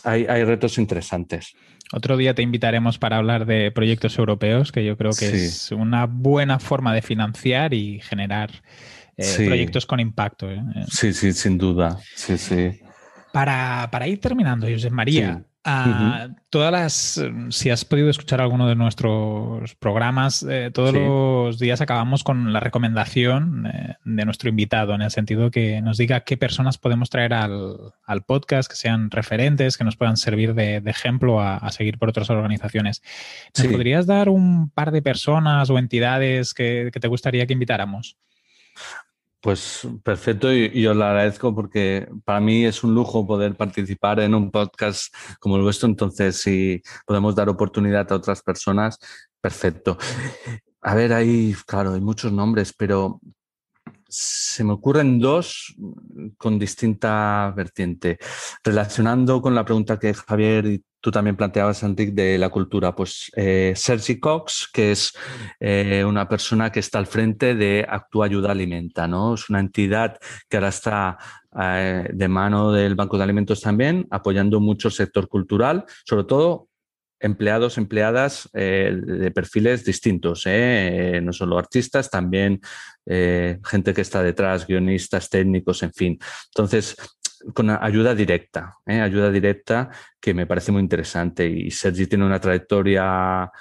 hay, 0.04 0.26
hay 0.28 0.44
retos 0.44 0.78
interesantes. 0.78 1.54
Otro 1.92 2.18
día 2.18 2.36
te 2.36 2.44
invitaremos 2.44 3.00
para 3.00 3.18
hablar 3.18 3.46
de 3.46 3.72
proyectos 3.72 4.18
europeos, 4.18 4.72
que 4.72 4.86
yo 4.86 4.96
creo 4.96 5.12
que 5.12 5.28
es 5.28 5.72
una 5.72 6.06
buena 6.06 6.60
forma 6.60 6.94
de 6.94 7.02
financiar 7.02 7.74
y 7.74 8.00
generar 8.02 8.52
eh, 9.18 9.46
proyectos 9.46 9.88
con 9.88 10.00
impacto. 10.00 10.52
¿eh? 10.52 10.62
Sí, 10.88 11.14
sí, 11.14 11.34
sin 11.34 11.58
duda. 11.58 11.98
Sí, 12.16 12.38
sí. 12.38 12.80
Para, 13.34 13.90
para 13.92 14.08
ir 14.08 14.20
terminando, 14.20 14.68
José 14.70 14.92
María, 14.92 15.44
Todas 15.62 16.72
las, 16.72 17.24
si 17.50 17.70
has 17.70 17.86
podido 17.86 18.10
escuchar 18.10 18.42
alguno 18.42 18.68
de 18.68 18.76
nuestros 18.76 19.76
programas, 19.76 20.44
eh, 20.50 20.72
todos 20.74 20.94
los 20.94 21.60
días 21.60 21.82
acabamos 21.82 22.24
con 22.24 22.54
la 22.54 22.60
recomendación 22.60 23.68
eh, 23.68 23.96
de 24.04 24.26
nuestro 24.26 24.50
invitado, 24.50 24.96
en 24.96 25.02
el 25.02 25.12
sentido 25.12 25.52
que 25.52 25.82
nos 25.82 25.98
diga 25.98 26.22
qué 26.22 26.38
personas 26.38 26.78
podemos 26.78 27.10
traer 27.10 27.34
al, 27.34 27.94
podcast, 28.26 28.70
que 28.70 28.78
sean 28.78 29.12
referentes, 29.12 29.78
que 29.78 29.84
nos 29.84 29.96
puedan 29.96 30.18
servir 30.18 30.54
de, 30.56 30.78
ejemplo 30.86 31.42
a, 31.42 31.70
seguir 31.72 32.00
por 32.00 32.10
otras 32.10 32.30
organizaciones. 32.30 33.04
¿Nos 33.58 33.68
podrías 33.68 34.08
dar 34.08 34.30
un 34.30 34.70
par 34.70 34.92
de 34.92 35.02
personas 35.02 35.70
o 35.70 35.78
entidades 35.78 36.54
que 36.54 36.90
te 36.92 37.08
gustaría 37.08 37.46
que 37.46 37.54
invitáramos? 37.54 38.18
Pues 39.42 39.88
perfecto 40.04 40.54
y, 40.54 40.86
os 40.86 40.96
lo 40.96 41.06
agradezco 41.06 41.56
porque 41.56 42.10
para 42.26 42.42
mí 42.42 42.66
es 42.66 42.84
un 42.84 42.94
lujo 42.94 43.26
poder 43.26 43.56
participar 43.56 44.20
en 44.20 44.36
un 44.36 44.52
podcast 44.52 45.14
como 45.40 45.56
el 45.56 45.62
vuestro, 45.62 45.88
entonces 45.88 46.42
si 46.42 46.82
podemos 47.06 47.36
dar 47.36 47.48
oportunidad 47.48 48.12
a 48.12 48.16
otras 48.16 48.42
personas, 48.42 49.00
perfecto. 49.40 49.98
A 50.82 50.94
ver, 50.94 51.14
hay, 51.14 51.56
claro, 51.66 51.94
hay 51.94 52.02
muchos 52.02 52.34
nombres, 52.34 52.74
pero 52.78 53.22
se 54.10 54.64
me 54.64 54.74
ocurren 54.74 55.20
dos 55.20 55.76
con 56.38 56.60
distinta 56.60 57.54
vertiente. 57.56 58.18
Relacionando 58.64 59.42
con 59.42 59.56
la 59.56 59.64
pregunta 59.64 60.00
que 60.00 60.14
Javier 60.14 60.66
y 60.66 60.84
tú 61.02 61.12
también 61.12 61.36
planteabas, 61.36 61.84
Enrique, 61.84 62.12
de 62.12 62.38
la 62.38 62.50
cultura. 62.50 62.96
Pues 62.96 63.32
eh, 63.36 63.74
Sergi 63.76 64.20
Cox, 64.20 64.70
que 64.72 64.92
es 64.92 65.14
eh, 65.60 66.04
una 66.06 66.28
persona 66.28 66.72
que 66.72 66.80
está 66.80 67.00
al 67.00 67.08
frente 67.08 67.56
de 67.56 67.86
Actúa 67.88 68.26
Ayuda 68.26 68.52
Alimenta, 68.52 69.08
¿no? 69.08 69.34
Es 69.34 69.50
una 69.50 69.60
entidad 69.60 70.18
que 70.50 70.58
ahora 70.58 70.70
está 70.70 71.18
eh, 71.60 72.10
de 72.12 72.28
mano 72.28 72.72
del 72.72 72.96
Banco 72.96 73.18
de 73.18 73.24
Alimentos 73.24 73.62
también, 73.62 74.08
apoyando 74.12 74.60
mucho 74.60 74.90
el 74.90 74.94
sector 74.94 75.28
cultural, 75.28 75.86
sobre 76.06 76.26
todo 76.26 76.68
empleados, 77.22 77.78
empleadas 77.78 78.50
de 78.54 79.32
perfiles 79.36 79.84
distintos, 79.84 80.46
no 80.46 81.34
solo 81.34 81.60
artistas, 81.60 82.10
también 82.10 82.62
gente 83.06 83.94
que 83.94 84.00
está 84.00 84.24
detrás, 84.24 84.66
guionistas, 84.66 85.30
técnicos, 85.30 85.84
en 85.84 85.92
fin. 85.92 86.20
Entonces, 86.56 86.96
con 87.54 87.70
ayuda 87.70 88.16
directa, 88.16 88.78
¿eh? 88.86 89.02
ayuda 89.02 89.32
directa 89.32 89.90
que 90.20 90.34
me 90.34 90.46
parece 90.46 90.72
muy 90.72 90.82
interesante. 90.82 91.48
Y 91.48 91.72
Sergi 91.72 92.08
tiene 92.08 92.26
una 92.26 92.40
trayectoria 92.40 93.52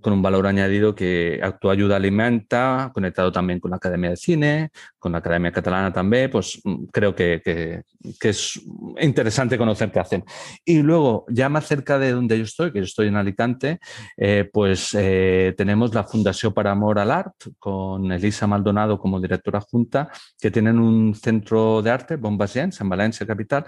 con 0.00 0.12
un 0.12 0.22
valor 0.22 0.46
añadido 0.46 0.94
que 0.94 1.40
Actúa 1.42 1.72
Ayuda 1.72 1.96
Alimenta, 1.96 2.90
conectado 2.92 3.32
también 3.32 3.60
con 3.60 3.70
la 3.70 3.78
Academia 3.78 4.10
de 4.10 4.16
Cine, 4.16 4.70
con 4.98 5.12
la 5.12 5.18
Academia 5.18 5.50
Catalana 5.52 5.92
también, 5.92 6.30
pues 6.30 6.60
mm, 6.62 6.84
creo 6.92 7.14
que, 7.14 7.40
que, 7.44 7.82
es 8.20 8.60
interesante 9.00 9.58
conocer 9.58 9.90
qué 9.90 10.00
hacen. 10.00 10.24
Y 10.64 10.82
luego, 10.82 11.24
ya 11.28 11.48
más 11.48 11.66
cerca 11.66 11.98
de 11.98 12.12
donde 12.12 12.38
yo 12.38 12.44
estoy, 12.44 12.72
que 12.72 12.78
yo 12.78 12.84
estoy 12.84 13.08
en 13.08 13.16
Alicante, 13.16 13.80
eh, 14.16 14.48
pues 14.52 14.94
eh, 14.94 15.54
tenemos 15.56 15.94
la 15.94 16.04
Fundación 16.04 16.52
para 16.52 16.72
Amor 16.72 16.98
al 16.98 17.10
Art, 17.10 17.34
con 17.58 18.10
Elisa 18.12 18.46
Maldonado 18.46 18.98
como 18.98 19.20
directora 19.20 19.60
junta, 19.60 20.10
que 20.40 20.50
tienen 20.50 20.78
un 20.78 21.14
centro 21.14 21.82
de 21.82 21.90
arte, 21.90 22.16
Bombas 22.16 22.56
en 22.56 22.88
Valencia 22.88 23.26
Capital, 23.26 23.64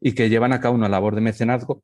y 0.00 0.12
que 0.12 0.28
llevan 0.28 0.52
a 0.52 0.60
cabo 0.60 0.74
una 0.74 0.88
labor 0.88 1.14
de 1.14 1.20
mecenazgo 1.20 1.82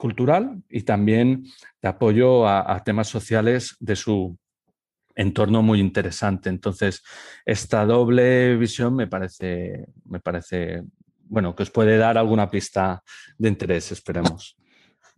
cultural 0.00 0.62
y 0.70 0.80
también 0.80 1.44
de 1.82 1.88
apoyo 1.88 2.48
a, 2.48 2.82
temas 2.82 3.06
sociales 3.08 3.76
de 3.80 3.94
su 3.94 4.38
entorno 5.14 5.62
muy 5.62 5.78
interesante. 5.78 6.48
Entonces, 6.48 7.02
esta 7.44 7.84
doble 7.84 8.56
visión 8.56 8.96
me 8.96 9.06
parece, 9.06 9.84
me 10.06 10.18
parece, 10.18 10.82
bueno, 11.24 11.54
que 11.54 11.64
os 11.64 11.70
puede 11.70 11.98
dar 11.98 12.16
alguna 12.16 12.50
pista 12.50 13.02
de 13.36 13.48
interés, 13.50 13.92
esperemos. 13.92 14.56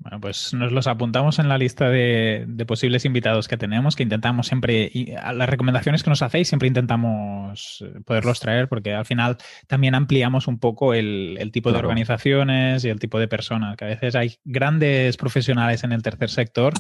Bueno, 0.03 0.20
pues 0.20 0.53
nos 0.53 0.72
los 0.72 0.88
apuntamos 0.88 1.38
en 1.38 1.48
la 1.48 1.59
lista 1.59 1.88
de, 1.88 2.46
posibles 2.66 3.05
invitados 3.05 3.46
que 3.46 3.57
tenemos, 3.57 3.94
que 3.94 4.03
intentamos 4.03 4.48
siempre, 4.48 4.90
y 4.92 5.12
las 5.12 5.48
recomendaciones 5.48 6.03
que 6.03 6.11
nos 6.11 6.22
hacéis, 6.22 6.48
siempre 6.48 6.66
intentamos 6.66 7.84
eh, 7.86 8.00
poderlos 8.05 8.40
traer, 8.40 8.68
porque 8.68 8.94
al 8.94 9.05
final 9.05 9.36
también 9.68 9.94
ampliamos 9.94 10.48
un 10.48 10.59
poco 10.59 10.92
el, 10.92 11.38
tipo 11.53 11.70
de 11.70 11.78
organizaciones 11.78 12.84
y 12.84 12.88
el 12.88 12.98
tipo 12.98 13.20
de 13.20 13.28
personas, 13.28 13.76
que 13.76 13.84
a 13.84 13.88
veces 13.88 14.16
hay 14.16 14.36
grandes 14.44 15.16
profesionales 15.16 15.84
en 15.84 15.92
el 15.92 16.03
tercer 16.03 16.30
sector 16.30 16.74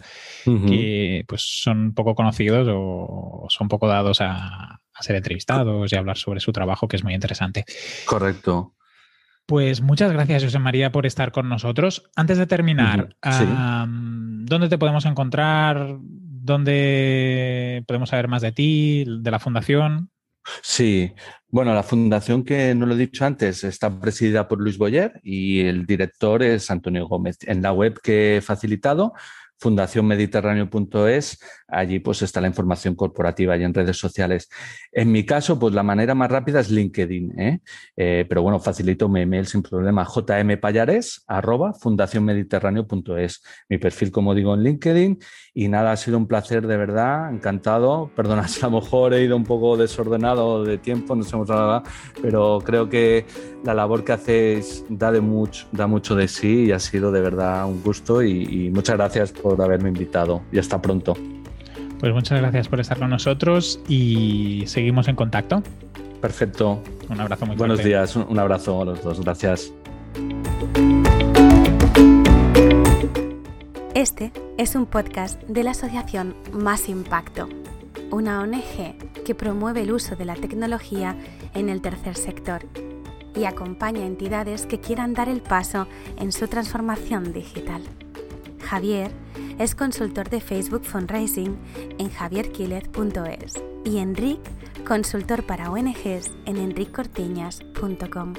que 0.44 1.24
pues 1.28 1.42
son 1.62 1.94
poco 1.94 2.14
conocidos 2.14 2.68
o 2.70 3.46
son 3.48 3.68
poco 3.68 3.86
dados 3.86 4.20
a, 4.20 4.80
a 4.94 5.02
ser 5.02 5.16
entrevistados 5.16 5.92
y 5.92 5.96
hablar 5.96 6.16
sobre 6.16 6.40
su 6.40 6.52
trabajo, 6.52 6.88
que 6.88 6.96
es 6.96 7.04
muy 7.04 7.14
interesante. 7.14 7.64
Correcto. 8.04 8.74
Pues 9.46 9.82
muchas 9.82 10.12
gracias, 10.12 10.44
José 10.44 10.58
María, 10.58 10.92
por 10.92 11.06
estar 11.06 11.32
con 11.32 11.48
nosotros. 11.48 12.10
Antes 12.16 12.38
de 12.38 12.46
terminar, 12.46 13.16
¿dónde 13.86 14.68
te 14.68 14.78
podemos 14.78 15.04
encontrar? 15.04 15.98
¿Dónde 16.00 17.84
podemos 17.86 18.10
saber 18.10 18.28
más 18.28 18.42
de 18.42 18.52
ti, 18.52 19.04
de 19.06 19.30
la 19.30 19.38
fundación? 19.38 20.10
Sí, 20.60 21.12
bueno, 21.48 21.72
la 21.72 21.84
fundación 21.84 22.44
que 22.44 22.74
no 22.74 22.86
lo 22.86 22.94
he 22.94 22.98
dicho 22.98 23.24
antes 23.24 23.62
está 23.62 24.00
presidida 24.00 24.48
por 24.48 24.60
Luis 24.60 24.76
Boyer 24.76 25.20
y 25.22 25.60
el 25.60 25.86
director 25.86 26.42
es 26.42 26.70
Antonio 26.70 27.06
Gómez. 27.06 27.38
En 27.42 27.62
la 27.62 27.72
web 27.72 28.00
que 28.02 28.38
he 28.38 28.40
facilitado 28.40 29.12
fundacionmediterráneo.es, 29.62 31.38
allí 31.68 32.00
pues 32.00 32.22
está 32.22 32.40
la 32.40 32.48
información 32.48 32.96
corporativa 32.96 33.56
y 33.56 33.62
en 33.62 33.72
redes 33.72 33.96
sociales. 33.96 34.50
En 34.90 35.12
mi 35.12 35.24
caso, 35.24 35.58
pues 35.58 35.72
la 35.72 35.84
manera 35.84 36.14
más 36.14 36.30
rápida 36.30 36.60
es 36.60 36.70
LinkedIn, 36.70 37.40
¿eh? 37.40 37.60
Eh, 37.96 38.26
pero 38.28 38.42
bueno, 38.42 38.58
facilito 38.58 39.08
mi 39.08 39.20
email 39.20 39.46
sin 39.46 39.62
problema, 39.62 40.04
jmpayares 40.04 41.22
arroba 41.28 41.74
fundacionmediterráneo.es, 41.74 43.42
mi 43.68 43.78
perfil 43.78 44.10
como 44.10 44.34
digo 44.34 44.54
en 44.54 44.64
LinkedIn. 44.64 45.18
Y 45.54 45.68
nada, 45.68 45.92
ha 45.92 45.96
sido 45.96 46.18
un 46.18 46.26
placer 46.26 46.66
de 46.66 46.76
verdad, 46.76 47.32
encantado, 47.32 48.10
perdona 48.16 48.48
si 48.48 48.60
a 48.64 48.68
lo 48.68 48.80
mejor 48.80 49.14
he 49.14 49.22
ido 49.22 49.36
un 49.36 49.44
poco 49.44 49.76
desordenado 49.76 50.64
de 50.64 50.78
tiempo, 50.78 51.14
no 51.14 51.22
sé 51.22 51.36
nada, 51.36 51.82
pero 52.20 52.58
creo 52.64 52.88
que 52.88 53.24
la 53.64 53.74
labor 53.74 54.02
que 54.02 54.12
hacéis 54.12 54.84
da, 54.88 55.12
de 55.12 55.20
mucho, 55.20 55.66
da 55.70 55.86
mucho 55.86 56.16
de 56.16 56.26
sí 56.26 56.64
y 56.64 56.72
ha 56.72 56.78
sido 56.78 57.12
de 57.12 57.20
verdad 57.20 57.66
un 57.66 57.82
gusto 57.82 58.22
y 58.22 58.70
muchas 58.74 58.96
gracias 58.96 59.30
por 59.30 59.51
por 59.56 59.64
haberme 59.64 59.88
invitado 59.88 60.42
y 60.50 60.58
hasta 60.58 60.80
pronto. 60.80 61.14
Pues 62.00 62.12
muchas 62.12 62.40
gracias 62.40 62.68
por 62.68 62.80
estar 62.80 62.98
con 62.98 63.10
nosotros 63.10 63.80
y 63.86 64.64
seguimos 64.66 65.08
en 65.08 65.14
contacto. 65.14 65.62
Perfecto. 66.20 66.82
Un 67.08 67.20
abrazo 67.20 67.46
muy 67.46 67.56
Buenos 67.56 67.82
días, 67.82 68.16
un 68.16 68.38
abrazo 68.38 68.82
a 68.82 68.84
los 68.86 69.02
dos. 69.02 69.20
Gracias. 69.20 69.72
Este 73.94 74.32
es 74.58 74.74
un 74.74 74.86
podcast 74.86 75.40
de 75.44 75.62
la 75.62 75.72
asociación 75.72 76.34
Más 76.52 76.88
Impacto, 76.88 77.48
una 78.10 78.40
ONG 78.40 78.96
que 79.24 79.34
promueve 79.34 79.82
el 79.82 79.92
uso 79.92 80.16
de 80.16 80.24
la 80.24 80.34
tecnología 80.34 81.14
en 81.54 81.68
el 81.68 81.80
tercer 81.82 82.16
sector 82.16 82.62
y 83.36 83.44
acompaña 83.44 84.02
a 84.02 84.06
entidades 84.06 84.66
que 84.66 84.80
quieran 84.80 85.14
dar 85.14 85.28
el 85.28 85.40
paso 85.40 85.86
en 86.18 86.32
su 86.32 86.48
transformación 86.48 87.32
digital. 87.32 87.82
Javier 88.62 89.10
es 89.58 89.74
consultor 89.74 90.30
de 90.30 90.40
Facebook 90.40 90.84
Fundraising 90.84 91.58
en 91.98 92.08
javierquilez.es 92.10 93.62
y 93.84 93.98
Enric, 93.98 94.40
consultor 94.84 95.44
para 95.44 95.70
ONGs 95.70 96.30
en 96.46 96.56
enriccortiñas.com. 96.56 98.32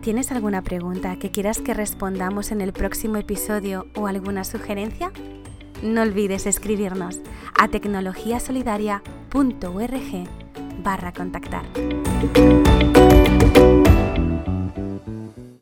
¿Tienes 0.00 0.32
alguna 0.32 0.62
pregunta 0.62 1.16
que 1.16 1.30
quieras 1.30 1.60
que 1.60 1.74
respondamos 1.74 2.50
en 2.50 2.60
el 2.60 2.72
próximo 2.72 3.18
episodio 3.18 3.86
o 3.94 4.08
alguna 4.08 4.42
sugerencia? 4.44 5.12
No 5.82 6.02
olvides 6.02 6.46
escribirnos 6.46 7.20
a 7.58 7.68
tecnologiasolidaria.org 7.68 10.28
barra 10.82 11.12
contactar. 11.12 11.64